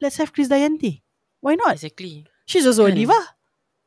let's 0.00 0.16
have 0.22 0.30
Chris 0.32 0.46
Dayanti. 0.48 1.02
Why 1.42 1.58
not? 1.58 1.74
Exactly. 1.82 2.24
She's 2.46 2.66
also 2.66 2.86
a 2.86 2.92
diva. 2.94 3.18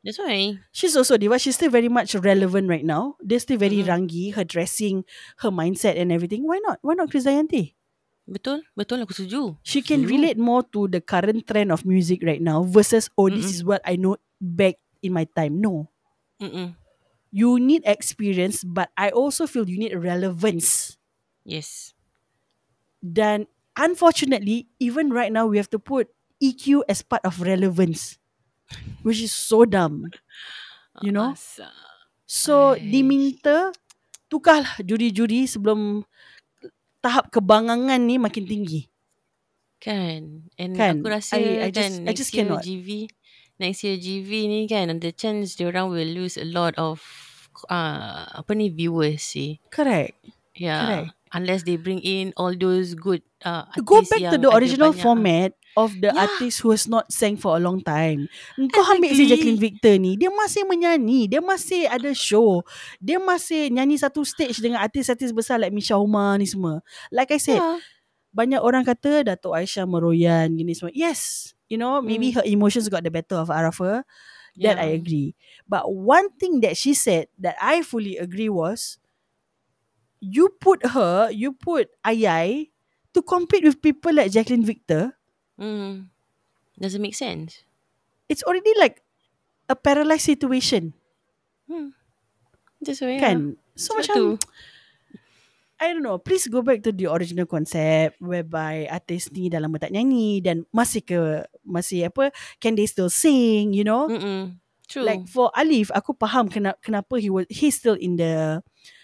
That's 0.04 0.20
why. 0.20 0.60
She's 0.72 0.96
also 0.96 1.16
a 1.16 1.20
diva. 1.20 1.40
She's 1.40 1.56
still 1.56 1.72
very 1.72 1.88
much 1.88 2.16
relevant 2.16 2.68
right 2.70 2.84
now. 2.86 3.16
They're 3.24 3.40
still 3.44 3.60
very 3.60 3.80
Mhm. 3.84 3.88
rangi. 3.88 4.26
Her 4.36 4.44
dressing, 4.44 5.04
her 5.44 5.52
mindset 5.52 5.96
and 6.00 6.12
everything. 6.12 6.44
Why 6.48 6.60
not? 6.64 6.80
Why 6.84 6.96
not 7.00 7.12
Chris 7.12 7.24
Dayanti? 7.28 7.76
Betul? 8.30 8.62
Betul 8.78 9.04
aku 9.04 9.12
setuju. 9.12 9.58
She 9.66 9.82
can 9.82 10.06
Setuju. 10.06 10.14
relate 10.14 10.40
more 10.40 10.62
to 10.72 10.88
the 10.88 11.02
current 11.02 11.44
trend 11.50 11.74
of 11.74 11.84
music 11.84 12.22
right 12.24 12.40
now 12.40 12.62
versus 12.64 13.10
oh 13.20 13.28
this 13.28 13.50
Mm-mm. 13.50 13.56
is 13.58 13.62
what 13.66 13.82
I 13.84 13.98
know 14.00 14.16
back 14.40 14.78
in 15.02 15.12
my 15.18 15.26
time. 15.26 15.60
No. 15.60 15.90
Mm-mm. 16.40 16.79
You 17.30 17.62
need 17.62 17.86
experience 17.86 18.66
but 18.66 18.90
I 18.98 19.14
also 19.14 19.46
feel 19.46 19.70
you 19.70 19.78
need 19.78 19.94
relevance. 19.94 20.98
Yes. 21.46 21.94
Dan 23.00 23.46
unfortunately 23.78 24.68
even 24.82 25.14
right 25.14 25.32
now 25.32 25.46
we 25.46 25.62
have 25.62 25.70
to 25.72 25.80
put 25.80 26.10
EQ 26.42 26.84
as 26.90 27.06
part 27.06 27.22
of 27.24 27.40
relevance 27.40 28.18
which 29.06 29.22
is 29.22 29.32
so 29.32 29.64
dumb. 29.66 30.10
You 31.06 31.14
know? 31.14 31.38
So 32.30 32.76
Aish. 32.76 32.86
diminta 32.86 33.74
tukarlah 34.30 34.78
juri-juri 34.86 35.50
sebelum 35.50 36.06
tahap 37.02 37.32
kebangangan 37.34 37.98
ni 38.04 38.22
makin 38.22 38.46
tinggi. 38.46 38.86
Kan. 39.80 40.52
And 40.60 40.76
Kan. 40.76 41.00
aku 41.00 41.08
rasa 41.10 41.40
I- 41.40 41.66
I 41.66 41.72
kan 41.72 41.88
just- 41.88 41.98
I 41.98 42.06
next 42.06 42.20
just 42.20 42.32
year 42.36 42.46
cannot. 42.46 42.62
GV 42.62 43.08
next 43.60 43.84
year 43.84 43.96
GV 43.96 44.30
ni 44.48 44.66
kan 44.66 44.90
the 45.00 45.12
chance 45.12 45.54
diorang 45.54 45.92
will 45.92 46.08
lose 46.08 46.40
a 46.40 46.48
lot 46.48 46.74
of 46.80 47.04
uh, 47.68 48.26
apa 48.34 48.52
ni 48.56 48.72
viewers 48.72 49.22
sih. 49.22 49.60
Correct. 49.70 50.16
Yeah. 50.56 50.82
Correct. 50.82 51.10
Unless 51.30 51.62
they 51.70 51.78
bring 51.78 52.02
in 52.02 52.34
all 52.42 52.58
those 52.58 52.98
good 52.98 53.22
uh, 53.46 53.70
Go 53.86 54.02
back 54.02 54.34
to 54.34 54.42
the 54.42 54.50
ada 54.50 54.58
original 54.58 54.92
banyak- 54.98 55.04
format 55.06 55.52
of 55.78 55.94
the 56.02 56.10
Yeah. 56.10 56.26
artist 56.26 56.66
who 56.66 56.74
has 56.74 56.90
not 56.90 57.06
sang 57.14 57.38
for 57.38 57.54
a 57.54 57.62
long 57.62 57.86
time. 57.86 58.26
Kau 58.74 58.82
ambil 58.90 59.14
si 59.14 59.30
Exactly. 59.30 59.30
Jacqueline 59.30 59.62
Victor 59.62 59.94
ni, 60.02 60.18
dia 60.18 60.34
masih 60.34 60.66
menyanyi, 60.66 61.30
dia 61.30 61.38
masih 61.38 61.86
ada 61.86 62.10
show, 62.18 62.66
dia 62.98 63.22
masih 63.22 63.70
nyanyi 63.70 64.02
satu 64.02 64.26
stage 64.26 64.58
dengan 64.58 64.82
artis-artis 64.82 65.30
besar 65.30 65.62
like 65.62 65.70
Misha 65.70 65.94
Umar 65.96 66.42
ni 66.42 66.50
semua. 66.50 66.82
Like 67.14 67.30
I 67.30 67.38
said, 67.38 67.62
Yeah. 67.62 67.78
banyak 68.34 68.62
orang 68.66 68.82
kata 68.82 69.30
Datuk 69.30 69.54
Aisyah 69.54 69.86
meroyan 69.86 70.58
gini 70.58 70.74
semua. 70.74 70.90
Yes, 70.98 71.54
you 71.70 71.78
know, 71.78 72.02
maybe 72.02 72.32
her 72.34 72.44
emotions 72.44 72.90
got 72.90 73.06
the 73.06 73.12
better 73.14 73.36
of 73.38 73.50
Arafah. 73.54 74.04
That 74.60 74.76
I 74.82 74.92
Yeah. 74.92 75.00
agree. 75.00 75.30
But 75.70 75.88
one 75.88 76.34
thing 76.36 76.60
that 76.68 76.76
she 76.76 76.92
said 76.98 77.30
that 77.40 77.56
I 77.62 77.80
fully 77.86 78.18
agree 78.20 78.50
was, 78.50 78.98
you 80.20 80.50
put 80.60 80.84
her, 80.98 81.32
you 81.32 81.54
put 81.56 81.88
Ayai 82.04 82.74
to 83.14 83.22
compete 83.24 83.64
with 83.64 83.80
people 83.80 84.12
like 84.12 84.32
Jacqueline 84.36 84.66
Victor. 84.66 85.16
Mm. 85.56 86.10
Doesn't 86.76 87.02
make 87.02 87.16
sense. 87.16 87.64
It's 88.28 88.44
already 88.44 88.74
like 88.78 89.00
a 89.70 89.76
paralyzed 89.78 90.26
situation, 90.28 90.94
Hmm. 91.70 91.94
That's 92.82 93.00
why. 93.00 93.22
kan? 93.22 93.56
So 93.78 93.94
Sebab 93.94 94.02
macam, 94.02 94.16
tu. 94.18 94.26
I 95.80 95.96
don't 95.96 96.04
know. 96.04 96.20
Please 96.20 96.52
go 96.52 96.60
back 96.60 96.84
to 96.84 96.92
the 96.92 97.08
original 97.08 97.48
concept 97.48 98.20
whereby 98.20 98.86
artis 98.92 99.32
ni 99.32 99.48
dalam 99.48 99.72
tak 99.80 99.96
nyanyi 99.96 100.44
dan 100.44 100.68
masih 100.76 101.00
ke 101.00 101.20
masih 101.64 102.12
apa? 102.12 102.36
Can 102.60 102.76
they 102.76 102.84
still 102.84 103.08
sing? 103.08 103.72
You 103.72 103.88
know? 103.88 104.12
Mm-mm. 104.12 104.60
True. 104.92 105.06
Like 105.06 105.30
for 105.30 105.54
Alif, 105.56 105.94
aku 105.94 106.18
faham 106.18 106.50
kenapa 106.50 106.76
kenapa 106.82 107.22
he 107.22 107.30
was 107.30 107.46
he's 107.48 107.78
still 107.78 107.96
in 107.96 108.18
the 108.18 108.60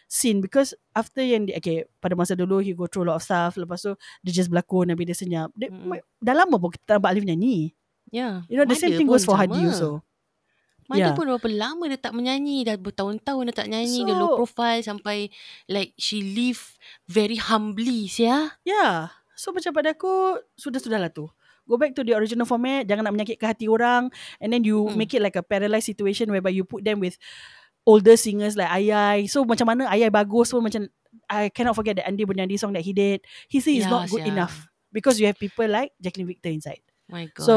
scene 0.10 0.42
because 0.42 0.74
after 0.94 1.22
yang 1.22 1.50
dia, 1.50 1.58
okay 1.58 1.86
pada 1.98 2.14
masa 2.14 2.38
dulu 2.38 2.62
he 2.62 2.78
go 2.78 2.86
through 2.86 3.06
a 3.06 3.14
lot 3.14 3.18
of 3.18 3.26
stuff 3.26 3.58
lepas 3.58 3.82
tu 3.82 3.94
dia 4.22 4.32
just 4.34 4.54
berlakon 4.54 4.94
habis 4.94 5.06
dia 5.10 5.18
senyap 5.18 5.50
dia, 5.58 5.74
Mm-mm. 5.74 5.98
dah 6.22 6.36
lama 6.38 6.62
pun 6.62 6.70
kita 6.74 6.98
nampak 6.98 7.10
Alif 7.18 7.26
nyanyi 7.26 7.74
yeah. 8.14 8.46
you 8.46 8.54
know 8.54 8.70
the 8.70 8.78
same 8.78 8.94
Mada 8.94 8.98
thing 9.02 9.10
pun 9.10 9.18
goes 9.18 9.26
for 9.26 9.34
sama. 9.34 9.50
Hadi 9.50 9.60
also 9.66 10.06
Mada 10.86 11.02
Yeah. 11.02 11.16
pun 11.18 11.26
berapa 11.26 11.50
lama 11.50 11.84
dia 11.86 11.98
tak 11.98 12.14
menyanyi 12.14 12.62
Dah 12.62 12.78
bertahun-tahun 12.78 13.50
dia 13.50 13.56
tak 13.56 13.68
nyanyi 13.68 14.06
Dia 14.06 14.14
So- 14.14 14.22
low 14.22 14.30
profile 14.36 14.80
Sampai 14.80 15.34
Like 15.66 15.98
she 15.98 16.22
live 16.22 16.78
Very 17.06 17.38
humbly 17.38 18.06
Sia 18.06 18.54
yeah 18.62 19.10
so 19.36 19.52
macam 19.52 19.76
pada 19.76 19.92
aku 19.92 20.40
sudah-sudah 20.56 20.96
lah 20.96 21.12
tu 21.12 21.28
go 21.66 21.76
back 21.76 21.92
to 21.92 22.08
the 22.08 22.16
original 22.16 22.48
format 22.48 22.88
jangan 22.88 23.04
nak 23.04 23.12
menyakitkan 23.12 23.52
hati 23.52 23.68
orang 23.68 24.08
and 24.40 24.48
then 24.48 24.64
you 24.64 24.88
Hmm. 24.88 24.96
make 24.96 25.12
it 25.12 25.20
like 25.20 25.36
a 25.36 25.44
paralyzed 25.44 25.84
situation 25.86 26.32
whereby 26.32 26.48
you 26.48 26.64
put 26.64 26.82
them 26.82 27.04
with 27.04 27.20
older 27.84 28.16
singers 28.16 28.56
like 28.56 28.72
Ayai 28.72 29.28
so 29.28 29.44
macam 29.44 29.68
mana 29.68 29.92
Ayai 29.92 30.08
bagus 30.08 30.50
pun 30.50 30.64
macam 30.64 30.88
I 31.28 31.52
cannot 31.52 31.76
forget 31.76 32.00
the 32.00 32.08
Andy 32.08 32.24
Bunyadi 32.24 32.56
song 32.56 32.72
that 32.74 32.82
he 32.82 32.92
did 32.92 33.22
he 33.46 33.60
said 33.60 33.76
it's 33.76 33.84
Yeah, 33.84 33.92
not 33.92 34.08
good 34.08 34.24
sia. 34.24 34.32
enough 34.32 34.72
because 34.90 35.20
you 35.20 35.28
have 35.28 35.36
people 35.36 35.68
like 35.68 35.92
Jacqueline 36.00 36.32
Victor 36.32 36.50
inside 36.50 36.80
My 37.06 37.28
God 37.28 37.44
So 37.44 37.56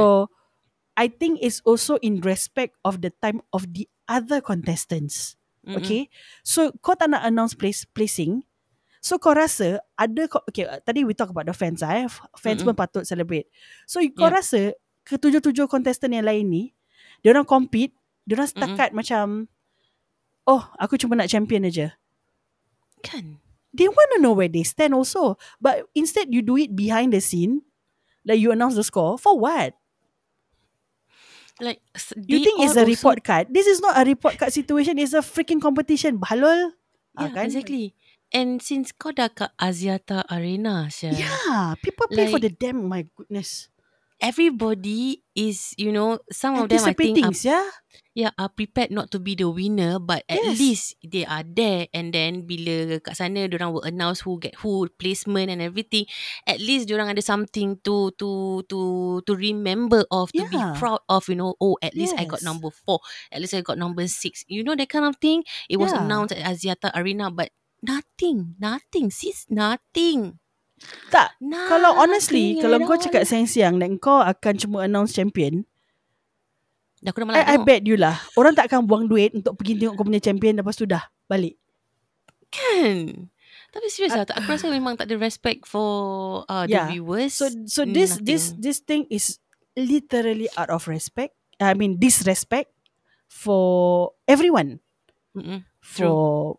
I 0.99 1.07
think 1.07 1.39
it's 1.39 1.63
also 1.63 1.95
in 2.03 2.19
respect 2.27 2.75
of 2.83 2.99
the 3.07 3.15
time 3.23 3.39
of 3.55 3.71
the 3.71 3.87
other 4.11 4.43
contestants. 4.43 5.39
Mm-mm. 5.63 5.79
Okay. 5.79 6.11
So 6.43 6.75
kau 6.83 6.99
tak 6.99 7.15
nak 7.15 7.23
announce 7.23 7.55
place 7.55 7.87
placing. 7.87 8.43
So 8.99 9.15
kau 9.23 9.31
rasa 9.31 9.79
ada 9.95 10.27
okay 10.51 10.67
uh, 10.67 10.83
tadi 10.83 11.07
we 11.07 11.15
talk 11.15 11.31
about 11.31 11.47
the 11.47 11.55
fans 11.55 11.87
ah. 11.87 11.95
eh. 11.95 12.11
Fans 12.35 12.67
Mm-mm. 12.67 12.75
pun 12.75 12.83
patut 12.83 13.07
celebrate. 13.07 13.47
So 13.87 14.03
kau 14.11 14.27
Yeah. 14.27 14.35
rasa 14.43 14.61
ketujuh-tujuh 15.07 15.71
contestant 15.71 16.19
yang 16.19 16.27
lain 16.27 16.51
ni 16.51 16.65
dia 17.23 17.31
orang 17.31 17.47
compete, 17.47 17.95
dia 18.27 18.35
orang 18.35 18.51
setakat 18.51 18.91
macam 18.91 19.47
oh 20.51 20.67
aku 20.83 20.99
cuma 20.99 21.15
nak 21.15 21.31
champion 21.31 21.63
aja. 21.63 21.95
Kan? 23.07 23.39
They 23.71 23.87
want 23.87 24.11
to 24.17 24.19
know 24.19 24.35
where 24.35 24.51
they 24.51 24.67
stand 24.67 24.99
also. 24.99 25.39
But 25.63 25.87
instead 25.95 26.35
you 26.35 26.43
do 26.43 26.59
it 26.59 26.75
behind 26.75 27.15
the 27.15 27.23
scene. 27.23 27.63
Like 28.27 28.43
you 28.43 28.51
announce 28.51 28.75
the 28.75 28.83
score. 28.83 29.15
For 29.15 29.39
what? 29.39 29.79
Like 31.59 31.83
You 32.15 32.39
think 32.39 32.63
it's 32.63 32.79
a 32.79 32.87
also- 32.87 32.87
report 32.87 33.19
card? 33.27 33.51
This 33.51 33.67
is 33.67 33.83
not 33.83 33.99
a 33.99 34.07
report 34.07 34.39
card 34.39 34.55
situation. 34.55 34.99
It's 34.99 35.15
a 35.15 35.23
freaking 35.27 35.59
competition. 35.59 36.23
Halol. 36.23 36.75
Ah, 37.19 37.27
Yeah, 37.27 37.35
kan? 37.35 37.45
exactly. 37.51 37.99
And 38.31 38.61
since 38.63 38.93
kau 38.93 39.11
dah 39.11 39.33
kat 39.33 39.51
Aziata 39.59 40.23
Arena, 40.29 40.87
Syah, 40.93 41.17
Yeah. 41.17 41.75
People 41.81 42.07
pay 42.13 42.29
for 42.29 42.39
Like- 42.39 42.47
the 42.47 42.53
damn, 42.55 42.85
my 42.87 43.09
goodness. 43.17 43.73
Everybody 44.21 45.23
is, 45.35 45.75
you 45.79 45.93
know, 45.93 46.19
some 46.31 46.59
of 46.59 46.69
them 46.69 46.83
I 46.85 46.93
think 46.93 47.23
are, 47.23 47.31
yeah. 47.43 47.71
yeah, 48.15 48.31
are 48.39 48.51
prepared 48.51 48.91
not 48.91 49.11
to 49.15 49.19
be 49.23 49.35
the 49.39 49.47
winner, 49.51 49.99
but 49.99 50.27
at 50.29 50.39
Yes. 50.43 50.59
least 50.59 50.85
they 51.07 51.23
are 51.25 51.47
there. 51.47 51.87
And 51.95 52.11
then 52.13 52.43
bila 52.47 52.99
kat 53.03 53.15
sana, 53.17 53.47
orang 53.47 53.71
will 53.73 53.87
announce 53.87 54.27
who 54.27 54.39
get 54.43 54.59
who, 54.63 54.91
placement 54.99 55.51
and 55.55 55.63
everything. 55.63 56.07
At 56.47 56.59
least 56.59 56.91
orang 56.91 57.15
ada 57.15 57.23
something 57.23 57.79
to 57.87 58.11
to 58.19 58.63
to 58.67 58.81
to 59.23 59.33
remember 59.39 60.03
of, 60.11 60.35
to 60.35 60.45
be 60.51 60.59
Yeah. 60.59 60.75
proud 60.75 61.01
of. 61.07 61.31
You 61.31 61.39
know, 61.39 61.55
oh, 61.63 61.79
at 61.79 61.95
least 61.95 62.19
I 62.19 62.27
got 62.27 62.43
Yes. 62.43 62.49
number 62.51 62.75
four. 62.75 62.99
At 63.31 63.39
least 63.39 63.55
I 63.55 63.63
got 63.63 63.79
number 63.79 64.03
six. 64.11 64.43
You 64.51 64.67
know 64.67 64.75
that 64.75 64.91
kind 64.91 65.07
of 65.07 65.17
thing. 65.23 65.47
It 65.71 65.79
was 65.79 65.95
Yeah. 65.95 66.03
announced 66.03 66.35
at 66.35 66.43
Aziata 66.43 66.91
Arena, 66.99 67.31
but 67.31 67.55
nothing, 67.87 68.59
nothing, 68.59 69.15
sis, 69.15 69.47
nothing. 69.47 70.43
Tak. 71.09 71.35
Nothing 71.39 71.69
Kalau 71.69 71.91
honestly, 71.97 72.57
kalau 72.59 72.79
at 72.79 72.87
kau 72.87 72.97
cakap 72.97 73.23
siang-siang 73.25 73.79
dan 73.79 73.99
kau 73.99 74.19
akan 74.19 74.55
cuma 74.57 74.85
announce 74.85 75.13
champion, 75.13 75.67
Dah 76.99 77.15
aku 77.15 77.23
dah 77.23 77.27
malas 77.31 77.47
I, 77.47 77.55
I 77.55 77.57
bet 77.63 77.87
you 77.87 77.95
lah. 77.95 78.19
Orang 78.35 78.59
tak 78.59 78.67
akan 78.67 78.83
buang 78.83 79.07
duit 79.07 79.31
untuk 79.31 79.55
pergi 79.55 79.79
tengok 79.79 79.95
kau 79.95 80.03
punya 80.03 80.19
champion 80.19 80.59
lepas 80.59 80.75
tu 80.75 80.83
dah 80.83 81.07
balik. 81.31 81.55
Kan? 82.51 83.31
Tapi 83.69 83.87
serius 83.87 84.17
lah, 84.17 84.27
tak- 84.27 84.41
aku 84.41 84.57
rasa 84.57 84.67
memang 84.67 84.99
tak 84.99 85.07
ada 85.07 85.15
respect 85.21 85.63
for 85.63 86.43
uh, 86.49 86.67
the 86.67 86.75
Yeah. 86.75 86.89
viewers. 86.91 87.39
So 87.39 87.47
so 87.71 87.87
this 87.87 88.19
this 88.19 88.51
Nothing. 88.51 88.59
this 88.65 88.79
thing 88.83 89.03
is 89.13 89.39
literally 89.79 90.51
out 90.59 90.75
of 90.75 90.91
respect. 90.91 91.39
I 91.63 91.79
mean 91.79 92.03
disrespect 92.03 92.75
for 93.31 94.11
everyone. 94.27 94.83
Mm-mm. 95.39 95.63
For 95.79 96.59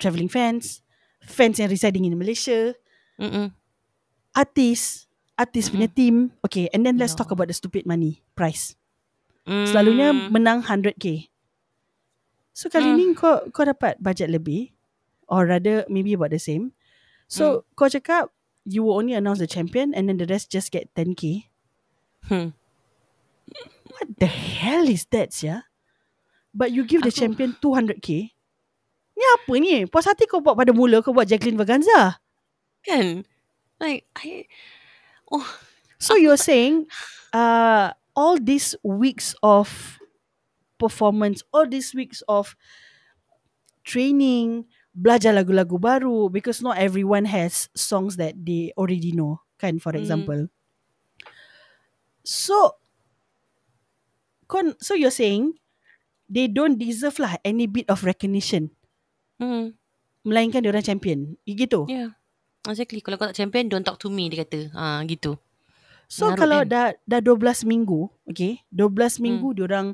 travelling 0.00 0.32
fans, 0.32 0.80
fans 1.20 1.60
yang 1.60 1.68
residing 1.68 2.08
in 2.08 2.16
Malaysia, 2.16 2.72
Mm-mm. 3.16 3.48
artis, 4.32 5.08
artis 5.34 5.68
punya 5.68 5.88
team. 5.88 6.32
Okay, 6.44 6.68
and 6.72 6.84
then 6.84 7.00
let's 7.00 7.16
Ya 7.16 7.20
talk 7.20 7.32
about 7.32 7.48
the 7.48 7.56
stupid 7.56 7.84
money 7.84 8.20
price. 8.36 8.76
Mm. 9.44 9.66
Selalunya 9.66 10.08
menang 10.28 10.60
100k. 10.62 11.30
So 12.52 12.68
kali 12.68 12.88
Hmm. 12.88 12.96
ni 12.96 13.04
kau 13.12 13.44
kau 13.52 13.64
dapat 13.64 14.00
budget 14.00 14.32
lebih 14.32 14.72
or 15.28 15.44
rather 15.44 15.84
maybe 15.88 16.16
about 16.16 16.32
the 16.32 16.40
same. 16.40 16.72
So 17.28 17.68
kau 17.76 17.88
cakap 17.88 18.32
you 18.64 18.80
will 18.82 18.96
only 18.96 19.12
announce 19.12 19.38
the 19.38 19.46
champion 19.46 19.92
and 19.92 20.08
then 20.08 20.16
the 20.16 20.26
rest 20.26 20.48
just 20.48 20.72
get 20.72 20.88
10k. 20.96 21.46
Hmm. 22.26 22.56
What 23.92 24.18
the 24.18 24.26
hell 24.28 24.88
is 24.90 25.06
that, 25.14 25.30
ya? 25.38 25.68
But 26.50 26.72
you 26.74 26.82
give 26.82 27.04
the 27.04 27.12
Aku- 27.12 27.20
champion 27.22 27.54
200k. 27.60 28.32
Ni 29.16 29.24
apa 29.38 29.52
ni? 29.56 29.84
Puas 29.88 30.04
hati 30.04 30.26
kau 30.26 30.42
buat 30.42 30.56
pada 30.58 30.72
mula 30.74 31.00
kau 31.00 31.12
buat 31.14 31.24
Jacqueline 31.24 31.56
Vaganza. 31.56 32.18
Kan? 32.86 33.26
Like, 33.82 34.06
I... 34.16 34.46
So 35.98 36.14
you're 36.14 36.38
saying 36.40 36.86
uh 37.34 37.90
all 38.14 38.38
these 38.38 38.78
weeks 38.86 39.34
of 39.42 39.98
performance, 40.78 41.42
all 41.52 41.66
these 41.66 41.92
weeks 41.96 42.22
of 42.30 42.54
training, 43.82 44.70
belajar 44.94 45.34
lagu-lagu 45.34 45.76
baru 45.80 46.30
because 46.30 46.62
not 46.62 46.78
everyone 46.78 47.26
has 47.26 47.68
songs 47.74 48.16
that 48.16 48.38
they 48.38 48.70
already 48.78 49.10
know, 49.12 49.40
kan 49.58 49.80
for 49.82 49.92
Mm. 49.92 50.00
example. 50.00 50.40
So 52.22 52.78
kon 54.46 54.78
so 54.78 54.94
you're 54.94 55.14
saying 55.14 55.58
they 56.30 56.46
don't 56.46 56.78
deserve 56.78 57.18
lah 57.18 57.34
any 57.42 57.66
bit 57.66 57.90
of 57.90 58.06
recognition 58.06 58.70
Hmm. 59.36 59.76
melainkan 60.24 60.64
dia 60.64 60.70
orang 60.72 60.86
champion. 60.86 61.36
Gitu. 61.44 61.84
Yeah. 61.90 62.16
Exactly. 62.66 63.00
Kalau 63.02 63.16
kau 63.16 63.26
tak 63.30 63.38
champion, 63.38 63.70
don't 63.70 63.86
talk 63.86 63.98
to 64.02 64.10
me, 64.10 64.26
dia 64.30 64.42
kata. 64.42 64.70
Ah, 64.74 65.00
gitu. 65.06 65.38
So 66.06 66.30
Mengarut 66.30 66.38
kalau 66.38 66.60
kan? 66.62 66.70
dah 66.70 66.86
dah 67.02 67.20
12 67.22 67.66
minggu, 67.66 68.06
okay? 68.30 68.62
12 68.70 69.18
Hmm. 69.18 69.22
minggu 69.26 69.48
dia 69.58 69.64
orang 69.66 69.88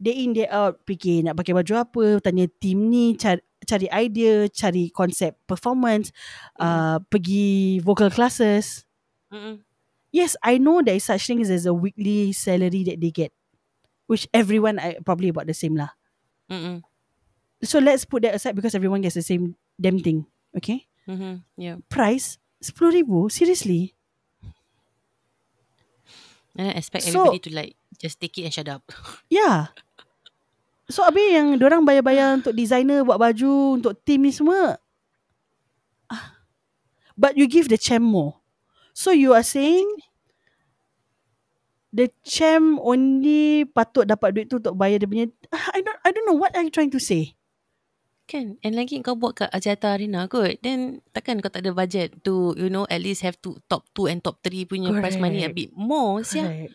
day 0.00 0.24
in 0.24 0.32
day 0.32 0.48
out 0.48 0.80
fikir 0.88 1.26
nak 1.28 1.36
pakai 1.36 1.52
baju 1.52 1.72
apa, 1.84 2.04
tanya 2.24 2.48
team 2.48 2.88
ni 2.88 3.12
cari, 3.12 3.44
cari 3.68 3.92
idea, 3.92 4.48
cari 4.48 4.88
konsep 4.88 5.36
performance, 5.44 6.08
Hmm. 6.56 6.64
uh, 6.64 6.98
pergi 7.12 7.80
vocal 7.84 8.08
classes. 8.08 8.88
Mm-mm. 9.28 9.60
Yes, 10.08 10.40
I 10.40 10.56
know 10.56 10.80
there 10.80 10.96
is 10.96 11.04
such 11.04 11.28
thing 11.28 11.44
as 11.44 11.68
a 11.68 11.76
weekly 11.76 12.32
salary 12.32 12.80
that 12.88 12.96
they 12.96 13.12
get. 13.12 13.28
Which 14.08 14.24
everyone 14.32 14.80
I, 14.80 14.96
probably 15.04 15.28
about 15.28 15.44
the 15.44 15.52
same 15.52 15.76
lah. 15.76 15.92
Mm-mm. 16.48 16.80
So 17.60 17.76
let's 17.76 18.08
put 18.08 18.24
that 18.24 18.32
aside 18.32 18.56
because 18.56 18.72
everyone 18.72 19.04
gets 19.04 19.20
the 19.20 19.26
same 19.26 19.60
damn 19.76 20.00
thing. 20.00 20.24
Okay? 20.56 20.87
Mm-hmm. 21.08 21.34
Yeah. 21.56 21.76
Price 21.88 22.36
RM10,000? 22.60 23.32
Seriously? 23.32 23.96
And 26.54 26.68
I 26.68 26.72
expect 26.76 27.08
So- 27.08 27.32
everybody 27.32 27.42
to 27.48 27.50
like, 27.54 27.72
just 27.96 28.20
take 28.20 28.36
it 28.38 28.44
and 28.44 28.52
shut 28.54 28.68
up. 28.68 28.84
Yeah. 29.32 29.72
So 30.88 31.04
habis 31.04 31.32
yang 31.36 31.52
orang 31.60 31.84
bayar-bayar 31.84 32.40
untuk 32.40 32.56
designer 32.56 33.04
buat 33.04 33.20
baju 33.20 33.76
untuk 33.76 33.92
team 34.08 34.24
ni 34.24 34.32
semua. 34.32 34.80
Ah. 36.08 36.32
But 37.12 37.36
you 37.36 37.44
give 37.44 37.68
the 37.68 37.76
champ 37.76 38.00
more. 38.00 38.40
So 38.96 39.12
you 39.12 39.36
are 39.36 39.44
saying 39.44 39.84
the 41.92 42.08
champ 42.24 42.80
only 42.80 43.68
patut 43.68 44.08
dapat 44.08 44.32
duit 44.32 44.46
tu 44.48 44.56
untuk 44.58 44.74
bayar 44.80 45.04
dia 45.04 45.08
punya 45.08 45.26
Ah, 45.52 45.76
I 45.76 45.84
don't 45.84 46.00
I 46.04 46.10
don't 46.10 46.24
know 46.24 46.40
what 46.40 46.56
are 46.56 46.64
you 46.64 46.72
trying 46.72 46.90
to 46.96 47.00
say. 47.00 47.36
Kan? 48.28 48.60
And 48.60 48.76
lagi 48.76 49.00
kau 49.00 49.16
buat 49.16 49.40
kat 49.40 49.48
Aziata 49.48 49.96
Arena 49.96 50.28
kot. 50.28 50.60
Then 50.60 51.00
takkan 51.16 51.40
kau 51.40 51.48
tak 51.48 51.64
ada 51.64 51.72
budget 51.72 52.20
to, 52.28 52.52
you 52.60 52.68
know, 52.68 52.84
at 52.92 53.00
least 53.00 53.24
have 53.24 53.40
to 53.40 53.56
top 53.72 53.88
2 53.96 54.12
and 54.12 54.20
top 54.20 54.44
3 54.44 54.68
punya 54.68 54.92
prize 54.92 55.16
money 55.16 55.42
a 55.42 55.48
Correct. 55.48 55.56
bit 55.56 55.70
more. 55.72 56.20
Sia. 56.20 56.44
Correct. 56.44 56.72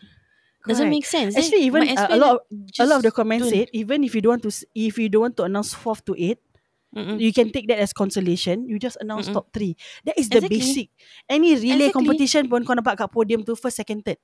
Doesn't 0.66 0.90
Correct. 0.90 0.96
make 0.98 1.06
sense. 1.06 1.32
Actually, 1.38 1.62
even 1.70 1.86
might 1.86 1.94
as 1.94 2.10
uh, 2.10 2.10
a 2.10 2.18
lot 2.18 2.32
of, 2.34 2.38
a 2.50 2.86
lot 2.90 2.96
of 2.98 3.04
the 3.06 3.14
comments 3.14 3.52
said 3.52 3.70
even 3.70 4.02
if 4.02 4.16
you 4.16 4.24
don't 4.24 4.40
want 4.40 4.44
to 4.48 4.52
if 4.74 4.98
you 4.98 5.06
don't 5.06 5.30
want 5.30 5.36
to 5.38 5.44
announce 5.46 5.76
fourth 5.76 6.02
to 6.08 6.16
eight, 6.18 6.42
Mm-mm. 6.90 7.20
you 7.22 7.30
can 7.30 7.54
take 7.54 7.70
that 7.70 7.78
as 7.78 7.94
consolation. 7.94 8.66
You 8.66 8.80
just 8.82 8.98
announce 8.98 9.30
Mm-mm. 9.30 9.38
top 9.38 9.54
three. 9.54 9.78
That 10.08 10.18
is 10.18 10.26
the 10.26 10.42
Exactly. 10.42 10.58
basic. 10.58 10.88
Any 11.30 11.54
relay 11.54 11.92
Exactly. 11.92 11.94
competition 11.94 12.42
pun 12.50 12.66
kau 12.66 12.74
nampak 12.74 12.98
kat 12.98 13.12
podium 13.14 13.46
tu 13.46 13.54
first, 13.54 13.78
second, 13.78 14.02
third. 14.02 14.18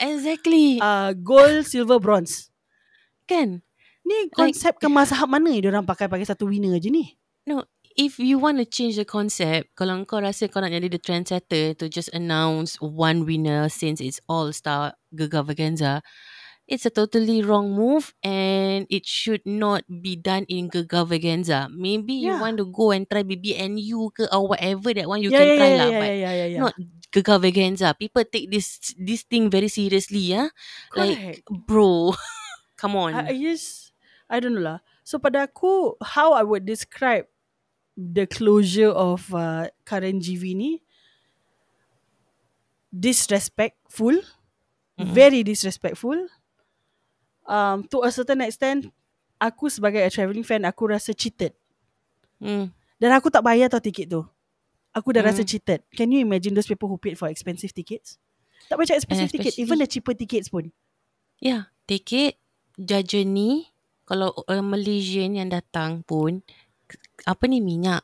Exactly. 0.00 0.80
Uh, 0.80 1.12
gold, 1.12 1.68
silver, 1.68 2.00
bronze. 2.00 2.48
kan? 3.30 3.62
Ni 4.06 4.28
konsep 4.32 4.76
ke 4.80 4.88
mazhab 4.88 5.28
mana 5.28 5.52
dia 5.54 5.70
orang 5.70 5.86
pakai 5.86 6.08
pakai 6.08 6.26
satu 6.26 6.48
winner 6.48 6.76
je 6.80 6.90
ni? 6.90 7.04
No, 7.48 7.64
if 7.96 8.20
you 8.20 8.38
want 8.38 8.60
to 8.60 8.66
change 8.68 8.96
the 9.00 9.04
concept, 9.08 9.72
kalau 9.76 9.96
kau 10.08 10.20
rasa 10.20 10.46
kau 10.48 10.60
nak 10.60 10.72
jadi 10.72 10.88
the 10.92 11.00
trendsetter 11.00 11.72
to 11.76 11.88
just 11.88 12.12
announce 12.12 12.76
one 12.80 13.24
winner 13.24 13.68
since 13.72 13.98
it's 14.00 14.20
all 14.28 14.52
star 14.52 14.94
Gegar 15.12 15.42
Vaganza, 15.44 16.00
it's 16.68 16.86
a 16.86 16.92
totally 16.92 17.42
wrong 17.42 17.72
move 17.74 18.12
and 18.22 18.86
it 18.92 19.04
should 19.08 19.42
not 19.44 19.82
be 19.88 20.14
done 20.16 20.44
in 20.48 20.68
Gegar 20.70 21.04
Vaganza. 21.08 21.66
Maybe 21.72 22.14
you 22.20 22.36
Yeah. 22.36 22.40
want 22.40 22.56
to 22.60 22.66
go 22.68 22.92
and 22.92 23.08
try 23.08 23.24
BBNU 23.24 24.12
ke 24.14 24.28
or 24.30 24.48
whatever 24.54 24.92
that 24.94 25.08
one 25.08 25.20
you 25.24 25.32
yeah, 25.32 25.40
can 25.40 25.48
yeah, 25.48 25.58
try 25.58 25.70
yeah, 25.74 25.80
lah. 25.80 25.88
yeah, 25.90 26.00
but 26.00 26.10
yeah, 26.12 26.16
yeah, 26.20 26.32
yeah, 26.32 26.48
yeah. 26.48 26.60
not 26.62 26.74
Gegar 27.10 27.38
Vaganza. 27.42 27.90
People 27.98 28.22
take 28.28 28.48
this 28.52 28.94
this 28.96 29.26
thing 29.26 29.50
very 29.50 29.66
seriously, 29.68 30.30
yeah. 30.30 30.48
Like, 30.94 31.42
bro, 31.66 32.14
come 32.80 32.94
on. 32.94 33.18
I, 33.18 33.34
I 33.34 33.36
just 33.40 33.89
I 34.30 34.38
don't 34.38 34.54
know 34.54 34.62
lah. 34.62 34.78
So 35.02 35.18
pada 35.18 35.50
aku 35.50 35.98
how 36.14 36.32
I 36.32 36.46
would 36.46 36.62
describe 36.62 37.26
the 37.98 38.30
closure 38.30 38.94
of 38.94 39.26
uh, 39.34 39.68
current 39.82 40.22
GV 40.22 40.54
ni 40.54 40.72
disrespectful, 42.90 44.22
Mm-mm. 44.98 45.12
very 45.12 45.42
disrespectful. 45.42 46.16
Um, 47.46 47.84
to 47.90 48.02
a 48.06 48.10
certain 48.14 48.40
extent, 48.42 48.90
aku 49.42 49.66
sebagai 49.70 50.02
a 50.02 50.10
travelling 50.10 50.46
fan, 50.46 50.62
aku 50.62 50.90
rasa 50.90 51.14
cheated. 51.14 51.54
Mm. 52.38 52.70
Dan 53.00 53.10
aku 53.10 53.30
tak 53.32 53.42
bayar 53.42 53.66
tau 53.72 53.82
tiket 53.82 54.10
tu. 54.10 54.22
Aku 54.90 55.14
dah 55.14 55.22
Hmm. 55.22 55.30
rasa 55.30 55.46
cheated. 55.46 55.86
Can 55.94 56.10
you 56.10 56.18
imagine 56.20 56.50
those 56.54 56.66
people 56.66 56.90
who 56.90 56.98
paid 56.98 57.14
for 57.14 57.30
expensive 57.30 57.70
tickets? 57.70 58.18
Tak 58.66 58.74
macam 58.78 58.94
expensive 58.94 59.30
ticket, 59.30 59.54
even 59.58 59.78
the 59.78 59.86
cheaper 59.86 60.14
tickets 60.14 60.50
pun. 60.50 60.70
Yeah, 61.38 61.70
tiket 61.86 62.36
journey 62.78 63.70
kalau 64.10 64.34
uh, 64.34 64.58
Malaysian 64.60 65.32
yang 65.32 65.46
datang 65.46 66.02
pun 66.02 66.42
apa 67.22 67.46
ni 67.46 67.62
minyak 67.62 68.02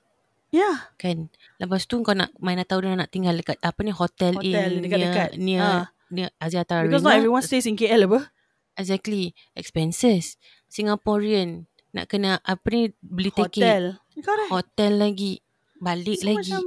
Yeah. 0.48 0.88
kan. 0.96 1.28
Lepas 1.58 1.84
tu 1.84 1.98
kau 2.00 2.14
nak 2.14 2.30
mana 2.38 2.62
tahu 2.62 2.86
dia 2.86 2.94
nak 2.94 3.10
tinggal 3.10 3.34
dekat 3.34 3.58
apa 3.58 3.76
ni 3.82 3.90
hotel, 3.90 4.32
Hotel 4.32 4.70
in 4.72 4.80
dekat-dekat. 4.80 5.30
near 5.36 5.60
near, 5.60 5.76
near 6.08 6.28
Aziata 6.38 6.80
Because 6.80 7.02
not 7.02 7.18
everyone 7.18 7.42
stays 7.42 7.66
in 7.66 7.74
KL 7.74 8.06
apa? 8.06 8.30
Exactly. 8.74 9.34
Expenses. 9.52 10.38
Singaporean 10.70 11.66
nak 11.90 12.06
kena 12.06 12.38
apa 12.40 12.62
ni 12.68 12.94
beli 13.02 13.28
tiket. 13.28 13.58
Hotel. 13.58 13.82
Correct. 14.16 14.48
Hotel 14.48 14.92
lagi. 14.96 15.42
Balik 15.76 16.18
So 16.18 16.24
lagi. 16.24 16.38
macam, 16.46 16.62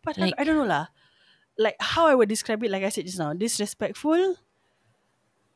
but 0.00 0.14
Like- 0.16 0.34
I, 0.34 0.42
I 0.42 0.46
don't 0.48 0.56
know 0.56 0.66
lah. 0.66 0.90
Like 1.54 1.76
how 1.78 2.08
I 2.08 2.16
would 2.16 2.26
describe 2.26 2.64
it, 2.64 2.72
like 2.72 2.82
I 2.82 2.88
said 2.88 3.04
just 3.04 3.20
now, 3.20 3.36
disrespectful. 3.36 4.40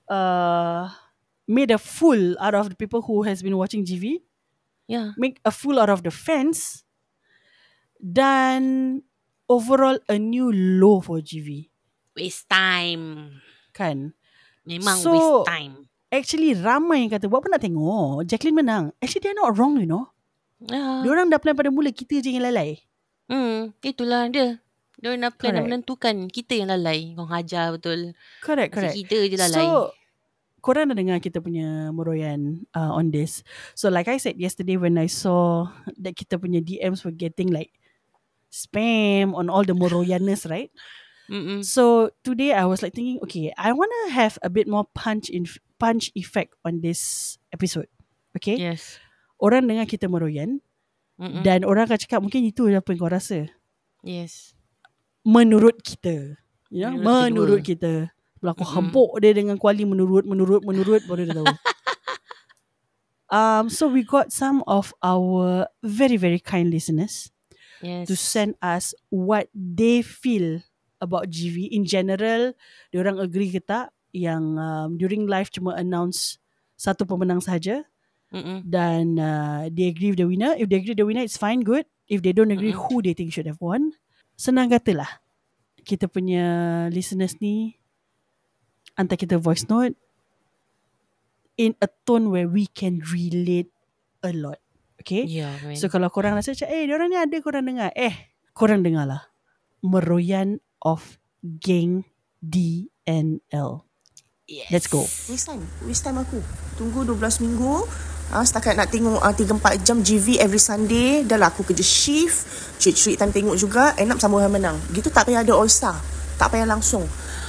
Uh, 0.06 0.86
made 1.46 1.70
a 1.70 1.78
fool 1.78 2.34
out 2.38 2.54
of 2.54 2.68
the 2.68 2.76
people 2.76 3.02
who 3.02 3.22
has 3.22 3.40
been 3.42 3.56
watching 3.56 3.82
GV. 3.82 4.20
yeah. 4.86 5.14
Make 5.16 5.38
a 5.42 5.50
fool 5.50 5.78
out 5.78 5.90
of 5.90 6.02
the 6.02 6.10
fans. 6.10 6.82
Dan 7.96 9.00
overall 9.48 9.98
a 10.08 10.18
new 10.18 10.52
low 10.52 11.00
for 11.00 11.18
GV. 11.22 11.70
Waste 12.14 12.48
time. 12.48 13.38
Kan? 13.72 14.12
Memang 14.66 15.00
So- 15.00 15.12
waste 15.14 15.48
time. 15.48 15.74
Actually 16.06 16.54
ramai 16.54 17.02
yang 17.02 17.10
kata 17.12 17.26
buat 17.26 17.42
apa 17.42 17.58
nak 17.58 17.62
tengok. 17.66 18.22
Jacqueline 18.24 18.62
menang. 18.62 18.84
Actually 19.02 19.26
they're 19.26 19.36
not 19.36 19.52
wrong 19.58 19.74
you 19.76 19.88
know. 19.88 20.06
Ya. 20.62 21.02
Diorang 21.02 21.28
dah 21.28 21.42
plan 21.42 21.52
pada 21.52 21.68
mula 21.68 21.90
kita 21.92 22.22
je 22.22 22.30
yang 22.32 22.46
lalai. 22.46 22.80
Hmm, 23.26 23.74
itulah 23.82 24.30
dia. 24.30 24.62
Dia 24.96 25.12
nak 25.18 25.36
plan 25.36 25.52
Correct. 25.52 25.66
menentukan. 25.66 26.16
Kita 26.30 26.56
yang 26.56 26.70
lalai. 26.72 27.12
Kau 27.12 27.28
hajar 27.28 27.74
betul. 27.76 28.14
Correct, 28.40 28.70
correct. 28.72 28.94
Kita 28.96 29.18
je 29.28 29.36
lalai. 29.36 29.66
So, 29.66 29.92
korang 30.60 30.90
dah 30.90 30.96
dengar 30.98 31.18
kita 31.22 31.38
punya 31.38 31.90
meroyan 31.94 32.66
uh, 32.74 32.92
on 32.94 33.12
this. 33.14 33.46
So, 33.78 33.88
like 33.88 34.08
I 34.08 34.18
said 34.18 34.40
yesterday 34.40 34.76
when 34.76 34.98
I 34.98 35.06
saw 35.06 35.70
that 36.00 36.16
kita 36.16 36.40
punya 36.40 36.64
DMs 36.64 37.04
were 37.06 37.14
getting 37.14 37.52
like 37.52 37.74
spam 38.50 39.36
on 39.36 39.52
all 39.52 39.62
the 39.62 39.76
meroyaners, 39.76 40.48
right? 40.52 40.72
Mm-mm. 41.26 41.66
So, 41.66 42.14
today 42.22 42.54
I 42.54 42.66
was 42.70 42.82
like 42.82 42.94
thinking, 42.94 43.18
okay, 43.26 43.50
I 43.58 43.74
want 43.74 43.90
to 43.90 44.14
have 44.14 44.38
a 44.42 44.50
bit 44.50 44.70
more 44.70 44.86
punch 44.94 45.26
in 45.30 45.46
punch 45.78 46.14
effect 46.14 46.54
on 46.62 46.80
this 46.80 47.34
episode. 47.50 47.90
Okay? 48.38 48.56
Yes. 48.56 49.02
Orang 49.36 49.68
dengar 49.68 49.90
kita 49.90 50.08
meroyan 50.08 50.62
Mm-mm. 51.18 51.42
dan 51.42 51.66
orang 51.66 51.90
akan 51.90 51.98
cakap 52.00 52.20
mungkin 52.22 52.46
itu 52.46 52.70
apa 52.70 52.94
yang 52.94 53.00
kau 53.00 53.10
rasa. 53.10 53.50
Yes. 54.06 54.54
Menurut 55.26 55.82
kita. 55.82 56.38
You 56.70 56.94
know? 56.94 57.02
Menurut 57.02 57.60
Menurut, 57.60 57.60
kita. 57.62 57.92
Bila 58.46 58.54
aku 58.54 58.62
hempuk 58.62 59.10
dia 59.18 59.34
dengan 59.34 59.58
kuali 59.58 59.82
menurut, 59.82 60.22
menurut, 60.22 60.62
menurut, 60.62 61.02
baru 61.10 61.26
dia 61.26 61.34
tahu. 61.34 61.50
um, 63.34 63.66
so 63.66 63.90
we 63.90 64.06
got 64.06 64.30
some 64.30 64.62
of 64.70 64.94
our 65.02 65.66
very, 65.82 66.14
very 66.14 66.38
kind 66.38 66.70
listeners 66.70 67.34
Yes. 67.84 68.08
to 68.08 68.16
send 68.16 68.56
us 68.64 68.96
what 69.12 69.52
they 69.52 70.00
feel 70.00 70.64
about 70.96 71.28
GV 71.28 71.68
in 71.68 71.84
general. 71.84 72.56
Diorang 72.88 73.20
agree 73.20 73.52
ke 73.52 73.60
tak 73.60 73.92
yang 74.16 74.56
um, 74.56 74.96
during 74.96 75.28
live 75.28 75.52
cuma 75.52 75.76
announce 75.76 76.40
satu 76.72 77.04
pemenang 77.04 77.44
Mm-mm. 78.32 78.64
dan 78.66 79.20
uh, 79.20 79.68
they 79.70 79.92
agree 79.92 80.16
with 80.16 80.20
the 80.20 80.28
winner. 80.28 80.56
If 80.56 80.72
they 80.72 80.80
agree 80.80 80.96
with 80.96 81.02
the 81.04 81.08
winner, 81.08 81.24
it's 81.24 81.38
fine, 81.38 81.62
good. 81.62 81.84
If 82.08 82.24
they 82.24 82.32
don't 82.32 82.50
agree, 82.50 82.72
Mm-mm. 82.72 82.88
who 82.88 83.04
they 83.04 83.12
think 83.12 83.30
should 83.36 83.46
have 83.46 83.60
won. 83.60 83.92
Senang 84.34 84.72
katalah. 84.72 85.22
Kita 85.86 86.10
punya 86.10 86.86
listeners 86.90 87.38
ni 87.38 87.78
hantar 88.96 89.16
kita 89.20 89.36
voice 89.36 89.68
note 89.68 89.94
in 91.56 91.72
a 91.80 91.88
tone 92.04 92.28
where 92.32 92.48
we 92.48 92.68
can 92.68 93.00
relate 93.12 93.72
a 94.24 94.32
lot. 94.32 94.60
Okay? 95.00 95.24
Yeah, 95.28 95.52
man. 95.64 95.76
So 95.76 95.88
kalau 95.88 96.08
korang 96.12 96.36
rasa 96.36 96.52
macam, 96.52 96.68
eh, 96.68 96.84
diorang 96.88 97.08
ni 97.12 97.16
ada 97.16 97.36
korang 97.40 97.64
dengar. 97.64 97.92
Eh, 97.96 98.12
korang 98.56 98.84
dengar 98.84 99.08
lah. 99.08 99.22
Meroyan 99.84 100.60
of 100.82 101.20
Gang 101.44 102.04
DNL. 102.42 103.86
yes. 104.46 104.70
Let's 104.70 104.88
go. 104.90 105.02
Waste 105.04 105.46
time. 105.50 105.62
Waste 105.84 106.02
time 106.02 106.18
aku. 106.22 106.38
Tunggu 106.78 107.06
12 107.06 107.44
minggu. 107.44 107.86
Ah, 108.34 108.42
setakat 108.42 108.74
nak 108.74 108.90
tengok 108.90 109.22
ah, 109.22 109.30
3-4 109.30 109.86
jam 109.86 110.02
GV 110.02 110.42
every 110.42 110.58
Sunday. 110.58 111.22
Dah 111.22 111.38
lah 111.38 111.54
aku 111.54 111.62
kerja 111.62 111.82
shift. 111.82 112.46
Cerit-cerit 112.82 113.18
time 113.22 113.30
tengok 113.30 113.54
juga. 113.54 113.94
End 113.98 114.10
up 114.10 114.18
sama 114.18 114.42
orang 114.42 114.58
menang. 114.58 114.76
Gitu 114.90 115.10
tak 115.14 115.30
payah 115.30 115.46
ada 115.46 115.54
All 115.54 115.70
Star. 115.70 115.94
Tak 116.34 116.50
payah 116.50 116.66
langsung. 116.66 117.06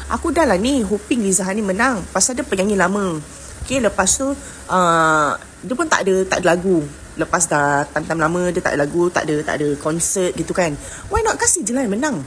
Aku 0.08 0.32
dah 0.32 0.47
lah 0.47 0.55
ni 0.55 0.88
hoping 0.88 1.20
Liza 1.20 1.43
Hani 1.43 1.60
menang. 1.60 1.99
Pasal 2.16 2.39
dia 2.39 2.47
penyanyi 2.47 2.80
lama. 2.80 3.20
Okay, 3.68 3.84
lepas 3.84 4.08
tu 4.16 4.32
uh, 4.72 5.32
dia 5.38 5.74
pun 5.76 5.88
tak 5.91 6.08
ada 6.08 6.24
tak 6.24 6.39
ada 6.43 6.55
lagu. 6.55 6.80
Lepas 7.20 7.51
dah 7.51 7.84
time-time 7.91 8.22
lama 8.24 8.41
dia 8.55 8.64
tak 8.64 8.78
ada 8.78 8.88
lagu, 8.88 9.12
tak 9.12 9.28
ada 9.28 9.36
tak 9.43 9.60
ada 9.60 9.68
konsert 9.84 10.32
gitu 10.39 10.55
kan. 10.55 10.72
Why 11.12 11.20
not 11.28 11.36
kasih 11.36 11.68
je 11.68 11.76
lah 11.76 11.84
yang 11.84 11.99
menang. 11.99 12.24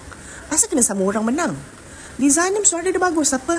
Pasal 0.53 0.69
kena 0.69 0.85
sama 0.85 1.09
orang 1.09 1.25
menang. 1.25 1.57
Liza 2.21 2.45
Hani 2.45 2.61
suara 2.69 2.85
dia 2.85 3.01
bagus 3.01 3.33
apa? 3.33 3.57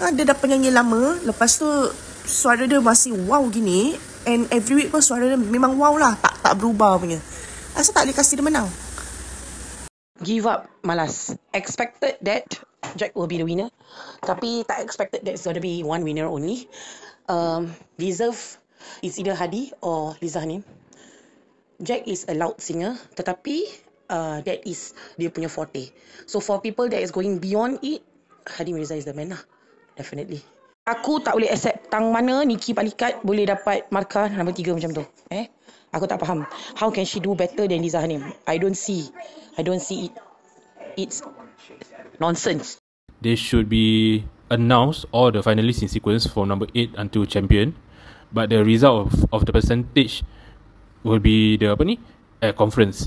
Ha, 0.00 0.08
dia 0.08 0.24
dah 0.24 0.32
penyanyi 0.32 0.72
lama 0.72 1.20
Lepas 1.20 1.60
tu 1.60 1.68
Suara 2.24 2.64
dia 2.64 2.80
masih 2.80 3.12
wow 3.28 3.44
gini 3.52 3.92
And 4.24 4.48
every 4.48 4.74
week 4.78 4.88
pun 4.88 5.04
suara 5.04 5.28
dia 5.28 5.36
memang 5.36 5.76
wow 5.76 5.94
lah 5.94 6.16
Tak 6.16 6.40
tak 6.40 6.54
berubah 6.56 6.96
punya 6.96 7.20
Asal 7.76 7.92
tak 7.92 8.08
boleh 8.08 8.16
kasih 8.16 8.40
dia 8.40 8.46
menang 8.46 8.66
give 10.22 10.46
up 10.46 10.70
malas. 10.86 11.34
Expected 11.52 12.16
that 12.22 12.46
Jack 12.96 13.14
will 13.14 13.28
be 13.28 13.38
the 13.38 13.46
winner. 13.46 13.68
Tapi 14.22 14.64
tak 14.64 14.80
expected 14.82 15.26
that 15.26 15.34
it's 15.34 15.44
going 15.44 15.58
to 15.58 15.64
be 15.64 15.82
one 15.82 16.02
winner 16.06 16.26
only. 16.26 16.66
Um, 17.26 17.74
deserve 17.98 18.38
is 19.02 19.18
either 19.18 19.34
Hadi 19.34 19.70
or 19.82 20.14
Liza 20.22 20.42
Hanim. 20.42 20.62
Jack 21.82 22.06
is 22.06 22.26
a 22.30 22.34
loud 22.34 22.62
singer 22.62 22.94
tetapi 23.18 23.66
uh, 24.06 24.38
that 24.46 24.62
is 24.66 24.94
dia 25.18 25.30
punya 25.30 25.50
forte. 25.50 25.90
So 26.30 26.38
for 26.38 26.62
people 26.62 26.86
that 26.90 27.02
is 27.02 27.10
going 27.10 27.42
beyond 27.42 27.82
it, 27.82 28.06
Hadi 28.46 28.74
Mirza 28.74 28.94
is 28.94 29.06
the 29.06 29.14
man 29.14 29.34
lah. 29.34 29.42
Definitely. 29.98 30.42
Aku 30.82 31.22
tak 31.22 31.38
boleh 31.38 31.46
accept 31.46 31.94
tang 31.94 32.10
mana 32.10 32.42
Nikki 32.42 32.74
Palikat 32.74 33.22
boleh 33.22 33.46
dapat 33.46 33.86
markah 33.94 34.26
nombor 34.26 34.50
tiga 34.50 34.74
macam 34.74 34.90
tu. 34.90 35.04
Eh? 35.30 35.46
Aku 35.94 36.10
tak 36.10 36.18
faham. 36.18 36.42
How 36.74 36.90
can 36.90 37.06
she 37.06 37.22
do 37.22 37.38
better 37.38 37.70
than 37.70 37.84
Liza 37.86 38.02
Hanim? 38.02 38.34
I 38.50 38.58
don't 38.58 38.74
see. 38.74 39.06
I 39.58 39.62
don't 39.62 39.80
see 39.80 40.06
it. 40.06 40.12
It's 40.96 41.22
nonsense. 42.20 42.82
they 43.22 43.38
should 43.38 43.70
be 43.70 44.26
announced 44.50 45.06
all 45.14 45.30
the 45.30 45.40
finalists 45.40 45.80
in 45.80 45.88
sequence 45.88 46.26
from 46.26 46.50
number 46.50 46.66
8 46.74 46.98
until 46.98 47.24
champion. 47.24 47.72
But 48.34 48.50
the 48.50 48.66
result 48.66 49.06
of, 49.06 49.10
of 49.32 49.40
the 49.46 49.52
percentage 49.54 50.26
will 51.06 51.22
be 51.22 51.56
the 51.56 51.72
apa 51.72 51.86
ni? 51.86 51.96
Eh, 52.42 52.50
conference. 52.52 53.06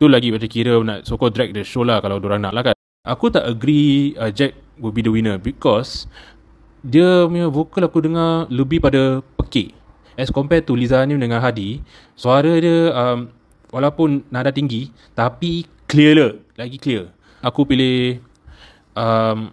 Tu 0.00 0.08
lagi 0.08 0.32
macam 0.32 0.48
kira 0.48 0.80
nak 0.80 1.04
so 1.04 1.20
called 1.20 1.36
drag 1.36 1.52
the 1.52 1.60
show 1.60 1.84
lah 1.84 2.00
kalau 2.00 2.16
orang 2.24 2.40
nak 2.40 2.52
lah 2.56 2.62
kan. 2.72 2.74
Aku 3.04 3.28
tak 3.28 3.44
agree 3.44 4.16
uh, 4.16 4.32
Jack 4.32 4.56
will 4.80 4.94
be 4.94 5.04
the 5.04 5.12
winner 5.12 5.36
because 5.36 6.08
dia 6.80 7.28
punya 7.28 7.52
vocal 7.52 7.84
aku 7.84 8.00
dengar 8.00 8.48
lebih 8.48 8.80
pada 8.80 9.20
pekik. 9.36 9.76
As 10.16 10.32
compared 10.32 10.64
to 10.64 10.72
Liza 10.72 11.00
Hanim 11.00 11.20
dengan 11.20 11.44
Hadi 11.44 11.84
suara 12.16 12.56
dia 12.56 12.92
um, 12.94 13.28
walaupun 13.68 14.24
nada 14.32 14.54
tinggi 14.54 14.88
tapi 15.12 15.66
clearer 15.90 16.38
lagi 16.54 16.78
clear 16.78 17.10
aku 17.42 17.66
pilih 17.66 18.22
um, 18.94 19.50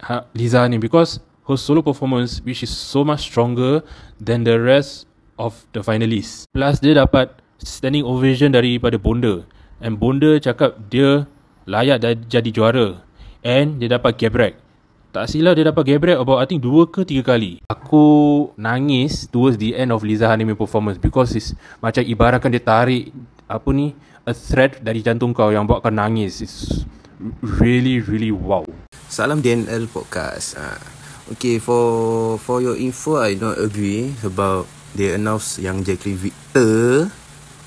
ha, 0.00 0.24
Liza 0.32 0.64
ni 0.70 0.78
because 0.78 1.20
her 1.50 1.58
solo 1.58 1.82
performance 1.82 2.38
which 2.46 2.62
is 2.62 2.70
so 2.70 3.02
much 3.02 3.26
stronger 3.28 3.82
than 4.20 4.46
the 4.46 4.56
rest 4.56 5.10
of 5.40 5.56
the 5.72 5.80
finalists. 5.80 6.46
Plus 6.52 6.78
dia 6.78 6.94
dapat 6.96 7.32
standing 7.60 8.04
ovation 8.04 8.52
daripada 8.52 9.00
Bonda 9.00 9.42
and 9.80 9.96
Bonda 9.96 10.36
cakap 10.38 10.76
dia 10.92 11.24
layak 11.64 12.04
dah 12.04 12.12
jadi 12.28 12.50
juara 12.52 13.00
and 13.42 13.80
dia 13.80 13.96
dapat 13.96 14.16
gebrek. 14.20 14.54
Tak 15.10 15.26
silap 15.26 15.58
dia 15.58 15.66
dapat 15.66 15.82
gebrek 15.90 16.22
about 16.22 16.38
I 16.38 16.46
think 16.46 16.62
dua 16.62 16.86
ke 16.86 17.02
tiga 17.02 17.34
kali. 17.34 17.58
Aku 17.66 18.46
nangis 18.54 19.26
towards 19.26 19.58
the 19.58 19.74
end 19.74 19.90
of 19.90 20.06
Liza 20.06 20.30
Hanimi 20.30 20.54
performance 20.54 21.02
because 21.02 21.34
it's 21.34 21.50
macam 21.82 22.06
ibaratkan 22.06 22.54
dia 22.54 22.62
tarik 22.62 23.10
apa 23.50 23.68
ni 23.74 23.90
a 24.28 24.32
thread 24.36 24.84
dari 24.84 25.00
jantung 25.00 25.32
kau 25.32 25.48
yang 25.48 25.64
buat 25.64 25.80
kau 25.80 25.92
nangis. 25.92 26.44
It's 26.44 26.84
really 27.40 28.04
really 28.04 28.32
wow. 28.32 28.66
Salam 29.08 29.40
DNL 29.40 29.88
podcast. 29.88 30.60
Uh, 30.60 30.80
okay, 31.32 31.56
for 31.56 32.36
for 32.36 32.60
your 32.60 32.76
info, 32.76 33.16
I 33.20 33.36
don't 33.36 33.56
agree 33.56 34.12
about 34.20 34.68
they 34.92 35.16
announce 35.16 35.56
yang 35.56 35.80
Jacqueline 35.80 36.20
Victor 36.20 37.08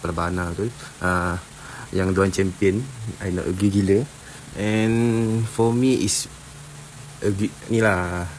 Prabana 0.03 0.53
tu, 0.53 0.69
uh, 1.01 1.35
yang 1.89 2.13
Duan 2.13 2.29
Champion. 2.29 2.83
I 3.23 3.33
not 3.33 3.49
agree 3.49 3.73
gila. 3.73 4.05
And 4.53 4.95
for 5.49 5.73
me 5.73 6.05
is 6.05 6.29
agree 7.25 7.49
ni 7.73 7.81
lah. 7.81 8.29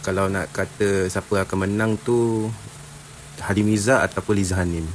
Kalau 0.00 0.32
nak 0.32 0.48
kata 0.56 1.10
siapa 1.12 1.44
akan 1.44 1.68
menang 1.68 2.00
tu 2.00 2.48
Hadi 3.44 3.60
Mirza 3.60 4.00
ataupun 4.00 4.40
Liza 4.40 4.56
Hanim. 4.56 4.88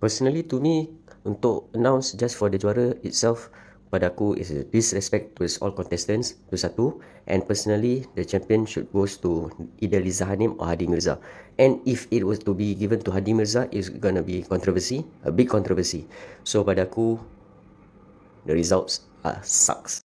Personally 0.00 0.46
to 0.48 0.56
me 0.62 0.95
untuk 1.26 1.66
announce 1.74 2.14
just 2.14 2.38
for 2.38 2.46
the 2.46 2.56
juara 2.56 2.94
itself 3.02 3.50
pada 3.90 4.10
aku 4.10 4.34
is 4.38 4.50
a 4.50 4.62
disrespect 4.66 5.34
to 5.38 5.46
all 5.62 5.74
contestants 5.74 6.38
tu 6.50 6.54
satu. 6.54 6.98
And 7.26 7.42
personally 7.42 8.06
the 8.14 8.22
champion 8.22 8.62
should 8.66 8.86
goes 8.94 9.18
to 9.26 9.50
either 9.82 9.98
Liza 9.98 10.30
Hanim 10.30 10.54
or 10.62 10.70
Hadi 10.70 10.86
Mirza. 10.86 11.18
And 11.58 11.82
if 11.82 12.06
it 12.14 12.22
was 12.22 12.38
to 12.46 12.54
be 12.54 12.78
given 12.78 13.02
to 13.02 13.10
Hadi 13.10 13.34
Mirza 13.34 13.66
it's 13.74 13.90
gonna 13.90 14.22
be 14.22 14.46
controversy 14.46 15.02
a 15.26 15.34
big 15.34 15.50
controversy. 15.50 16.06
So 16.46 16.62
pada 16.62 16.86
aku 16.86 17.18
the 18.46 18.54
results 18.54 19.10
are 19.26 19.42
sucks 19.42 20.05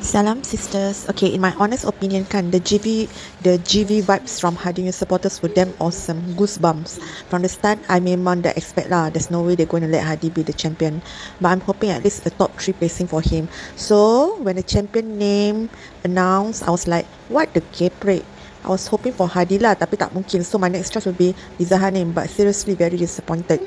Salam 0.00 0.40
sisters. 0.40 1.04
Okay, 1.12 1.28
in 1.28 1.44
my 1.44 1.52
honest 1.60 1.84
opinion 1.84 2.24
kan, 2.24 2.48
the 2.48 2.56
GV 2.56 3.04
the 3.44 3.60
GV 3.68 4.00
vibes 4.00 4.40
from 4.40 4.56
Hardin's 4.56 4.96
supporters 4.96 5.44
were 5.44 5.52
damn 5.52 5.76
awesome. 5.76 6.24
Goosebumps. 6.40 7.04
From 7.28 7.44
the 7.44 7.52
start, 7.52 7.76
I 7.84 8.00
memang 8.00 8.40
dah 8.40 8.56
expect 8.56 8.88
lah. 8.88 9.12
There's 9.12 9.28
no 9.28 9.44
way 9.44 9.60
they're 9.60 9.68
going 9.68 9.84
to 9.84 9.92
let 9.92 10.08
Hardy 10.08 10.32
be 10.32 10.40
the 10.40 10.56
champion. 10.56 11.04
But 11.36 11.52
I'm 11.52 11.60
hoping 11.60 11.92
at 11.92 12.00
least 12.00 12.24
a 12.24 12.32
top 12.32 12.56
three 12.56 12.72
placing 12.72 13.12
for 13.12 13.20
him. 13.20 13.52
So 13.76 14.40
when 14.40 14.56
the 14.56 14.64
champion 14.64 15.20
name 15.20 15.68
announced, 16.00 16.64
I 16.64 16.72
was 16.72 16.88
like, 16.88 17.04
what 17.28 17.52
the 17.52 17.60
caprate? 17.76 18.24
I 18.64 18.72
was 18.72 18.88
hoping 18.88 19.12
for 19.12 19.28
Hardy 19.28 19.60
lah, 19.60 19.76
tapi 19.76 20.00
tak 20.00 20.16
mungkin. 20.16 20.40
So 20.48 20.56
my 20.56 20.72
next 20.72 20.96
choice 20.96 21.04
will 21.04 21.16
be 21.16 21.36
Liza 21.60 21.76
Hanim. 21.76 22.16
But 22.16 22.32
seriously, 22.32 22.72
very 22.72 22.96
disappointed. 22.96 23.60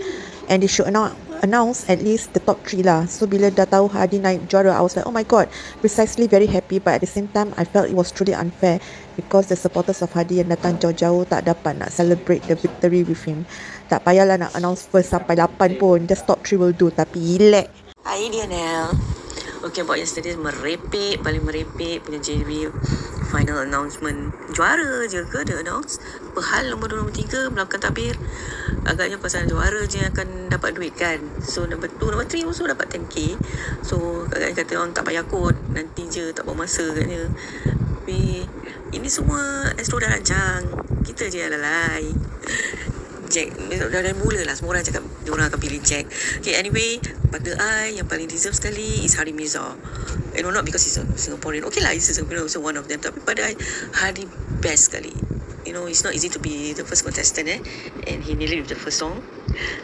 And 0.50 0.66
they 0.66 0.70
should 0.70 0.90
announce 0.90 1.14
announce 1.44 1.86
at 1.92 2.00
least 2.00 2.32
the 2.32 2.40
top 2.40 2.64
three 2.64 2.82
lah. 2.82 3.06
So 3.06 3.28
bila 3.28 3.52
dah 3.52 3.68
tahu 3.68 3.92
Hardy 3.92 4.18
naik 4.18 4.48
juara, 4.48 4.74
I 4.74 4.82
was 4.82 4.96
like, 4.96 5.06
oh 5.06 5.14
my 5.14 5.28
god, 5.28 5.52
precisely 5.84 6.26
very 6.26 6.48
happy. 6.48 6.80
But 6.80 6.98
at 6.98 7.02
the 7.04 7.12
same 7.12 7.28
time, 7.30 7.52
I 7.60 7.68
felt 7.68 7.92
it 7.92 7.98
was 8.00 8.10
truly 8.10 8.34
unfair 8.34 8.80
because 9.20 9.52
the 9.52 9.60
supporters 9.60 10.00
of 10.00 10.10
Hardy 10.16 10.40
yang 10.40 10.50
datang 10.50 10.80
jauh-jauh 10.80 11.28
tak 11.28 11.46
dapat 11.46 11.78
nak 11.78 11.92
celebrate 11.92 12.42
the 12.48 12.56
victory 12.56 13.04
with 13.04 13.22
him. 13.28 13.44
Tak 13.92 14.08
payahlah 14.08 14.40
nak 14.40 14.56
announce 14.56 14.88
first 14.88 15.12
sampai 15.12 15.36
8 15.36 15.78
pun. 15.78 16.08
Just 16.08 16.26
top 16.26 16.42
three 16.42 16.58
will 16.58 16.74
do. 16.74 16.90
Tapi 16.90 17.38
elek. 17.38 17.68
Hai 18.08 18.32
Dianel 18.32 19.23
Okay 19.64 19.80
about 19.88 19.96
yesterday 19.96 20.36
merepek 20.36 21.24
Paling 21.24 21.48
merepek 21.48 22.04
punya 22.04 22.20
JB 22.20 22.68
Final 23.32 23.64
announcement. 23.64 24.36
Juara 24.52 25.08
je 25.08 25.24
ke? 25.24 25.48
Dia 25.48 25.64
announce 25.64 26.04
Perhal 26.36 26.68
nombor 26.68 26.92
2 26.92 27.00
nombor 27.00 27.16
3 27.16 27.48
Melakukan 27.48 27.80
tabir 27.80 28.20
Agaknya 28.84 29.24
pasal 29.24 29.48
juara 29.48 29.88
je 29.88 30.04
yang 30.04 30.12
akan 30.12 30.52
dapat 30.52 30.76
duit 30.76 30.92
kan? 31.00 31.24
So 31.40 31.64
number 31.64 31.88
2 31.88 31.96
nombor 32.12 32.28
3 32.28 32.44
also 32.44 32.68
dapat 32.68 32.92
10k 32.92 33.40
So 33.88 34.28
agaknya 34.28 34.68
kata 34.68 34.72
orang 34.84 34.92
tak 34.92 35.08
payah 35.08 35.24
kot. 35.24 35.56
Nanti 35.72 36.12
je 36.12 36.36
tak 36.36 36.44
buang 36.44 36.60
masa 36.60 36.84
katnya 36.92 37.32
Tapi 38.04 38.44
Ini 38.92 39.08
semua 39.08 39.72
Astro 39.80 40.04
dah 40.04 40.12
rancang 40.12 40.68
Kita 41.08 41.32
je 41.32 41.40
yang 41.40 41.56
lalai 41.56 42.12
Jack. 43.34 43.50
Dah 43.58 43.90
dari 43.90 44.14
mula 44.14 44.46
lah. 44.46 44.54
Semua 44.54 44.78
orang 44.78 44.86
cakap 44.86 45.02
Diorang 45.26 45.50
akan 45.50 45.58
pilih 45.58 45.82
Jack. 45.82 46.06
Okay 46.38 46.54
anyway 46.54 47.02
Pada 47.34 47.58
I 47.58 47.98
Yang 47.98 48.08
paling 48.14 48.30
deserve 48.30 48.54
sekali 48.54 49.02
Is 49.02 49.18
Hari 49.18 49.34
Mirza. 49.34 49.74
You 50.38 50.46
know 50.46 50.54
not 50.54 50.70
because 50.70 50.86
he's 50.86 51.02
a 51.02 51.04
Singaporean. 51.18 51.66
Okay 51.66 51.82
lah 51.82 51.98
He's 51.98 52.06
a 52.06 52.14
Singaporean 52.14 52.46
Also 52.46 52.62
one 52.62 52.78
of 52.78 52.86
them. 52.86 53.02
Tapi 53.02 53.26
pada 53.26 53.50
I 53.50 53.58
Hari 53.98 54.30
best 54.62 54.94
sekali. 54.94 55.10
You 55.66 55.74
know 55.74 55.90
It's 55.90 56.06
not 56.06 56.14
easy 56.14 56.30
to 56.30 56.38
be 56.38 56.78
The 56.78 56.86
first 56.86 57.02
contestant 57.02 57.50
eh? 57.50 57.60
And 58.06 58.22
he 58.22 58.38
it 58.38 58.62
with 58.62 58.70
the 58.70 58.78
first 58.78 59.02
song. 59.02 59.26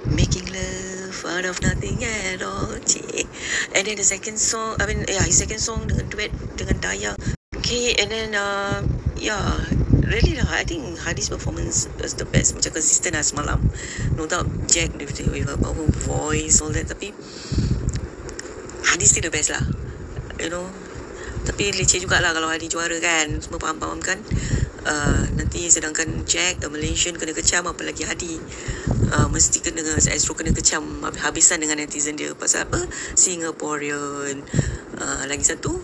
Making 0.06 0.54
love 0.54 1.18
Out 1.26 1.50
of 1.50 1.58
nothing 1.66 2.06
at 2.06 2.46
all. 2.46 2.78
Cik 2.86 3.26
And 3.74 3.82
then 3.90 3.98
the 3.98 4.06
second 4.06 4.38
song 4.38 4.78
I 4.78 4.86
mean 4.86 5.10
Yeah 5.10 5.26
his 5.26 5.42
second 5.42 5.58
song 5.58 5.90
Dengan 5.90 6.06
duet 6.14 6.30
Dengan 6.54 6.78
Daya. 6.78 7.18
Okay 7.58 7.98
and 7.98 8.14
then 8.14 8.38
uh, 8.38 8.86
Yeah 9.18 9.79
Really 10.10 10.34
lah 10.42 10.50
I 10.50 10.66
think 10.66 10.82
Hadi's 11.06 11.30
performance 11.30 11.86
Was 12.02 12.18
the 12.18 12.26
best. 12.26 12.58
Macam 12.58 12.74
consistent 12.74 13.14
lah 13.14 13.22
semalam. 13.22 13.62
No 14.18 14.26
doubt 14.26 14.50
Jack 14.66 14.98
with, 14.98 15.14
with 15.30 15.46
her 15.46 15.54
power 15.54 15.86
voice 16.10 16.66
All 16.66 16.74
that. 16.74 16.90
Tapi 16.90 17.14
Hadi 18.90 19.06
still 19.06 19.30
the 19.30 19.34
best 19.34 19.54
lah. 19.54 19.62
You 20.42 20.50
know? 20.50 20.66
Tapi 21.46 21.78
leceh 21.78 22.02
jugalah 22.02 22.34
Kalau 22.34 22.50
Hadi 22.50 22.66
juara 22.66 22.98
kan. 22.98 23.38
Semua 23.38 23.62
faham-faham 23.62 24.02
kan? 24.02 24.18
Uh, 24.82 25.30
Nanti 25.38 25.70
sedangkan 25.70 26.26
Jack 26.26 26.66
The 26.66 26.74
Malaysian 26.74 27.14
kena 27.14 27.38
kecam 27.38 27.70
Apalagi 27.70 28.10
Hadi 28.10 28.42
uh, 29.14 29.30
Mesti 29.30 29.62
kena 29.62 29.94
Astro 29.94 30.34
kena 30.34 30.58
kecam 30.58 31.06
Habisan 31.22 31.62
dengan 31.62 31.78
netizen 31.78 32.18
dia. 32.18 32.34
Pasal 32.34 32.66
apa? 32.66 32.82
Singaporean. 33.14 34.42
Uh, 34.98 35.22
Lagi 35.30 35.46
satu 35.46 35.78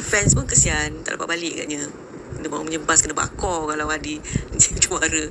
Fans 0.00 0.32
pun 0.32 0.48
kesian. 0.48 1.04
Tak 1.04 1.20
dapat 1.20 1.36
balik 1.36 1.60
katnya 1.60 2.07
dia 2.40 2.48
baru 2.50 2.64
punya 2.64 2.80
bas 2.82 3.02
kena 3.02 3.14
bakar 3.14 3.66
kalau 3.68 3.86
Hadi 3.90 4.22
juara. 4.84 5.24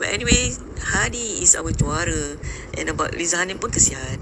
But 0.00 0.08
anyway, 0.10 0.56
Hadi 0.80 1.44
is 1.44 1.56
our 1.56 1.72
juara. 1.72 2.40
And 2.76 2.88
about 2.88 3.12
Liza 3.16 3.40
Hanim 3.40 3.60
pun 3.60 3.72
kesian. 3.72 4.18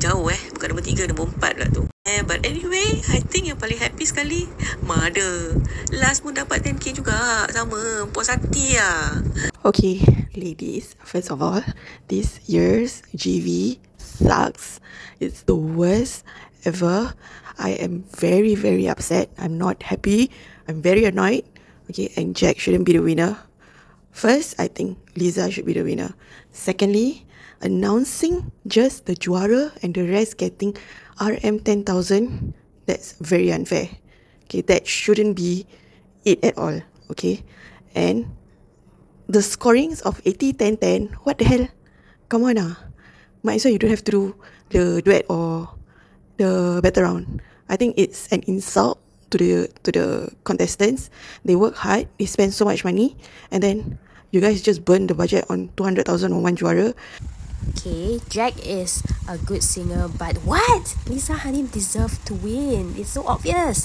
Jauh 0.00 0.32
eh. 0.32 0.40
Bukan 0.56 0.72
nombor 0.72 0.84
tiga, 0.84 1.04
nombor 1.04 1.28
empat 1.36 1.60
lah 1.60 1.68
tu. 1.68 1.84
Eh, 2.08 2.24
but 2.24 2.40
anyway, 2.48 3.04
I 3.12 3.20
think 3.20 3.52
yang 3.52 3.60
paling 3.60 3.76
happy 3.76 4.08
sekali, 4.08 4.48
Mada. 4.80 5.52
Last 5.92 6.24
pun 6.24 6.32
dapat 6.32 6.64
10k 6.64 6.96
juga. 6.96 7.44
Sama. 7.52 8.08
Puas 8.08 8.32
hati 8.32 8.80
lah. 8.80 9.20
Okay, 9.60 10.00
ladies, 10.32 10.96
first 11.04 11.28
of 11.28 11.44
all, 11.44 11.60
this 12.08 12.40
year's 12.48 13.04
GV 13.12 13.76
sucks. 14.00 14.80
It's 15.20 15.44
the 15.44 15.54
worst 15.54 16.24
ever. 16.64 17.12
I 17.60 17.76
am 17.76 18.08
very, 18.08 18.56
very 18.56 18.88
upset. 18.88 19.28
I'm 19.36 19.60
not 19.60 19.84
happy. 19.84 20.32
I'm 20.70 20.78
very 20.78 21.02
annoyed. 21.02 21.42
Okay, 21.90 22.14
and 22.14 22.38
Jack 22.38 22.62
shouldn't 22.62 22.86
be 22.86 22.94
the 22.94 23.02
winner. 23.02 23.34
First, 24.14 24.54
I 24.62 24.70
think 24.70 24.94
Lisa 25.18 25.50
should 25.50 25.66
be 25.66 25.74
the 25.74 25.82
winner. 25.82 26.14
Secondly, 26.54 27.26
announcing 27.58 28.54
just 28.70 29.10
the 29.10 29.18
juara 29.18 29.74
and 29.82 29.90
the 29.90 30.06
rest 30.06 30.38
getting 30.38 30.78
RM 31.18 31.66
10,000, 31.66 32.54
that's 32.86 33.18
very 33.18 33.50
unfair. 33.50 33.90
Okay, 34.46 34.62
that 34.70 34.86
shouldn't 34.86 35.34
be 35.34 35.66
it 36.22 36.38
at 36.46 36.54
all. 36.54 36.78
Okay, 37.10 37.42
and 37.98 38.30
the 39.26 39.42
scorings 39.42 40.06
of 40.06 40.22
80, 40.22 40.54
10, 40.54 40.76
10, 40.78 41.18
what 41.26 41.38
the 41.38 41.50
hell? 41.50 41.66
Come 42.30 42.46
on 42.46 42.62
ah. 42.62 42.78
Might 43.42 43.58
as 43.58 43.64
well 43.66 43.74
you 43.74 43.82
don't 43.82 43.90
have 43.90 44.06
to 44.06 44.10
do 44.14 44.34
the 44.70 45.02
duet 45.02 45.26
or 45.26 45.74
the 46.38 46.78
battle 46.78 47.02
round. 47.02 47.42
I 47.68 47.74
think 47.74 47.98
it's 47.98 48.30
an 48.30 48.46
insult 48.46 49.02
to 49.30 49.36
the 49.38 49.50
to 49.86 49.90
the 49.94 50.06
contestants. 50.42 51.08
They 51.46 51.54
work 51.54 51.78
hard, 51.80 52.10
they 52.18 52.26
spend 52.26 52.52
so 52.52 52.66
much 52.66 52.84
money, 52.84 53.16
and 53.48 53.62
then 53.62 53.98
you 54.30 54.42
guys 54.42 54.62
just 54.62 54.84
burn 54.84 55.06
the 55.06 55.14
budget 55.14 55.46
on 55.50 55.70
200,000 55.78 56.06
on 56.30 56.42
one 56.42 56.56
juara. 56.58 56.94
Okay, 57.76 58.18
Jack 58.32 58.56
is 58.64 59.04
a 59.28 59.36
good 59.36 59.62
singer, 59.62 60.08
but 60.16 60.40
what? 60.48 60.96
Lisa 61.06 61.36
Hanim 61.36 61.68
deserve 61.68 62.16
to 62.24 62.34
win. 62.40 62.96
It's 62.96 63.12
so 63.14 63.22
obvious. 63.28 63.84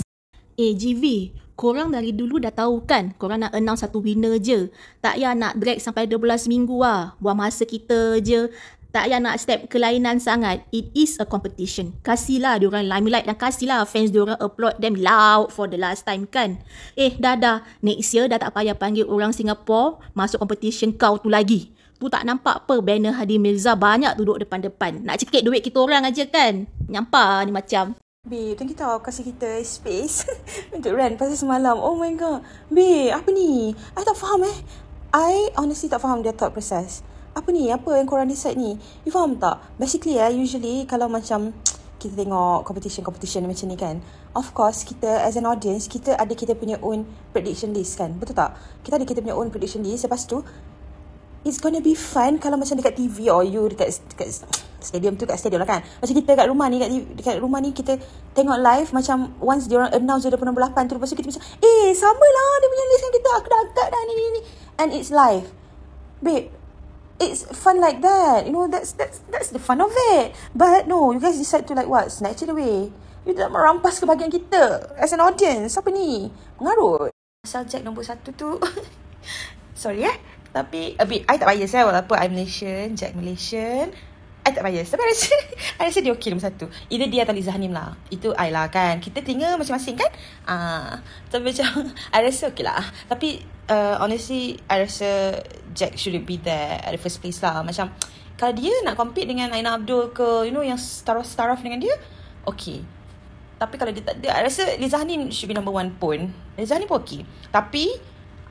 Eh, 0.55 0.71
GV, 0.71 1.35
korang 1.59 1.91
dari 1.91 2.15
dulu 2.15 2.39
dah 2.39 2.51
tahu 2.55 2.87
kan 2.87 3.11
korang 3.19 3.43
nak 3.43 3.51
announce 3.51 3.83
satu 3.83 3.99
winner 3.99 4.39
je. 4.39 4.71
Tak 5.03 5.19
payah 5.19 5.35
nak 5.35 5.59
drag 5.59 5.83
sampai 5.83 6.07
12 6.07 6.47
minggu 6.47 6.79
lah. 6.79 7.19
Buang 7.19 7.35
masa 7.35 7.67
kita 7.67 8.23
je. 8.23 8.47
Tak 8.95 9.11
payah 9.11 9.19
nak 9.19 9.35
step 9.43 9.67
kelainan 9.67 10.23
sangat. 10.23 10.63
It 10.71 10.87
is 10.95 11.19
a 11.19 11.27
competition. 11.27 11.99
Kasihlah 11.99 12.63
diorang 12.63 12.87
limelight 12.87 13.27
dan 13.27 13.35
kasihlah 13.35 13.83
fans 13.83 14.07
diorang 14.07 14.39
applaud 14.39 14.79
them 14.79 14.95
loud 14.95 15.51
for 15.51 15.67
the 15.67 15.75
last 15.75 16.07
time 16.07 16.23
kan. 16.23 16.63
Eh 16.95 17.11
dah 17.19 17.35
dah. 17.35 17.59
Next 17.83 18.15
year 18.15 18.31
dah 18.31 18.39
tak 18.39 18.55
payah 18.55 18.71
panggil 18.71 19.03
orang 19.03 19.35
Singapore 19.35 19.99
masuk 20.15 20.39
competition 20.39 20.95
kau 20.95 21.19
tu 21.19 21.27
lagi. 21.27 21.75
Tu 21.99 22.07
tak 22.07 22.23
nampak 22.23 22.63
apa 22.63 22.79
banner 22.79 23.11
Hadi 23.11 23.35
Mirza 23.35 23.75
banyak 23.75 24.15
duduk 24.15 24.39
depan-depan. 24.47 25.03
Nak 25.03 25.27
cekik 25.27 25.43
duit 25.43 25.59
kita 25.59 25.83
orang 25.83 26.07
aja 26.07 26.23
kan. 26.31 26.63
Nyampah 26.87 27.43
ni 27.43 27.51
macam. 27.51 27.99
Babe, 28.23 28.55
thank 28.55 28.71
you 28.71 28.79
tau 28.79 29.03
kasih 29.03 29.27
kita 29.27 29.59
space 29.67 30.23
untuk 30.75 30.95
rant 30.95 31.19
pasal 31.19 31.35
semalam. 31.35 31.75
Oh 31.83 31.99
my 31.99 32.15
god. 32.15 32.47
Babe, 32.71 33.11
apa 33.11 33.27
ni? 33.35 33.75
I 33.75 34.01
tak 34.07 34.15
faham 34.15 34.47
eh. 34.47 34.57
I 35.11 35.51
honestly 35.59 35.91
tak 35.91 35.99
faham 35.99 36.23
their 36.23 36.31
thought 36.31 36.55
process 36.55 37.03
apa 37.35 37.51
ni? 37.51 37.67
Apa 37.67 37.99
yang 37.99 38.07
korang 38.07 38.31
decide 38.31 38.55
ni? 38.55 38.79
You 39.03 39.11
faham 39.11 39.35
tak? 39.35 39.59
Basically 39.75 40.15
ya 40.15 40.31
usually 40.31 40.87
kalau 40.87 41.11
macam 41.11 41.51
kita 42.01 42.15
tengok 42.15 42.63
competition-competition 42.63 43.43
macam 43.43 43.65
ni 43.71 43.77
kan 43.79 43.95
of 44.35 44.51
course 44.51 44.83
kita 44.83 45.25
as 45.25 45.39
an 45.39 45.47
audience 45.47 45.87
kita 45.87 46.13
ada 46.13 46.31
kita 46.35 46.53
punya 46.55 46.79
own 46.79 47.03
prediction 47.35 47.75
list 47.75 47.99
kan? 47.99 48.15
Betul 48.15 48.39
tak? 48.39 48.55
Kita 48.87 48.95
ada 48.95 49.05
kita 49.05 49.19
punya 49.19 49.35
own 49.35 49.51
prediction 49.51 49.83
list. 49.83 50.07
Lepas 50.07 50.23
tu 50.23 50.39
it's 51.43 51.59
gonna 51.59 51.83
be 51.83 51.91
fun 51.91 52.39
kalau 52.39 52.55
macam 52.55 52.79
dekat 52.79 52.95
TV 52.95 53.27
or 53.27 53.43
you 53.43 53.67
dekat, 53.67 53.99
dekat 54.15 54.31
stadium 54.87 55.19
tu 55.19 55.27
kat 55.27 55.35
stadium 55.35 55.59
lah 55.59 55.67
kan? 55.67 55.83
Macam 55.83 56.15
kita 56.15 56.31
kat 56.39 56.47
rumah 56.47 56.71
ni 56.71 56.79
kat, 56.79 56.89
dekat 57.19 57.35
rumah 57.43 57.59
ni 57.59 57.75
kita 57.75 57.99
tengok 58.31 58.63
live 58.63 58.89
macam 58.95 59.35
once 59.43 59.67
dia 59.67 59.83
orang 59.83 59.91
announce 59.91 60.23
dia 60.23 60.39
nombor 60.39 60.71
8 60.71 60.87
tu 60.87 60.95
lepas 60.95 61.11
tu 61.11 61.19
kita 61.19 61.35
macam 61.35 61.43
eh 61.59 61.91
sama 61.91 62.27
lah 62.31 62.51
dia 62.63 62.67
punya 62.71 62.85
list 62.95 63.01
kan 63.03 63.11
kita 63.11 63.29
aku 63.43 63.47
dah 63.51 63.59
agak 63.59 63.87
dah 63.91 64.01
ni 64.07 64.13
ni 64.15 64.23
ni. 64.23 64.41
And 64.79 64.89
it's 64.95 65.11
live. 65.11 65.51
Babe 66.23 66.64
it's 67.19 67.47
fun 67.55 67.79
like 67.79 68.01
that. 68.01 68.45
You 68.45 68.51
know, 68.51 68.67
that's 68.67 68.93
that's 68.93 69.23
that's 69.31 69.49
the 69.49 69.61
fun 69.61 69.79
of 69.81 69.91
it. 70.15 70.35
But 70.55 70.87
no, 70.87 71.11
you 71.11 71.19
guys 71.19 71.37
decide 71.37 71.67
to 71.71 71.73
like 71.75 71.87
what? 71.87 72.11
Snatch 72.11 72.43
it 72.43 72.51
away. 72.51 72.91
You 73.25 73.33
tak 73.33 73.49
merampas 73.49 73.97
kebahagiaan 73.97 74.29
kita 74.29 74.93
as 75.01 75.09
an 75.15 75.23
audience. 75.23 75.73
Apa 75.81 75.89
ni? 75.89 76.29
Mengarut. 76.61 77.09
Asal 77.41 77.65
Jack 77.65 77.81
nombor 77.81 78.05
satu 78.05 78.29
tu. 78.33 78.61
Sorry 79.81 80.05
eh. 80.05 80.17
Tapi 80.55 80.95
a 80.95 81.03
bit, 81.03 81.27
I 81.27 81.35
tak 81.35 81.51
bias 81.51 81.73
eh. 81.75 81.83
Walaupun 81.83 82.15
I 82.15 82.27
Malaysian, 82.31 82.95
Jack 82.95 83.17
Malaysian. 83.17 83.91
I 84.45 84.53
tak 84.53 84.61
bias. 84.61 84.93
Tapi 84.93 85.01
I 85.01 85.09
rasa, 85.09 85.33
I 85.81 85.83
rasa 85.89 85.99
dia 86.05 86.13
okay 86.13 86.29
nombor 86.29 86.45
satu. 86.45 86.65
Either 86.93 87.09
dia 87.09 87.25
atau 87.25 87.33
Liza 87.33 87.49
Hanim 87.49 87.73
lah. 87.73 87.97
Itu 88.13 88.29
I 88.37 88.53
lah 88.53 88.69
kan. 88.69 89.01
Kita 89.01 89.25
tinggal 89.25 89.57
masing-masing 89.57 89.97
kan. 89.97 90.11
Ah, 90.45 91.01
Tapi 91.33 91.49
macam, 91.49 91.65
I 92.15 92.19
rasa 92.21 92.53
okay 92.53 92.61
lah. 92.61 92.85
Tapi 93.09 93.41
uh, 93.73 93.97
honestly, 93.97 94.61
I 94.69 94.85
rasa 94.85 95.41
Jack 95.73 95.97
should 95.97 96.13
be 96.29 96.37
there 96.37 96.77
at 96.77 96.93
the 96.93 97.01
first 97.01 97.25
place 97.25 97.41
lah. 97.41 97.65
Macam 97.65 97.89
kalau 98.37 98.53
dia 98.53 98.71
nak 98.85 98.99
compete 98.99 99.25
dengan 99.25 99.49
Aina 99.49 99.79
Abdul 99.79 100.13
ke, 100.13 100.45
you 100.45 100.53
know 100.53 100.61
yang 100.61 100.77
star-star 100.77 101.55
dengan 101.57 101.81
dia, 101.81 101.95
okay. 102.45 102.83
Tapi 103.55 103.75
kalau 103.79 103.95
dia 103.95 104.03
tak 104.03 104.19
ada, 104.19 104.29
I 104.35 104.41
rasa 104.45 104.75
Liza 104.75 104.99
Hanim 104.99 105.31
should 105.31 105.47
be 105.47 105.55
number 105.55 105.71
one 105.71 105.95
pun. 105.95 106.29
Liza 106.59 106.75
Hanim 106.75 106.85
pun 106.85 106.99
okay. 106.99 107.23
Tapi, 107.49 107.95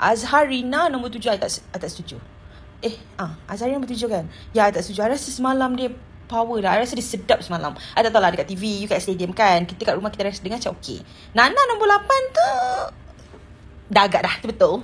Azhar 0.01 0.49
Rina 0.49 0.89
nombor 0.89 1.13
tujuh, 1.13 1.31
I 1.31 1.39
tak, 1.39 1.53
I 1.71 1.79
tak 1.79 1.93
setuju. 1.93 2.17
Eh, 2.85 2.95
ah, 3.17 3.33
Azhar 3.49 3.73
Rina 3.73 3.81
nombor 3.81 3.89
tujuh 3.97 4.13
kan? 4.13 4.29
Ya, 4.53 4.69
I 4.69 4.73
tak 4.77 4.85
setuju. 4.85 5.09
I 5.09 5.17
rasa 5.17 5.33
semalam 5.33 5.73
dia 5.73 5.89
power 6.29 6.61
lah. 6.61 6.77
I 6.77 6.85
rasa 6.85 6.93
dia 6.93 7.07
sedap 7.09 7.41
semalam. 7.41 7.73
I 7.97 8.05
tak 8.05 8.13
tahu 8.13 8.21
lah 8.21 8.29
dekat 8.29 8.53
TV, 8.53 8.85
you 8.85 8.89
kat 8.93 9.01
stadium 9.01 9.33
kan. 9.33 9.65
Kita 9.65 9.89
kat 9.89 9.97
rumah 9.97 10.13
kita 10.13 10.29
rasa 10.29 10.45
dengar 10.45 10.61
macam 10.61 10.77
okay. 10.77 11.01
Nana 11.33 11.57
nombor 11.73 11.89
lapan 11.89 12.21
tu, 12.29 12.51
dah 13.89 14.05
agak 14.05 14.29
dah, 14.29 14.35
tu 14.37 14.47
betul. 14.53 14.75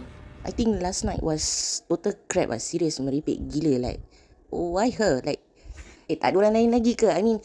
I 0.48 0.57
think 0.57 0.80
last 0.80 1.05
night 1.05 1.20
was 1.20 1.44
total 1.84 2.16
crap 2.24 2.48
lah. 2.48 2.57
Serius, 2.57 2.96
meripik 3.05 3.36
gila. 3.53 3.76
Like, 3.76 4.01
why 4.48 4.88
her? 4.96 5.20
Like, 5.20 5.44
eh, 6.09 6.16
tak 6.16 6.32
ada 6.32 6.40
orang 6.40 6.57
lain 6.57 6.72
lagi 6.72 6.96
ke? 6.96 7.12
I 7.12 7.20
mean, 7.20 7.44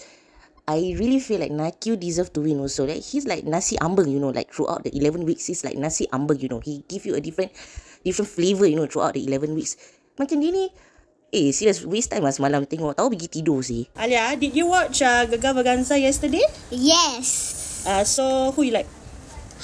I 0.65 0.97
really 0.97 1.19
feel 1.21 1.43
like 1.43 1.51
Nakyu 1.53 1.93
deserve 1.99 2.33
to 2.33 2.41
win 2.41 2.57
also. 2.57 2.89
Like 2.89 3.05
he's 3.05 3.29
like 3.29 3.45
nasi 3.45 3.77
ambeng, 3.77 4.09
you 4.09 4.17
know, 4.17 4.33
like 4.33 4.49
throughout 4.49 4.81
the 4.81 4.89
11 4.97 5.21
weeks, 5.21 5.45
he's 5.45 5.61
like 5.61 5.77
nasi 5.77 6.09
ambeng, 6.09 6.41
you 6.41 6.49
know. 6.49 6.57
He 6.57 6.81
give 6.89 7.05
you 7.05 7.13
a 7.13 7.21
different 7.21 7.53
different 8.01 8.33
flavour, 8.33 8.65
you 8.65 8.73
know, 8.73 8.89
throughout 8.89 9.13
the 9.13 9.21
11 9.21 9.53
weeks. 9.53 9.77
Macam 10.15 10.39
dia 10.39 10.51
ni, 10.51 10.65
eh, 11.31 11.51
serious, 11.51 11.83
waste 11.83 12.15
time 12.15 12.23
lah 12.23 12.31
semalam 12.31 12.63
tengok. 12.63 12.95
Tahu 12.95 13.11
pergi 13.11 13.27
tidur 13.27 13.59
sih. 13.59 13.83
Alia, 13.99 14.31
did 14.35 14.55
you 14.55 14.67
watch 14.67 15.03
uh, 15.03 15.27
Gegar 15.27 15.51
Vaganza 15.51 15.99
yesterday? 15.99 16.43
Yes. 16.71 17.27
Uh, 17.83 18.03
so, 18.07 18.23
who 18.55 18.63
you 18.63 18.71
like? 18.71 18.87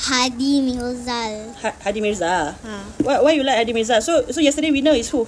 Hadi 0.01 0.59
Mirzal. 0.63 1.51
Ha- 1.61 1.77
Hadi 1.83 1.99
Mirza. 2.01 2.55
Why, 3.03 3.19
why 3.21 3.31
you 3.35 3.43
like 3.43 3.59
Hadi 3.59 3.71
Mirza? 3.71 4.01
So, 4.01 4.25
so 4.27 4.39
yesterday 4.41 4.71
winner 4.71 4.95
is 4.95 5.09
who? 5.09 5.27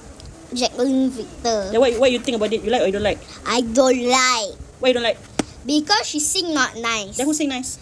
Jacqueline 0.52 1.10
Victor. 1.10 1.70
Then 1.70 1.80
what, 1.80 1.90
what 1.98 2.10
you 2.10 2.18
think 2.18 2.36
about 2.36 2.52
it? 2.52 2.62
You 2.62 2.70
like 2.70 2.82
or 2.82 2.86
you 2.86 2.94
don't 2.94 3.02
like? 3.06 3.18
I 3.46 3.60
don't 3.60 4.02
like. 4.06 4.54
Why 4.80 4.88
you 4.90 4.94
don't 4.94 5.06
like? 5.06 5.18
Because 5.64 6.04
she 6.06 6.20
sing 6.20 6.52
not 6.52 6.76
nice. 6.76 7.16
Then 7.16 7.26
who 7.26 7.34
sing 7.34 7.48
nice? 7.48 7.78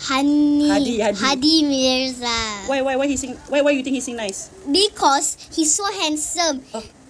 Hani. 0.00 0.68
Hadi, 0.68 0.94
Hadi. 1.00 1.18
Hadi 1.18 1.54
Mirza. 1.64 2.38
Why, 2.66 2.82
why, 2.82 2.96
why 2.96 3.06
he 3.06 3.16
sing? 3.16 3.34
Why, 3.48 3.62
why 3.62 3.70
you 3.72 3.82
think 3.82 3.94
he 3.94 4.02
sing 4.02 4.16
nice? 4.16 4.50
Because 4.66 5.38
he's 5.54 5.72
so 5.72 5.84
handsome. 6.02 6.62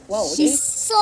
Wow, 0.05 0.29
He's 0.37 0.53
okay. 0.61 0.93
so 0.93 0.99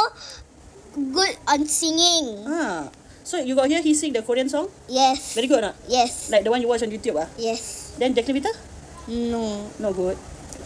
good 0.94 1.34
on 1.50 1.66
singing. 1.66 2.46
Ah, 2.46 2.86
so 3.26 3.42
you 3.42 3.58
got 3.58 3.66
hear 3.66 3.82
he 3.82 3.94
sing 3.94 4.12
the 4.14 4.22
Korean 4.22 4.46
song? 4.48 4.70
Yes. 4.86 5.34
Very 5.34 5.50
good 5.50 5.58
or 5.58 5.74
not? 5.74 5.76
Yes. 5.90 6.30
Like 6.30 6.44
the 6.46 6.50
one 6.54 6.62
you 6.62 6.68
watch 6.70 6.86
on 6.86 6.90
YouTube 6.90 7.18
ah? 7.18 7.26
Yes. 7.34 7.92
Then 7.98 8.14
Jacqueline 8.14 8.38
Vita? 8.42 8.54
No. 9.10 9.66
No 9.82 9.90
good. 9.92 10.14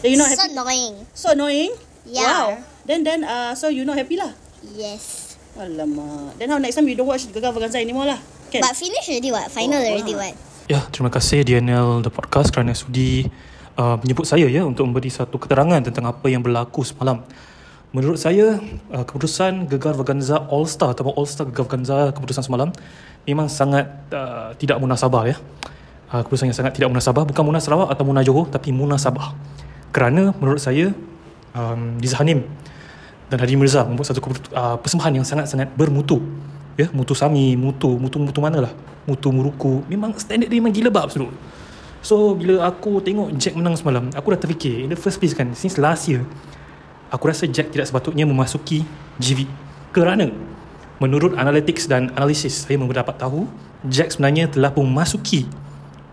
Then 0.04 0.12
you 0.12 0.18
not 0.20 0.28
so 0.28 0.36
happy? 0.36 0.52
annoying. 0.52 0.94
So 1.16 1.32
annoying? 1.32 1.72
Yeah. 2.04 2.22
Wow. 2.28 2.46
Then, 2.84 3.02
then, 3.02 3.24
uh, 3.24 3.54
so 3.56 3.68
you 3.72 3.88
not 3.88 3.96
happy 3.96 4.20
lah? 4.20 4.30
Yes. 4.76 5.36
Alamak. 5.56 6.36
Then 6.36 6.50
how 6.52 6.58
next 6.60 6.76
time 6.76 6.86
you 6.86 6.94
don't 6.94 7.08
watch 7.08 7.24
Gegar 7.32 7.56
Vaganza 7.56 7.80
anymore 7.80 8.04
lah? 8.04 8.20
Can? 8.52 8.60
But 8.60 8.76
finish 8.76 9.08
already 9.08 9.32
what? 9.32 9.48
Final 9.50 9.80
Oh, 9.80 9.88
already 9.88 10.12
wow. 10.14 10.28
what? 10.28 10.34
Ya, 10.66 10.82
terima 10.90 11.14
kasih 11.14 11.46
DNL 11.46 12.02
The 12.02 12.10
Podcast 12.10 12.50
kerana 12.50 12.74
sudi 12.74 13.30
uh, 13.78 14.02
menyebut 14.02 14.26
saya 14.26 14.50
ya 14.50 14.66
untuk 14.66 14.82
memberi 14.90 15.06
satu 15.06 15.38
keterangan 15.38 15.78
tentang 15.78 16.10
apa 16.10 16.26
yang 16.26 16.42
berlaku 16.42 16.82
semalam. 16.82 17.22
Menurut 17.94 18.18
saya, 18.18 18.58
uh, 18.90 19.06
keputusan 19.06 19.70
Gegar 19.70 19.94
Vaganza 19.94 20.42
All 20.50 20.66
Star 20.66 20.90
atau 20.90 21.06
All 21.14 21.30
Star 21.30 21.46
Gegar 21.46 21.70
Vaganza 21.70 22.10
keputusan 22.10 22.50
semalam 22.50 22.74
memang 23.30 23.46
sangat 23.46 23.86
uh, 24.10 24.58
tidak 24.58 24.82
munasabah 24.82 25.30
ya. 25.30 25.38
Uh, 26.10 26.26
keputusan 26.26 26.50
yang 26.50 26.58
sangat 26.58 26.74
tidak 26.74 26.90
munasabah, 26.90 27.22
bukan 27.22 27.46
Munah 27.46 27.62
Sarawak 27.62 27.94
atau 27.94 28.02
Munah 28.02 28.26
Johor 28.26 28.50
tapi 28.50 28.74
munasabah. 28.74 29.38
Kerana 29.94 30.34
menurut 30.34 30.58
saya 30.58 30.90
um, 31.54 31.94
Liza 32.02 32.18
Hanim 32.18 32.42
dan 33.30 33.38
Hadi 33.38 33.54
Mirza 33.54 33.86
membuat 33.86 34.10
satu 34.10 34.18
uh, 34.50 34.82
persembahan 34.82 35.14
yang 35.14 35.26
sangat-sangat 35.30 35.78
bermutu. 35.78 36.18
Ya, 36.76 36.92
mutu 36.92 37.16
Sami, 37.16 37.56
mutu, 37.56 37.96
mutu 37.96 38.20
mutu 38.20 38.40
mana 38.44 38.68
lah? 38.68 38.72
Mutu 39.08 39.32
Muruku. 39.32 39.80
Memang 39.88 40.12
standard 40.20 40.52
dia 40.52 40.60
memang 40.60 40.76
gila 40.76 40.92
bab 40.92 41.08
absolut. 41.08 41.32
So 42.04 42.36
bila 42.36 42.68
aku 42.68 43.00
tengok 43.00 43.34
Jack 43.40 43.56
menang 43.56 43.74
semalam, 43.74 44.12
aku 44.12 44.30
dah 44.36 44.40
terfikir 44.40 44.84
in 44.84 44.92
the 44.92 44.98
first 44.98 45.18
place 45.18 45.32
kan, 45.32 45.50
since 45.56 45.80
last 45.80 46.06
year, 46.06 46.22
aku 47.10 47.32
rasa 47.32 47.48
Jack 47.48 47.72
tidak 47.72 47.88
sepatutnya 47.88 48.28
memasuki 48.28 48.84
GV. 49.18 49.48
Kerana 49.90 50.28
menurut 51.00 51.34
analytics 51.34 51.88
dan 51.88 52.12
analisis, 52.14 52.68
saya 52.68 52.76
mendapat 52.78 53.16
tahu 53.16 53.48
Jack 53.88 54.14
sebenarnya 54.14 54.52
telah 54.52 54.70
pun 54.70 54.86
memasuki 54.86 55.48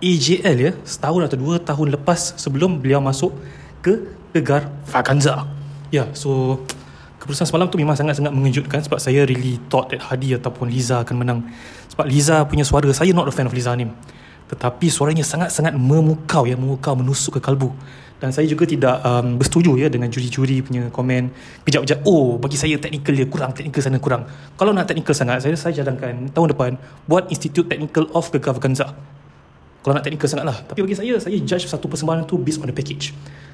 AJL 0.04 0.58
ya, 0.60 0.72
setahun 0.84 1.32
atau 1.32 1.38
dua 1.40 1.56
tahun 1.60 1.96
lepas 2.00 2.36
sebelum 2.36 2.80
beliau 2.80 3.00
masuk 3.00 3.32
ke 3.80 4.04
Gegar 4.36 4.68
Vaganza. 4.90 5.46
Ya, 5.94 6.10
so 6.18 6.60
keputusan 7.24 7.48
semalam 7.48 7.72
tu 7.72 7.80
memang 7.80 7.96
sangat-sangat 7.96 8.36
mengejutkan 8.36 8.84
sebab 8.84 9.00
saya 9.00 9.24
really 9.24 9.56
thought 9.72 9.88
that 9.88 10.04
Hadi 10.04 10.36
ataupun 10.36 10.68
Liza 10.68 11.00
akan 11.08 11.16
menang. 11.24 11.40
Sebab 11.96 12.04
Liza 12.04 12.44
punya 12.44 12.68
suara, 12.68 12.84
saya 12.92 13.16
not 13.16 13.24
a 13.24 13.32
fan 13.32 13.48
of 13.48 13.56
Liza 13.56 13.72
Hanim. 13.72 13.96
Tetapi 14.52 14.92
suaranya 14.92 15.24
sangat-sangat 15.24 15.72
memukau 15.72 16.44
ya, 16.44 16.60
memukau, 16.60 17.00
menusuk 17.00 17.40
ke 17.40 17.42
kalbu. 17.42 17.72
Dan 18.20 18.36
saya 18.36 18.44
juga 18.48 18.68
tidak 18.68 19.04
um, 19.04 19.40
bersetuju 19.40 19.76
ya 19.80 19.88
dengan 19.88 20.08
juri-juri 20.08 20.64
punya 20.64 20.88
komen 20.92 21.32
kejap-kejap, 21.68 22.08
oh 22.08 22.40
bagi 22.40 22.56
saya 22.56 22.80
teknikal 22.80 23.12
dia 23.16 23.28
kurang, 23.28 23.52
teknikal 23.52 23.84
sana 23.84 24.00
kurang. 24.00 24.28
Kalau 24.56 24.72
nak 24.72 24.88
teknikal 24.88 25.16
sangat, 25.16 25.44
saya 25.44 25.56
saya 25.60 25.84
cadangkan 25.84 26.32
tahun 26.32 26.56
depan 26.56 26.72
buat 27.08 27.28
Institute 27.32 27.68
Technical 27.68 28.08
of 28.16 28.32
Gegar 28.32 28.56
Vaganza. 28.56 28.96
Kalau 29.84 29.92
nak 29.92 30.08
teknikal 30.08 30.32
sangat 30.32 30.48
lah. 30.48 30.56
Tapi 30.64 30.80
bagi 30.80 30.96
saya, 30.96 31.20
saya 31.20 31.36
judge 31.36 31.68
satu 31.68 31.92
persembahan 31.92 32.24
itu 32.24 32.40
based 32.40 32.64
on 32.64 32.72
the 32.72 32.76
package. 32.76 33.12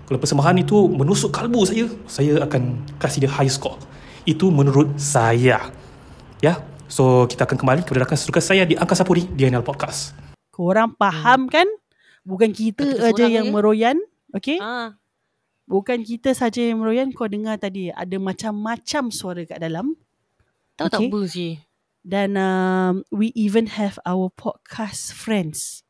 Kalau 0.09 0.17
persembahan 0.17 0.57
itu 0.65 0.89
menusuk 0.89 1.29
kalbu 1.29 1.69
saya, 1.69 1.85
saya 2.09 2.41
akan 2.41 2.81
kasih 2.97 3.29
dia 3.29 3.29
high 3.29 3.45
score. 3.45 3.77
Itu 4.25 4.49
menurut 4.49 4.97
saya. 4.97 5.69
Ya, 6.41 6.65
so 6.89 7.29
kita 7.29 7.45
akan 7.45 7.61
kembali 7.61 7.85
kepada 7.85 8.09
rakan 8.09 8.17
sesuka 8.17 8.41
saya 8.41 8.65
di 8.65 8.73
Angkasa 8.73 9.05
Puri 9.05 9.29
di 9.29 9.45
NL 9.45 9.61
Podcast. 9.61 10.17
Korang 10.49 10.97
faham 10.97 11.45
kan? 11.45 11.69
Bukan 12.25 12.49
kita 12.57 12.89
Kita 12.89 13.13
aja 13.13 13.29
yang 13.29 13.47
je. 13.47 13.53
meroyan. 13.53 14.01
Okay? 14.33 14.57
Ah. 14.57 14.97
Bukan 15.69 16.01
kita 16.01 16.33
saja 16.33 16.57
yang 16.57 16.81
meroyan. 16.81 17.13
Kau 17.13 17.29
dengar 17.29 17.61
tadi 17.61 17.93
ada 17.93 18.17
macam-macam 18.17 19.13
suara 19.13 19.45
kat 19.45 19.61
dalam. 19.61 19.93
Tahu 20.73 20.89
tak 20.89 21.05
apa 21.05 21.19
sih? 21.29 21.61
Dan 22.01 22.33
um, 22.33 23.05
we 23.13 23.29
even 23.37 23.77
have 23.77 24.01
our 24.09 24.33
podcast 24.33 25.13
friends 25.13 25.85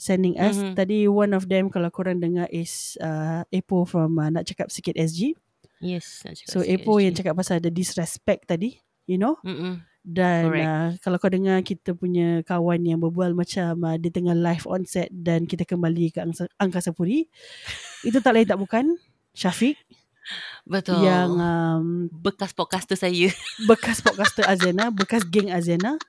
sending 0.00 0.40
us. 0.40 0.56
Mhm. 0.56 0.72
Tadi 0.72 1.04
one 1.04 1.36
of 1.36 1.44
them 1.44 1.68
kalau 1.68 1.92
korang 1.92 2.24
dengar 2.24 2.48
is 2.48 2.96
uh, 3.04 3.44
Epo 3.52 3.84
from 3.84 4.16
uh, 4.16 4.32
Nak 4.32 4.48
Cakap 4.48 4.72
Sikit 4.72 4.96
SG. 4.96 5.36
Yes. 5.84 6.24
Nak 6.24 6.40
cakap 6.40 6.48
So 6.48 6.64
sikit 6.64 6.72
Epo 6.80 6.92
SG. 6.96 7.04
yang 7.04 7.14
cakap 7.20 7.34
pasal 7.36 7.60
the 7.60 7.68
disrespect 7.68 8.48
tadi. 8.48 8.80
You 9.04 9.20
know? 9.20 9.36
Mm-mm. 9.44 9.84
Dan 10.00 10.48
Correct. 10.48 10.64
uh, 10.64 10.90
kalau 11.04 11.16
kau 11.20 11.28
dengar 11.28 11.60
kita 11.60 11.92
punya 11.92 12.40
kawan 12.48 12.80
yang 12.88 12.96
berbual 13.04 13.36
macam 13.36 13.84
uh, 13.84 14.00
dia 14.00 14.08
tengah 14.08 14.32
live 14.32 14.64
on 14.64 14.88
set 14.88 15.12
dan 15.12 15.44
kita 15.44 15.68
kembali 15.68 16.16
ke 16.16 16.24
Angsa, 16.24 16.48
Angkasa 16.56 16.96
Puri. 16.96 17.28
itu 18.08 18.16
tak 18.24 18.32
lain 18.32 18.48
tak 18.48 18.56
bukan 18.56 18.96
Syafiq 19.36 19.76
Betul. 20.64 21.04
yang 21.04 21.36
um, 21.36 21.86
bekas 22.08 22.56
podcaster 22.56 22.96
saya. 22.96 23.28
bekas 23.70 24.00
podcaster 24.00 24.46
Azena, 24.48 24.88
bekas 24.88 25.26
geng 25.28 25.52
Azena. 25.52 26.00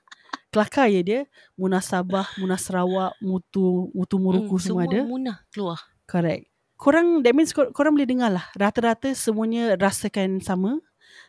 Kelakar 0.52 0.86
ya 0.86 1.00
dia. 1.00 1.20
Munasabah, 1.56 2.28
Munasrawak, 2.36 3.16
Mutu, 3.18 3.88
Mutu 3.90 4.20
Muruku 4.20 4.54
Hmm, 4.54 4.62
semua, 4.62 4.84
semua 4.84 4.92
ada. 4.92 5.00
munah 5.02 5.38
keluar. 5.48 5.80
Correct. 6.04 6.44
Korang, 6.76 7.22
that 7.22 7.32
means 7.32 7.50
kor- 7.50 7.70
korang 7.70 7.96
boleh 7.96 8.04
dengar 8.04 8.28
lah. 8.28 8.46
Rata-rata 8.52 9.08
semuanya 9.12 9.74
rasakan 9.74 10.42
sama. 10.42 10.76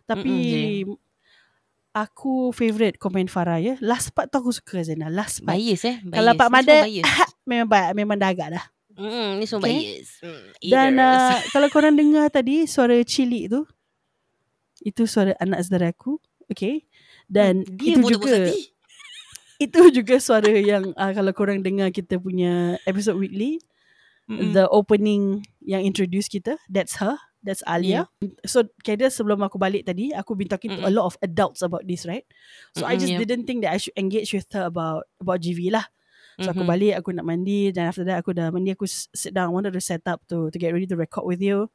Tapi 0.03 0.27
Mm-mm, 0.83 0.99
aku 1.93 2.49
favourite 2.51 2.97
komen 2.97 3.29
Farah 3.29 3.61
ya. 3.61 3.77
Last 3.79 4.11
part 4.11 4.27
tu 4.27 4.41
aku 4.41 4.51
suka 4.51 4.81
Zena. 4.81 5.07
Last 5.07 5.39
part. 5.39 5.55
Bias 5.55 5.85
eh. 5.85 6.01
Bias. 6.01 6.15
Kalau 6.15 6.31
Pak 6.33 6.49
Mada 6.49 6.73
semua 6.73 6.89
bias. 6.89 7.05
memang 7.47 7.67
memang 7.93 8.17
dah 8.17 8.27
agak 8.27 8.49
dah. 8.51 8.65
Mm, 8.93 9.29
ni 9.37 9.45
semua 9.45 9.63
Okay. 9.63 9.77
bias. 9.79 10.09
Mm, 10.19 10.43
Dan 10.65 10.91
uh, 10.97 11.37
kalau 11.53 11.67
korang 11.69 11.95
dengar 11.95 12.27
tadi 12.27 12.65
suara 12.65 12.97
cili 13.05 13.45
tu 13.45 13.63
itu 14.81 15.05
suara 15.05 15.31
anak 15.37 15.63
saudara 15.63 15.87
aku. 15.87 16.17
Okay. 16.49 16.83
Dan 17.23 17.63
Dia 17.63 17.95
itu 17.95 18.09
juga 18.09 18.35
hati. 18.41 18.72
Itu 19.65 19.79
juga 20.03 20.15
suara 20.19 20.49
yang 20.51 20.91
uh, 20.95 21.11
kalau 21.15 21.31
korang 21.35 21.59
dengar 21.63 21.89
kita 21.93 22.19
punya 22.19 22.77
episode 22.87 23.17
weekly 23.19 23.59
Mm-mm. 24.29 24.53
the 24.55 24.65
opening 24.71 25.43
yang 25.63 25.83
introduce 25.83 26.27
kita 26.31 26.55
that's 26.71 26.97
her 26.99 27.15
that's 27.43 27.59
Alia. 27.67 28.07
So 28.47 28.63
kira 28.87 29.11
sebelum 29.11 29.43
aku 29.43 29.59
balik 29.59 29.83
tadi 29.83 30.15
aku 30.15 30.31
been 30.31 30.47
talking 30.47 30.71
to 30.79 30.83
a 30.87 30.91
lot 30.93 31.11
of 31.11 31.19
adults 31.19 31.59
about 31.59 31.83
this 31.83 32.07
right? 32.07 32.23
So 32.71 32.87
I 32.87 32.95
Mm-mm, 32.95 33.03
just 33.03 33.19
yeah. 33.19 33.19
didn't 33.19 33.43
think 33.43 33.67
that 33.67 33.75
I 33.75 33.79
should 33.83 33.95
engage 33.99 34.31
with 34.31 34.47
her 34.55 34.63
about 34.71 35.11
about 35.19 35.43
GV 35.43 35.67
lah. 35.75 35.83
So 36.39 36.55
aku 36.55 36.63
Mhm. 36.63 36.71
balik 36.71 36.93
aku 37.03 37.11
nak 37.11 37.27
mandi 37.27 37.75
dan 37.75 37.91
after 37.91 38.07
that 38.07 38.23
aku 38.23 38.31
dah 38.31 38.47
mandi 38.47 38.71
aku 38.71 38.87
sit 38.87 39.35
down. 39.35 39.51
I 39.51 39.53
wanted 39.53 39.75
to 39.75 39.83
set 39.83 40.07
up 40.07 40.23
to 40.31 40.47
to 40.49 40.57
get 40.57 40.71
ready 40.71 40.87
to 40.87 40.95
record 40.95 41.27
with 41.27 41.43
you. 41.43 41.67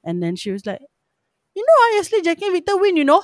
And 0.00 0.24
then 0.24 0.32
she 0.34 0.48
was 0.48 0.64
like 0.64 0.80
you 1.52 1.60
know 1.60 1.78
honestly 1.92 2.24
Jackie 2.24 2.48
and 2.48 2.56
Victor 2.56 2.80
win 2.80 2.96
you 2.96 3.04
know 3.04 3.20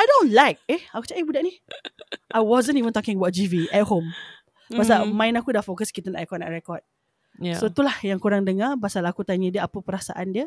I 0.00 0.04
don't 0.06 0.30
like 0.30 0.56
eh 0.66 0.80
aku 0.90 1.04
cakap 1.04 1.20
eh 1.20 1.26
budak 1.26 1.42
ni 1.42 1.52
I 2.32 2.40
wasn't 2.40 2.74
even 2.74 2.90
talking 2.90 3.14
about 3.14 3.30
GV 3.30 3.68
at 3.68 3.84
home 3.84 4.08
Pasal 4.70 5.02
Mhm. 5.02 5.12
mind 5.12 5.36
aku 5.36 5.50
dah 5.50 5.60
fokus 5.60 5.90
kita 5.90 6.08
nak 6.08 6.22
record 6.22 6.40
nak 6.40 6.50
record 6.50 6.80
Yeah. 7.36 7.56
So 7.56 7.66
itulah 7.66 7.94
yang 8.02 8.16
korang 8.16 8.44
dengar 8.44 8.76
pasal 8.76 9.00
aku 9.02 9.24
tanya 9.24 9.48
dia 9.48 9.62
apa 9.64 9.80
perasaan 9.80 10.28
dia. 10.28 10.44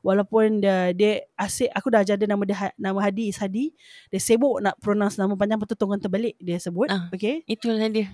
Walaupun 0.00 0.58
dia, 0.58 0.90
dia 0.90 1.22
asyik 1.32 1.70
aku 1.70 1.86
dah 1.86 2.02
ajar 2.02 2.18
dia 2.18 2.26
nama 2.26 2.42
dia 2.42 2.56
Ha- 2.58 2.74
nama 2.76 2.98
Hadi 2.98 3.30
is 3.30 3.38
Hadi. 3.38 3.70
Dia 4.08 4.18
sibuk 4.18 4.58
nak 4.58 4.74
pronounce 4.76 5.14
nama 5.14 5.30
panjang 5.32 5.54
betul 5.56 5.78
tunggu 5.78 5.94
terbalik 5.96 6.34
dia 6.36 6.58
sebut. 6.58 6.90
Ah, 6.90 7.06
okay. 7.10 7.46
Itulah 7.46 7.86
dia. 7.86 8.10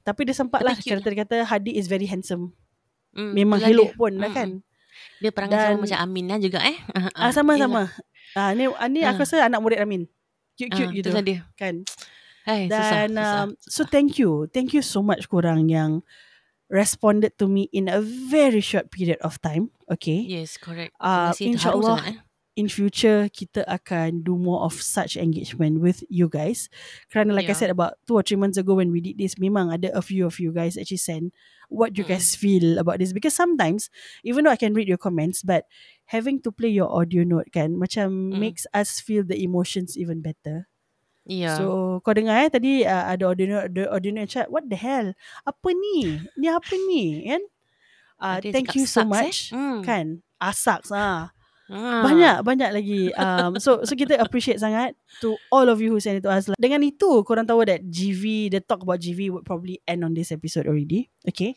Tapi 0.00 0.20
dia 0.22 0.30
sempat 0.32 0.62
lah 0.62 0.78
Kata 0.78 0.94
dia 1.02 1.18
kata 1.18 1.36
Hadi 1.42 1.74
is 1.74 1.86
very 1.86 2.06
handsome 2.06 2.54
Hmm, 3.10 3.34
Memang 3.34 3.58
dia. 3.58 3.74
pun 3.92 4.14
lah 4.14 4.30
Mm-mm. 4.30 4.36
kan 4.36 4.48
Dia 5.18 5.30
perangai 5.30 5.56
Dan- 5.58 5.66
sama 5.68 5.82
macam 5.82 5.98
Amin 6.00 6.24
lah 6.24 6.38
juga 6.38 6.58
eh. 6.62 6.76
Ah 7.12 7.34
sama-sama. 7.34 7.90
Ah 8.38 8.54
ni 8.54 8.64
ah, 8.64 8.86
ni 8.86 9.02
Ah. 9.02 9.10
aku 9.10 9.26
rasa 9.26 9.42
anak 9.42 9.58
murid 9.58 9.76
Amin. 9.76 10.06
Cute-cute 10.58 10.88
Ah, 10.88 10.94
gitu. 10.94 11.08
itulah 11.10 11.22
dia. 11.24 11.40
Kan. 11.56 11.84
Hai, 12.42 12.66
susah, 12.66 13.06
Dan 13.06 13.08
susah. 13.14 13.38
um, 13.38 13.48
so 13.62 13.80
thank 13.86 14.18
you. 14.18 14.50
Thank 14.50 14.74
you 14.74 14.82
so 14.82 14.98
much 15.00 15.30
korang 15.30 15.70
yang 15.70 16.02
responded 16.68 17.36
to 17.38 17.46
me 17.46 17.68
in 17.72 17.86
a 17.88 18.00
very 18.02 18.60
short 18.60 18.90
period 18.90 19.20
of 19.22 19.38
time. 19.40 19.70
Okay. 19.90 20.24
Yes, 20.26 20.56
correct. 20.58 20.96
Uh, 20.98 21.30
InsyaAllah 21.36 22.00
eh. 22.08 22.16
in 22.56 22.68
future 22.68 23.28
kita 23.32 23.64
akan 23.64 24.24
do 24.24 24.36
more 24.36 24.60
of 24.64 24.76
such 24.76 25.16
engagement 25.16 25.80
with 25.80 26.02
you 26.08 26.28
guys. 26.28 26.68
Kerana 27.12 27.32
like 27.36 27.46
I 27.46 27.54
Yeah. 27.54 27.60
said 27.60 27.70
about 27.72 27.96
two 28.08 28.16
or 28.16 28.24
three 28.24 28.40
months 28.40 28.56
ago 28.58 28.74
when 28.74 28.90
we 28.90 29.00
did 29.00 29.16
this, 29.20 29.36
memang 29.36 29.70
ada 29.72 29.92
a 29.94 30.02
few 30.02 30.24
of 30.26 30.40
you 30.40 30.50
guys 30.52 30.76
actually 30.76 31.00
send 31.00 31.30
what 31.72 31.96
you 31.96 32.04
guys 32.04 32.34
feel 32.36 32.76
about 32.76 32.98
this. 33.00 33.12
Because 33.16 33.32
sometimes, 33.36 33.88
even 34.24 34.44
though 34.44 34.52
I 34.52 34.60
can 34.60 34.74
read 34.76 34.88
your 34.88 35.00
comments, 35.00 35.40
but 35.44 35.64
having 36.12 36.38
to 36.44 36.52
play 36.52 36.68
your 36.68 36.92
audio 36.92 37.24
note 37.24 37.48
kan, 37.50 37.74
macam 37.80 38.36
makes 38.36 38.68
us 38.76 39.00
feel 39.00 39.24
the 39.24 39.40
emotions 39.40 39.96
even 39.96 40.20
better. 40.20 40.68
Yeah. 41.24 41.56
So 41.56 41.98
kau 42.04 42.12
dengar 42.12 42.44
eh 42.44 42.50
tadi 42.52 42.82
uh, 42.84 43.14
ada 43.14 43.32
audio 43.32 43.46
note, 43.48 43.66
ada 43.72 43.82
audio 43.88 44.10
note 44.12 44.28
chat, 44.28 44.52
what 44.52 44.68
the 44.68 44.76
hell? 44.76 45.16
Apa 45.48 45.72
ni? 45.72 46.20
Ni 46.36 46.46
apa 46.52 46.74
ni? 46.90 47.24
Kan? 47.30 47.42
Uh, 48.22 48.38
Ada 48.38 48.54
thank 48.54 48.74
you 48.78 48.86
so 48.86 49.02
eh? 49.02 49.08
much. 49.08 49.50
Hmm. 49.50 49.82
Kan? 49.82 50.06
Asaks 50.38 50.92
ah. 50.94 51.34
Ah. 51.72 52.04
Banyak 52.04 52.44
banyak 52.44 52.70
lagi. 52.74 53.02
Um, 53.16 53.56
so 53.56 53.80
so 53.86 53.96
kita 53.96 54.20
appreciate 54.20 54.60
sangat 54.60 54.92
to 55.24 55.40
all 55.48 55.72
of 55.72 55.80
you 55.80 55.88
who 55.88 56.02
send 56.02 56.20
it 56.20 56.24
to 56.26 56.28
us. 56.28 56.52
Dengan 56.60 56.84
itu 56.84 57.24
korang 57.24 57.48
tahu 57.48 57.64
that 57.64 57.80
GV 57.88 58.52
the 58.52 58.60
talk 58.60 58.84
about 58.84 59.00
GV 59.00 59.32
would 59.32 59.46
probably 59.48 59.80
end 59.88 60.04
on 60.04 60.12
this 60.12 60.28
episode 60.34 60.68
already. 60.68 61.08
Okay. 61.24 61.56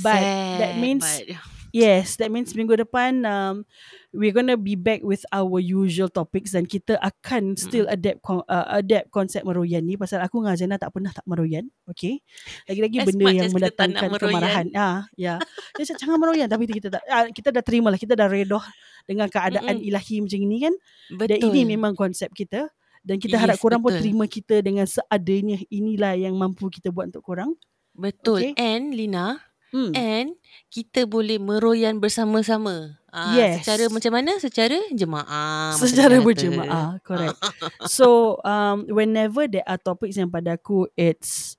But 0.00 0.22
that 0.56 0.78
Sad, 0.78 0.80
means 0.80 1.04
but- 1.04 1.59
yes, 1.70 2.18
that 2.20 2.30
means 2.30 2.52
minggu 2.52 2.78
depan 2.78 3.22
um 3.26 3.66
we're 4.10 4.34
gonna 4.34 4.58
be 4.58 4.74
back 4.74 5.00
with 5.06 5.22
our 5.30 5.58
usual 5.62 6.10
topics 6.10 6.52
dan 6.54 6.66
kita 6.66 6.98
akan 6.98 7.54
still 7.54 7.86
adapt 7.86 8.20
uh, 8.26 8.68
adapt 8.74 9.10
konsep 9.14 9.46
meroyan 9.46 9.86
ni 9.86 9.94
pasal 9.94 10.18
aku 10.22 10.42
dengan 10.42 10.54
Azana 10.58 10.76
tak 10.76 10.90
pernah 10.94 11.14
tak 11.14 11.26
meroyan. 11.26 11.70
Okay. 11.86 12.22
Lagi-lagi 12.66 12.96
As 13.02 13.06
benda 13.06 13.26
yang 13.30 13.50
mendatangkan 13.54 14.08
kemarahan. 14.18 14.66
Ah, 14.74 15.06
ya. 15.14 15.38
Dia 15.78 15.84
cakap 15.90 16.06
jangan 16.06 16.18
meroyan 16.18 16.48
tapi 16.50 16.66
kita 16.66 16.88
tak 16.90 17.02
ah, 17.06 17.26
kita 17.30 17.48
dah 17.54 17.62
terima 17.62 17.88
lah. 17.94 17.98
Kita 18.00 18.18
dah 18.18 18.26
redoh 18.26 18.62
dengan 19.06 19.30
keadaan 19.30 19.78
Mm-mm. 19.78 19.88
ilahi 19.88 20.16
macam 20.22 20.38
ini 20.42 20.56
kan. 20.68 20.74
Dan 21.14 21.38
Betul. 21.38 21.46
ini 21.54 21.60
memang 21.74 21.92
konsep 21.94 22.30
kita 22.34 22.70
dan 23.00 23.16
kita 23.16 23.40
Yes, 23.40 23.42
harap 23.48 23.56
korang 23.56 23.80
pun 23.80 23.96
betul. 23.96 24.04
terima 24.04 24.24
kita 24.28 24.60
dengan 24.60 24.84
seadanya 24.84 25.56
inilah 25.72 26.14
yang 26.20 26.36
mampu 26.36 26.68
kita 26.68 26.92
buat 26.92 27.08
untuk 27.08 27.24
korang. 27.24 27.56
Betul. 27.96 28.52
Okay. 28.52 28.52
And 28.60 28.92
Lina, 28.92 29.40
Hmm. 29.70 29.94
and 29.94 30.34
kita 30.66 31.06
boleh 31.06 31.38
meroyan 31.38 32.02
bersama-sama. 32.02 32.98
Ah, 33.10 33.34
Yes. 33.34 33.62
Secara 33.62 33.86
macam 33.90 34.12
mana? 34.14 34.34
Secara 34.38 34.78
jemaah. 34.90 35.74
Secara 35.74 36.18
berjemaah, 36.18 36.98
correct. 37.06 37.38
so 37.86 38.38
um, 38.42 38.86
whenever 38.90 39.46
there 39.46 39.66
are 39.66 39.78
topics 39.78 40.18
yang 40.18 40.30
pada 40.30 40.58
aku 40.58 40.90
it's 40.94 41.54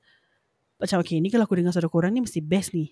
macam 0.75 0.99
okay 0.99 1.19
ni 1.21 1.31
kalau 1.31 1.45
aku 1.45 1.55
dengar 1.55 1.71
suara 1.71 1.87
korang 1.87 2.11
ni 2.11 2.19
mesti 2.19 2.39
best 2.43 2.75
ni. 2.75 2.91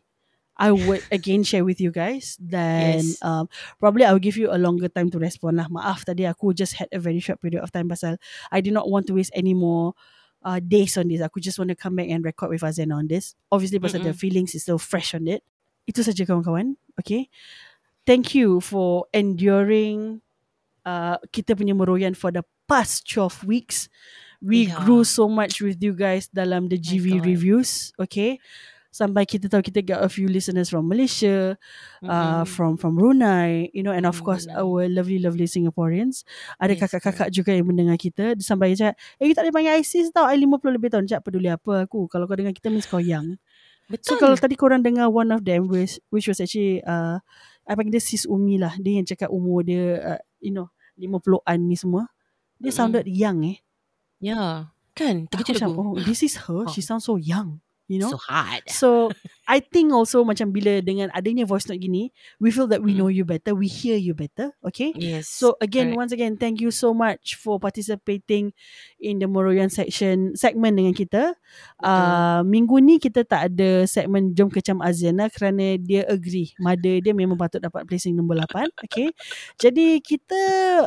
I 0.60 0.76
would 0.76 1.00
again 1.08 1.48
share 1.48 1.64
with 1.64 1.80
you 1.80 1.88
guys 1.88 2.36
then 2.36 3.00
Yes. 3.00 3.24
um, 3.24 3.48
probably 3.80 4.04
I 4.04 4.12
will 4.12 4.20
give 4.20 4.36
you 4.36 4.52
a 4.52 4.60
longer 4.60 4.92
time 4.92 5.08
to 5.12 5.20
respond 5.20 5.56
lah. 5.56 5.72
Maaf 5.72 6.04
tadi 6.04 6.28
aku 6.28 6.52
just 6.52 6.76
had 6.76 6.92
a 6.92 7.00
very 7.00 7.24
short 7.24 7.40
period 7.40 7.64
of 7.64 7.72
time 7.72 7.88
pasal 7.88 8.20
I 8.52 8.60
did 8.60 8.76
not 8.76 8.92
want 8.92 9.08
to 9.08 9.16
waste 9.16 9.32
any 9.32 9.56
more 9.56 9.96
uh, 10.44 10.60
days 10.60 10.98
on 10.98 11.08
this. 11.08 11.22
Aku 11.22 11.40
just 11.40 11.60
want 11.60 11.70
to 11.70 11.78
come 11.78 11.96
back 11.96 12.08
and 12.10 12.24
record 12.24 12.50
with 12.52 12.62
Azena 12.64 12.96
on 12.96 13.08
this. 13.08 13.36
Obviously 13.52 13.80
pasal 13.80 14.04
the 14.04 14.12
Mm-mm. 14.12 14.20
feelings 14.20 14.56
is 14.56 14.64
still 14.64 14.80
fresh 14.80 15.14
on 15.16 15.28
it. 15.28 15.44
Itu 15.90 16.02
saja 16.06 16.24
kawan-kawan. 16.28 16.78
Okay. 17.00 17.28
Thank 18.06 18.34
you 18.34 18.62
for 18.62 19.06
enduring 19.14 20.22
uh, 20.86 21.18
kita 21.30 21.54
punya 21.54 21.76
meroyan 21.78 22.16
for 22.18 22.32
the 22.34 22.42
past 22.66 23.06
12 23.06 23.44
weeks. 23.46 23.90
We 24.40 24.72
Yeah. 24.72 24.80
grew 24.88 25.04
so 25.04 25.28
much 25.28 25.60
with 25.60 25.84
you 25.84 25.92
guys 25.92 26.32
dalam 26.32 26.72
the 26.72 26.80
GV 26.80 27.20
reviews. 27.20 27.92
Okay. 28.00 28.40
Sampai 28.90 29.30
kita 29.30 29.46
tahu 29.46 29.62
kita 29.62 29.86
got 29.86 30.02
a 30.02 30.10
few 30.10 30.26
listeners 30.26 30.74
from 30.74 30.90
Malaysia, 30.90 31.54
uh, 32.10 32.42
Mm-mm. 32.42 32.50
from 32.50 32.74
from 32.74 32.98
Brunei, 32.98 33.70
you 33.70 33.86
know, 33.86 33.94
and 33.94 34.10
of 34.10 34.18
Mm, 34.18 34.26
course 34.26 34.50
our 34.50 34.90
lovely 34.90 35.22
lovely 35.22 35.46
Singaporeans. 35.46 36.26
Ada 36.58 36.74
Yes, 36.74 36.82
kakak-kakak 36.90 37.30
juga 37.30 37.54
yang 37.54 37.70
mendengar 37.70 38.02
kita. 38.02 38.34
Sampai 38.42 38.74
cakap, 38.74 38.98
eh 39.22 39.30
you 39.30 39.38
tak 39.38 39.46
boleh 39.46 39.54
panggil 39.54 39.74
ISIS 39.78 40.10
tau, 40.10 40.26
I 40.26 40.42
50 40.42 40.74
lebih 40.74 40.90
tahun. 40.90 41.06
Cakap 41.06 41.22
peduli 41.30 41.54
apa 41.54 41.86
aku. 41.86 42.10
Kalau 42.10 42.26
kau 42.26 42.34
dengar 42.34 42.50
kita 42.52 42.74
means 42.74 42.90
kau 42.90 42.98
young. 42.98 43.38
So 44.02 44.18
Betul. 44.18 44.22
kalau 44.22 44.36
tadi 44.38 44.54
korang 44.58 44.82
dengar 44.86 45.10
one 45.10 45.30
of 45.34 45.42
them 45.46 45.66
which, 45.70 45.98
which 46.14 46.26
was 46.30 46.38
actually 46.42 46.82
uh, 46.86 47.18
I 47.66 47.74
panggil 47.78 47.98
dia 47.98 48.04
Sis 48.04 48.26
Umi 48.26 48.58
lah. 48.58 48.74
Dia 48.78 49.02
yang 49.02 49.06
cakap 49.06 49.30
umur 49.30 49.66
dia 49.66 50.18
uh, 50.18 50.22
you 50.42 50.54
know 50.54 50.70
50-an 50.98 51.60
ni 51.66 51.78
semua. 51.78 52.10
Dia 52.58 52.70
Mm-mm. 52.70 52.74
sounded 52.74 53.06
young 53.06 53.46
eh. 53.46 53.58
Ya. 54.20 54.74
Kan? 54.98 55.30
Aku 55.32 55.54
macam 55.54 55.70
oh 55.78 55.94
this 56.02 56.22
is 56.26 56.38
her. 56.50 56.66
She 56.74 56.82
sounds 56.82 57.06
so 57.06 57.16
young. 57.18 57.62
You 57.90 57.98
know? 57.98 58.14
So 58.14 58.22
hard. 58.22 58.64
So 58.70 58.90
I 59.50 59.60
think 59.60 59.92
also 59.92 60.22
macam 60.22 60.54
bila 60.54 60.80
dengan 60.80 61.10
adanya 61.10 61.44
voice 61.44 61.66
note 61.66 61.82
gini, 61.82 62.14
we 62.38 62.54
feel 62.54 62.70
that 62.70 62.86
we 62.86 62.94
know 62.94 63.10
you 63.10 63.26
better, 63.26 63.58
we 63.58 63.66
hear 63.66 63.98
you 63.98 64.14
better, 64.14 64.54
okay? 64.62 64.94
Yes. 64.94 65.26
So 65.28 65.58
again, 65.60 65.94
correct. 65.94 66.02
once 66.06 66.12
again, 66.14 66.38
thank 66.38 66.62
you 66.62 66.70
so 66.70 66.94
much 66.94 67.36
for 67.36 67.58
participating 67.58 68.54
in 69.02 69.18
the 69.20 69.26
Moroyan 69.26 69.70
section 69.74 70.38
segment 70.38 70.78
dengan 70.78 70.94
kita. 70.94 71.34
Uh, 71.82 72.46
minggu 72.46 72.78
ni 72.78 73.02
kita 73.02 73.26
tak 73.26 73.54
ada 73.54 73.86
segmen 73.90 74.38
Jom 74.38 74.54
Kecam 74.54 74.86
Aziana 74.86 75.30
kerana 75.34 75.78
dia 75.78 76.06
agree. 76.06 76.54
Mother 76.62 77.02
dia 77.02 77.14
memang 77.14 77.38
patut 77.38 77.62
dapat 77.62 77.86
placing 77.90 78.14
nombor 78.14 78.38
8. 78.46 78.70
Okay. 78.86 79.10
Jadi 79.58 79.98
kita 80.02 80.42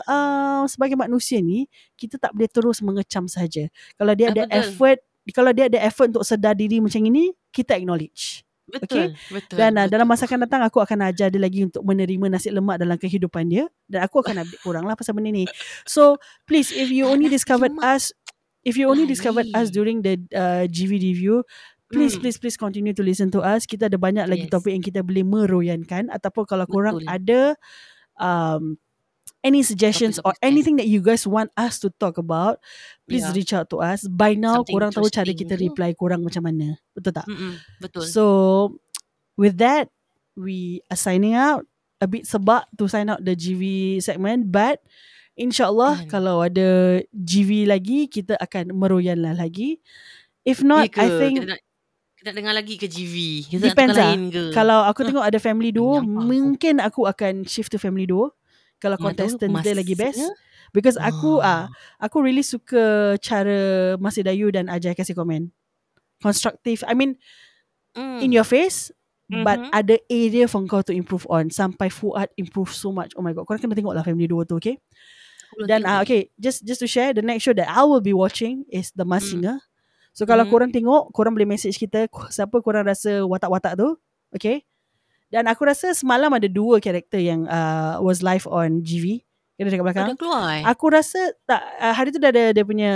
uh, 0.07 0.65
sebagai 0.71 0.95
manusia 0.95 1.43
ni, 1.43 1.67
kita 1.99 2.19
tak 2.19 2.35
boleh 2.35 2.51
terus 2.51 2.79
mengecam 2.83 3.27
saja. 3.27 3.67
Kalau 3.99 4.15
dia 4.15 4.31
Ah, 4.31 4.35
ada 4.35 4.45
betul. 4.49 4.59
effort, 4.63 4.99
kalau 5.31 5.55
dia 5.55 5.71
ada 5.71 5.79
effort 5.87 6.11
untuk 6.11 6.27
sedar 6.27 6.59
diri 6.59 6.83
macam 6.83 6.99
ini, 7.07 7.31
kita 7.55 7.79
acknowledge. 7.79 8.43
Betul. 8.67 9.13
Okay. 9.13 9.31
Betul. 9.31 9.57
Dan 9.59 9.77
uh, 9.77 9.85
betul. 9.85 9.93
dalam 9.95 10.07
masa 10.09 10.25
akan 10.25 10.39
datang 10.49 10.63
aku 10.65 10.79
akan 10.81 10.99
ajar 11.11 11.29
dia 11.29 11.39
lagi 11.43 11.67
untuk 11.67 11.83
menerima 11.85 12.27
nasi 12.33 12.49
lemak 12.49 12.81
dalam 12.81 12.97
kehidupan 12.97 13.51
dia 13.51 13.69
dan 13.91 14.07
aku 14.07 14.23
akan 14.25 14.43
update 14.47 14.63
korang 14.67 14.85
lah 14.89 14.97
pasal 14.97 15.13
benda 15.13 15.29
ni. 15.29 15.45
So 15.85 16.17
please 16.49 16.73
if 16.73 16.89
you 16.89 17.05
only 17.05 17.29
discovered 17.29 17.75
us 17.85 18.15
if 18.65 18.79
you 18.79 18.89
only 18.89 19.05
discovered 19.05 19.51
us 19.53 19.69
during 19.69 20.01
the 20.01 20.17
uh, 20.33 20.65
GV 20.71 20.99
review 21.03 21.45
please 21.93 22.17
Hmm. 22.17 22.25
please 22.25 22.39
please 22.41 22.57
continue 22.57 22.97
to 22.97 23.05
listen 23.05 23.29
to 23.29 23.45
us. 23.45 23.69
Kita 23.69 23.93
ada 23.93 24.01
banyak 24.01 24.25
lagi 24.25 24.49
Yes. 24.49 24.53
topik 24.57 24.73
yang 24.73 24.81
kita 24.81 25.05
boleh 25.05 25.27
meroyankan 25.29 26.09
ataupun 26.09 26.45
kalau 26.49 26.65
korang 26.65 26.97
Betul. 27.05 27.13
ada 27.13 27.41
um 28.17 28.81
any 29.43 29.63
suggestions 29.63 30.23
or 30.23 30.33
anything 30.41 30.79
that 30.79 30.87
you 30.87 31.03
guys 31.03 31.27
want 31.27 31.51
us 31.59 31.83
to 31.83 31.91
talk 31.99 32.17
about 32.17 32.63
please 33.11 33.27
Yeah. 33.27 33.37
reach 33.37 33.53
out 33.53 33.69
to 33.75 33.83
us. 33.83 34.07
By 34.07 34.39
now 34.39 34.63
Something 34.63 34.75
korang 34.79 34.91
tahu 34.95 35.11
cara 35.11 35.31
kita 35.35 35.59
reply 35.59 35.93
korang 35.99 36.23
macam 36.23 36.47
mana. 36.47 36.79
Betul 36.95 37.13
tak? 37.13 37.27
Mm-mm. 37.27 37.59
Betul. 37.83 38.07
So 38.09 38.25
with 39.35 39.59
that, 39.59 39.91
we 40.39 40.81
are 40.89 40.97
signing 40.99 41.35
out. 41.37 41.67
A 42.03 42.11
bit 42.11 42.27
sebab 42.27 42.67
to 42.75 42.91
sign 42.91 43.07
out 43.15 43.23
the 43.23 43.39
GV 43.39 43.63
segment, 44.03 44.51
but 44.51 44.83
insyaAllah 45.39 46.03
kalau 46.11 46.43
ada 46.43 46.99
GV 47.15 47.71
lagi, 47.71 48.11
kita 48.11 48.35
akan 48.43 48.75
meroyan 48.75 49.23
lah 49.23 49.39
lagi. 49.39 49.79
If 50.43 50.67
not, 50.67 50.91
Ya 50.91 50.99
ke? 50.99 50.99
I 50.99 51.09
think 51.23 51.35
kita 51.39 51.47
nak, 51.47 51.61
kita 52.19 52.27
nak 52.27 52.37
dengar 52.43 52.55
lagi 52.59 52.75
ke 52.75 52.91
GV? 52.91 53.17
Kita 53.55 53.63
depends 53.71 53.95
nak 53.95 54.03
lah. 54.03 54.11
lain 54.11 54.23
ke? 54.35 54.43
Kalau 54.51 54.83
aku 54.83 55.07
tengok 55.07 55.23
ada 55.23 55.39
family 55.39 55.71
duo, 55.71 56.03
mungkin 56.03 56.83
aku 56.83 57.07
akan 57.07 57.47
shift 57.47 57.71
to 57.71 57.79
family 57.79 58.11
duo. 58.11 58.35
Kalau 58.83 58.99
tahu 58.99 59.15
contestant 59.15 59.53
dia 59.63 59.75
lagi 59.79 59.95
best. 59.95 60.19
Because 60.75 60.99
aku 60.99 61.39
ah 61.39 61.71
aku 61.97 62.19
really 62.19 62.43
suka 62.43 63.15
cara 63.23 63.95
Masih 63.97 64.27
Dayu 64.27 64.51
dan 64.51 64.67
Ajay 64.67 64.93
kasih 64.93 65.15
komen. 65.15 65.55
Constructive. 66.19 66.83
I 66.85 66.99
mean, 66.99 67.15
Hmm. 67.93 68.25
in 68.25 68.33
your 68.33 68.49
face 68.49 68.89
but 69.29 69.61
Mhm. 69.61 69.69
ada 69.69 69.97
area 70.09 70.45
for 70.49 70.65
kau 70.65 70.81
to 70.81 70.97
improve 70.97 71.29
on 71.29 71.53
sampai 71.53 71.93
Fuad 71.93 72.33
improve 72.41 72.73
so 72.73 72.89
much 72.89 73.13
oh 73.17 73.21
my 73.21 73.33
god 73.33 73.45
korang 73.45 73.61
kena 73.61 73.77
tengok 73.77 73.93
lah 73.93 74.01
family 74.01 74.25
duo 74.25 74.49
tu 74.49 74.57
okay 74.57 74.81
dan 75.69 75.85
uh, 75.85 76.01
okay 76.01 76.33
just 76.41 76.65
just 76.65 76.81
to 76.81 76.89
share 76.89 77.13
the 77.13 77.21
next 77.21 77.45
show 77.45 77.53
that 77.53 77.69
I 77.69 77.85
will 77.85 78.01
be 78.01 78.17
watching 78.17 78.65
is 78.73 78.89
The 78.97 79.05
Masked 79.05 79.37
Singer 79.37 79.61
so 80.17 80.25
kalau 80.25 80.49
Mhm. 80.49 80.53
korang 80.53 80.71
tengok 80.73 81.13
korang 81.13 81.37
boleh 81.37 81.45
message 81.45 81.77
kita 81.77 82.09
siapa 82.33 82.65
korang 82.65 82.89
rasa 82.89 83.21
watak-watak 83.29 83.77
tu 83.77 83.93
okay 84.33 84.65
dan 85.33 85.49
aku 85.49 85.65
rasa 85.65 85.97
semalam 85.97 86.29
ada 86.29 86.45
dua 86.45 86.77
karakter 86.79 87.19
yang 87.19 87.49
uh, 87.49 87.97
was 87.99 88.21
live 88.21 88.45
on 88.47 88.85
GV 88.85 89.25
kena 89.53 89.69
dekat 89.69 89.85
belakang 89.85 90.07
dah 90.11 90.19
keluar 90.19 90.59
eh? 90.59 90.63
Aku 90.67 90.91
rasa 90.91 91.21
tak 91.47 91.63
uh, 91.79 91.95
hari 91.95 92.11
tu 92.11 92.19
dah 92.19 92.29
ada 92.29 92.51
dia 92.51 92.65
punya 92.67 92.93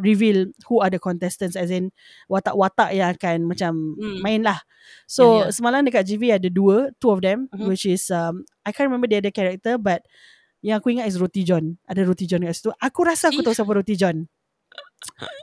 reveal 0.00 0.48
who 0.64 0.80
are 0.80 0.88
the 0.88 0.96
contestants 0.96 1.54
as 1.54 1.68
in 1.68 1.92
watak-watak 2.26 2.90
yang 2.90 3.12
akan 3.12 3.44
macam 3.44 3.72
Hmm. 3.94 4.18
main 4.24 4.40
lah. 4.40 4.56
So 5.04 5.44
Ya, 5.44 5.52
ya. 5.52 5.52
semalam 5.52 5.84
dekat 5.84 6.08
GV 6.08 6.22
ada 6.32 6.48
dua, 6.48 6.88
two 6.98 7.12
of 7.12 7.20
them 7.20 7.52
Mhm. 7.52 7.68
which 7.68 7.84
is 7.84 8.08
um 8.08 8.48
I 8.64 8.72
can't 8.72 8.88
remember 8.88 9.06
the 9.06 9.20
other 9.20 9.30
character 9.30 9.76
but 9.76 10.08
yang 10.64 10.80
aku 10.80 10.88
ingat 10.90 11.06
is 11.06 11.20
Roti 11.20 11.44
John. 11.44 11.76
Ada 11.84 12.02
Roti 12.02 12.24
John 12.24 12.42
kat 12.42 12.56
situ. 12.56 12.72
Aku 12.72 13.04
rasa 13.04 13.28
aku 13.28 13.44
tahu 13.44 13.52
siapa 13.52 13.70
Roti 13.70 13.94
John. 13.94 14.24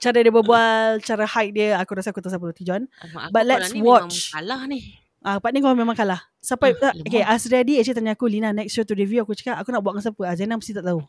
cara 0.01 0.19
dia 0.19 0.33
berbual, 0.33 0.99
cara 0.99 1.23
height 1.23 1.53
dia, 1.53 1.77
aku 1.77 1.95
rasa 1.95 2.11
aku 2.11 2.19
tak 2.19 2.33
sampai 2.33 2.51
roti 2.51 2.65
john. 2.67 2.83
Aku 2.99 3.31
But 3.31 3.47
let's 3.47 3.71
ni 3.71 3.79
watch. 3.79 4.33
kalah 4.33 4.67
ni. 4.67 4.99
Ah, 5.23 5.39
part 5.39 5.55
ni 5.55 5.63
kau 5.63 5.71
memang 5.71 5.95
kalah. 5.95 6.19
Sampai 6.43 6.75
Ah, 6.83 6.91
uh, 6.91 6.93
okay, 7.07 7.23
Azriadi 7.23 7.79
actually 7.79 7.95
tanya 7.95 8.11
aku 8.13 8.27
Lina 8.27 8.51
next 8.51 8.75
show 8.75 8.83
to 8.83 8.91
review 8.91 9.23
aku 9.23 9.33
cakap 9.33 9.55
aku 9.63 9.71
nak 9.71 9.79
buat 9.79 9.95
dengan 9.95 10.03
siapa? 10.11 10.23
Azena 10.27 10.59
mesti 10.59 10.75
tak 10.75 10.83
tahu. 10.83 10.99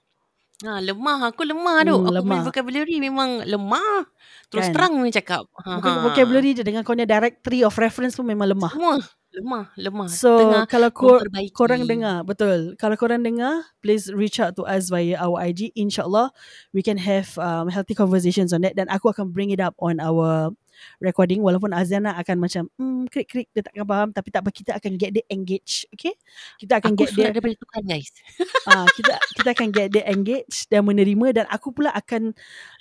Ha, 0.62 0.78
lemah. 0.78 1.34
Aku 1.34 1.42
lemah 1.42 1.82
tu. 1.82 1.98
Hmm, 1.98 2.06
aku 2.06 2.14
lemah. 2.14 2.22
punya 2.30 2.46
vocabulary 2.46 2.96
memang 3.02 3.42
lemah. 3.42 4.06
Terus 4.54 4.70
Kan? 4.70 4.74
terang 4.78 4.92
memang 4.94 5.10
cakap. 5.10 5.50
Ha, 5.50 5.82
Bukan 5.82 5.92
vocabulary 6.06 6.54
je 6.54 6.62
dengan 6.62 6.86
kau 6.86 6.94
punya 6.94 7.10
directory 7.10 7.66
of 7.66 7.74
reference 7.74 8.14
pun 8.14 8.22
memang 8.22 8.54
lemah. 8.54 8.70
Semua. 8.70 9.02
Lemah. 9.34 9.64
Lemah. 9.74 10.08
So 10.14 10.38
Tengah 10.38 10.70
kalau 10.70 10.94
kor- 10.94 11.26
korang 11.50 11.90
dengar 11.90 12.22
betul 12.22 12.78
kalau 12.78 12.94
korang 12.94 13.26
dengar 13.26 13.66
please 13.82 14.06
reach 14.14 14.38
out 14.38 14.54
to 14.54 14.62
us 14.62 14.94
via 14.94 15.18
our 15.18 15.42
IG 15.42 15.74
insyaallah 15.74 16.30
we 16.70 16.86
can 16.86 17.02
have 17.02 17.34
um, 17.42 17.66
healthy 17.66 17.98
conversations 17.98 18.54
on 18.54 18.62
that 18.62 18.78
dan 18.78 18.86
aku 18.86 19.10
akan 19.10 19.34
bring 19.34 19.50
it 19.50 19.58
up 19.58 19.74
on 19.82 19.98
our 19.98 20.54
recording 20.98 21.40
walaupun 21.40 21.70
Azana 21.70 22.16
akan 22.16 22.36
macam 22.38 22.62
hmm 22.74 23.06
krik 23.06 23.26
krik 23.26 23.48
dia 23.50 23.60
takkan 23.60 23.84
faham 23.84 24.08
tapi 24.10 24.28
tak 24.28 24.40
apa 24.40 24.50
kita 24.50 24.70
akan 24.74 24.92
get 24.94 25.10
dia 25.10 25.24
engage 25.28 25.84
okay 25.90 26.14
kita 26.56 26.78
akan 26.78 26.92
Aku 26.92 27.00
get 27.00 27.10
dia 27.12 27.26
daripada 27.28 27.54
Tuhan 27.54 27.82
guys. 27.84 28.08
ah 28.70 28.86
kita 28.88 29.12
kita 29.34 29.48
akan 29.50 29.68
get 29.70 29.88
dia 29.90 30.04
engage 30.06 30.56
dan 30.66 30.82
menerima 30.82 31.26
dan 31.34 31.46
aku 31.48 31.70
pula 31.70 31.90
akan 31.90 32.32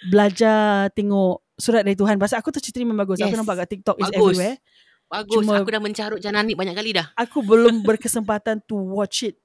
belajar 0.05 0.87
tengok 0.91 1.43
surat 1.53 1.81
dari 1.81 1.93
Tuhan 1.93 2.17
pasal 2.17 2.39
aku 2.39 2.49
tu 2.49 2.59
cerita 2.59 2.77
ni 2.77 2.85
memang 2.85 3.03
bagus 3.03 3.17
aku 3.17 3.29
Yes. 3.29 3.37
nampak 3.37 3.55
kat 3.59 3.69
TikTok 3.69 3.97
is 3.97 4.09
everywhere 4.09 4.57
Bagus. 5.05 5.45
Cuma- 5.45 5.61
aku 5.61 5.69
dah 5.69 5.77
mencarut 5.77 6.17
Jananik 6.17 6.57
banyak 6.57 6.73
kali 6.73 6.89
dah. 6.89 7.05
aku 7.13 7.39
belum 7.39 7.85
berkesempatan 7.85 8.65
to 8.65 8.73
watch 8.73 9.21
it 9.21 9.37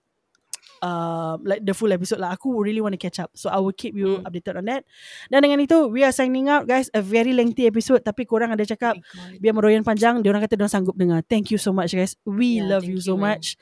uh, 0.81 1.39
like 1.43 1.63
the 1.65 1.75
full 1.75 1.91
episode 1.91 2.21
lah. 2.23 2.35
Aku 2.35 2.63
really 2.63 2.83
want 2.83 2.95
to 2.95 3.01
catch 3.01 3.19
up. 3.19 3.31
So 3.35 3.51
I 3.51 3.59
will 3.63 3.75
keep 3.75 3.95
you 3.95 4.23
updated 4.27 4.59
on 4.59 4.67
that. 4.71 4.83
Dan 5.31 5.45
dengan 5.45 5.63
itu, 5.63 5.89
we 5.91 6.03
are 6.03 6.15
signing 6.15 6.51
out 6.51 6.67
guys. 6.67 6.91
A 6.95 7.03
very 7.03 7.35
lengthy 7.35 7.67
episode. 7.69 8.03
Tapi 8.03 8.25
korang 8.25 8.51
ada 8.55 8.65
cakap, 8.65 8.99
biar 9.39 9.55
meroyan 9.55 9.83
panjang. 9.87 10.21
Dia 10.23 10.31
orang 10.35 10.45
kata 10.45 10.59
dia 10.59 10.71
sanggup 10.71 10.95
dengar. 10.95 11.23
Thank 11.27 11.51
you 11.55 11.59
so 11.61 11.71
much 11.71 11.95
guys. 11.95 12.15
We 12.27 12.59
Yeah, 12.59 12.79
love 12.79 12.85
you 12.89 12.99
so 12.99 13.15
you, 13.15 13.23
much. 13.23 13.55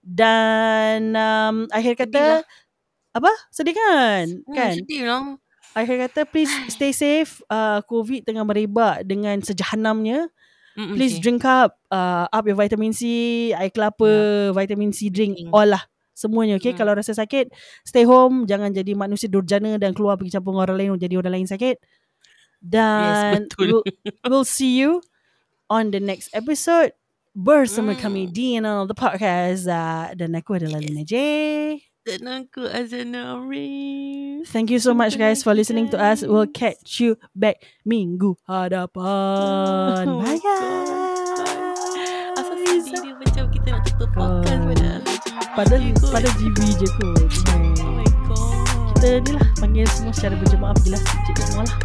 Dan 0.00 1.12
um, 1.18 1.68
akhir 1.68 2.00
kata, 2.00 2.46
apa? 3.12 3.32
Sedih 3.52 3.76
kan? 3.76 4.24
Hmm, 4.46 4.56
kan? 4.56 4.74
sedih 4.78 5.02
lah. 5.04 5.36
Akhir 5.76 5.96
kata, 6.08 6.24
please 6.24 6.50
stay 6.74 6.94
safe. 6.94 7.44
Uh, 7.50 7.84
COVID 7.84 8.24
tengah 8.24 8.46
merebak 8.46 9.04
dengan 9.04 9.38
sejahanamnya. 9.44 10.30
Mm-mm, 10.78 10.94
Please 10.94 11.18
okay. 11.18 11.22
drink 11.26 11.42
up 11.42 11.74
uh, 11.90 12.30
up 12.30 12.46
your 12.46 12.54
vitamin 12.54 12.94
C, 12.94 13.50
air 13.50 13.66
kelapa, 13.74 14.54
vitamin 14.54 14.94
C 14.94 15.10
drink, 15.10 15.50
all 15.50 15.74
lah. 15.74 15.82
Semuanya. 16.18 16.58
Okay 16.58 16.74
Hmm. 16.74 16.82
Kalau 16.82 16.98
rasa 16.98 17.14
sakit 17.14 17.54
Stay 17.86 18.02
home 18.02 18.42
Jangan 18.42 18.74
jadi 18.74 18.98
manusia 18.98 19.30
durjana 19.30 19.78
Dan 19.78 19.94
keluar 19.94 20.18
pergi 20.18 20.34
campur 20.34 20.50
dengan 20.50 20.66
orang 20.66 20.78
lain 20.82 20.90
Jadi 20.98 21.14
orang 21.14 21.32
lain 21.38 21.46
sakit. 21.46 21.78
Dan 22.58 23.46
betul. 23.46 23.62
we'll, 23.70 23.82
we'll 24.26 24.42
see 24.42 24.74
you 24.74 24.98
On 25.70 25.94
the 25.94 26.00
next 26.00 26.34
episode. 26.34 26.90
Bersama 27.30 27.94
Hmm. 27.94 28.02
kami 28.02 28.22
DNL 28.26 28.90
The 28.90 28.96
Podcast. 28.96 29.70
Uh, 29.70 30.10
Dan 30.12 30.34
aku 30.34 30.58
adalah 30.58 30.82
Lina 30.82 31.06
J. 31.06 31.14
Dan 32.02 32.24
aku 32.24 32.64
Azana. 32.64 33.36
Thank 34.48 34.72
you 34.72 34.80
so 34.80 34.96
much 34.96 35.14
guys 35.14 35.44
For 35.44 35.52
listening 35.52 35.92
to 35.92 36.00
us. 36.00 36.24
We'll 36.24 36.48
catch 36.48 36.98
you 36.98 37.20
back 37.36 37.60
Minggu 37.84 38.32
hadapan. 38.48 40.08
Oh 40.08 40.24
Bye 40.24 40.40
guys. 40.40 40.88
Asal 42.32 42.56
sedih 42.64 42.96
dia 42.96 43.12
macam 43.12 43.44
kita 43.52 43.68
nak 43.76 43.82
tutup 43.84 44.08
podcast 44.16 45.17
padahal 45.58 45.90
Padahal 45.90 46.06
pada 46.14 46.30
GB 46.38 46.58
je 46.78 46.86
kot. 47.02 47.30
Oh 47.82 47.90
my 47.98 48.06
god. 48.30 48.94
Kita 48.94 49.08
ni 49.26 49.30
lah 49.34 49.46
panggil 49.58 49.86
semua 49.90 50.14
secara 50.14 50.38
berjemaah 50.38 50.74
pergilah 50.78 51.02
masjid 51.02 51.34
semua 51.42 51.62
lah. 51.66 51.76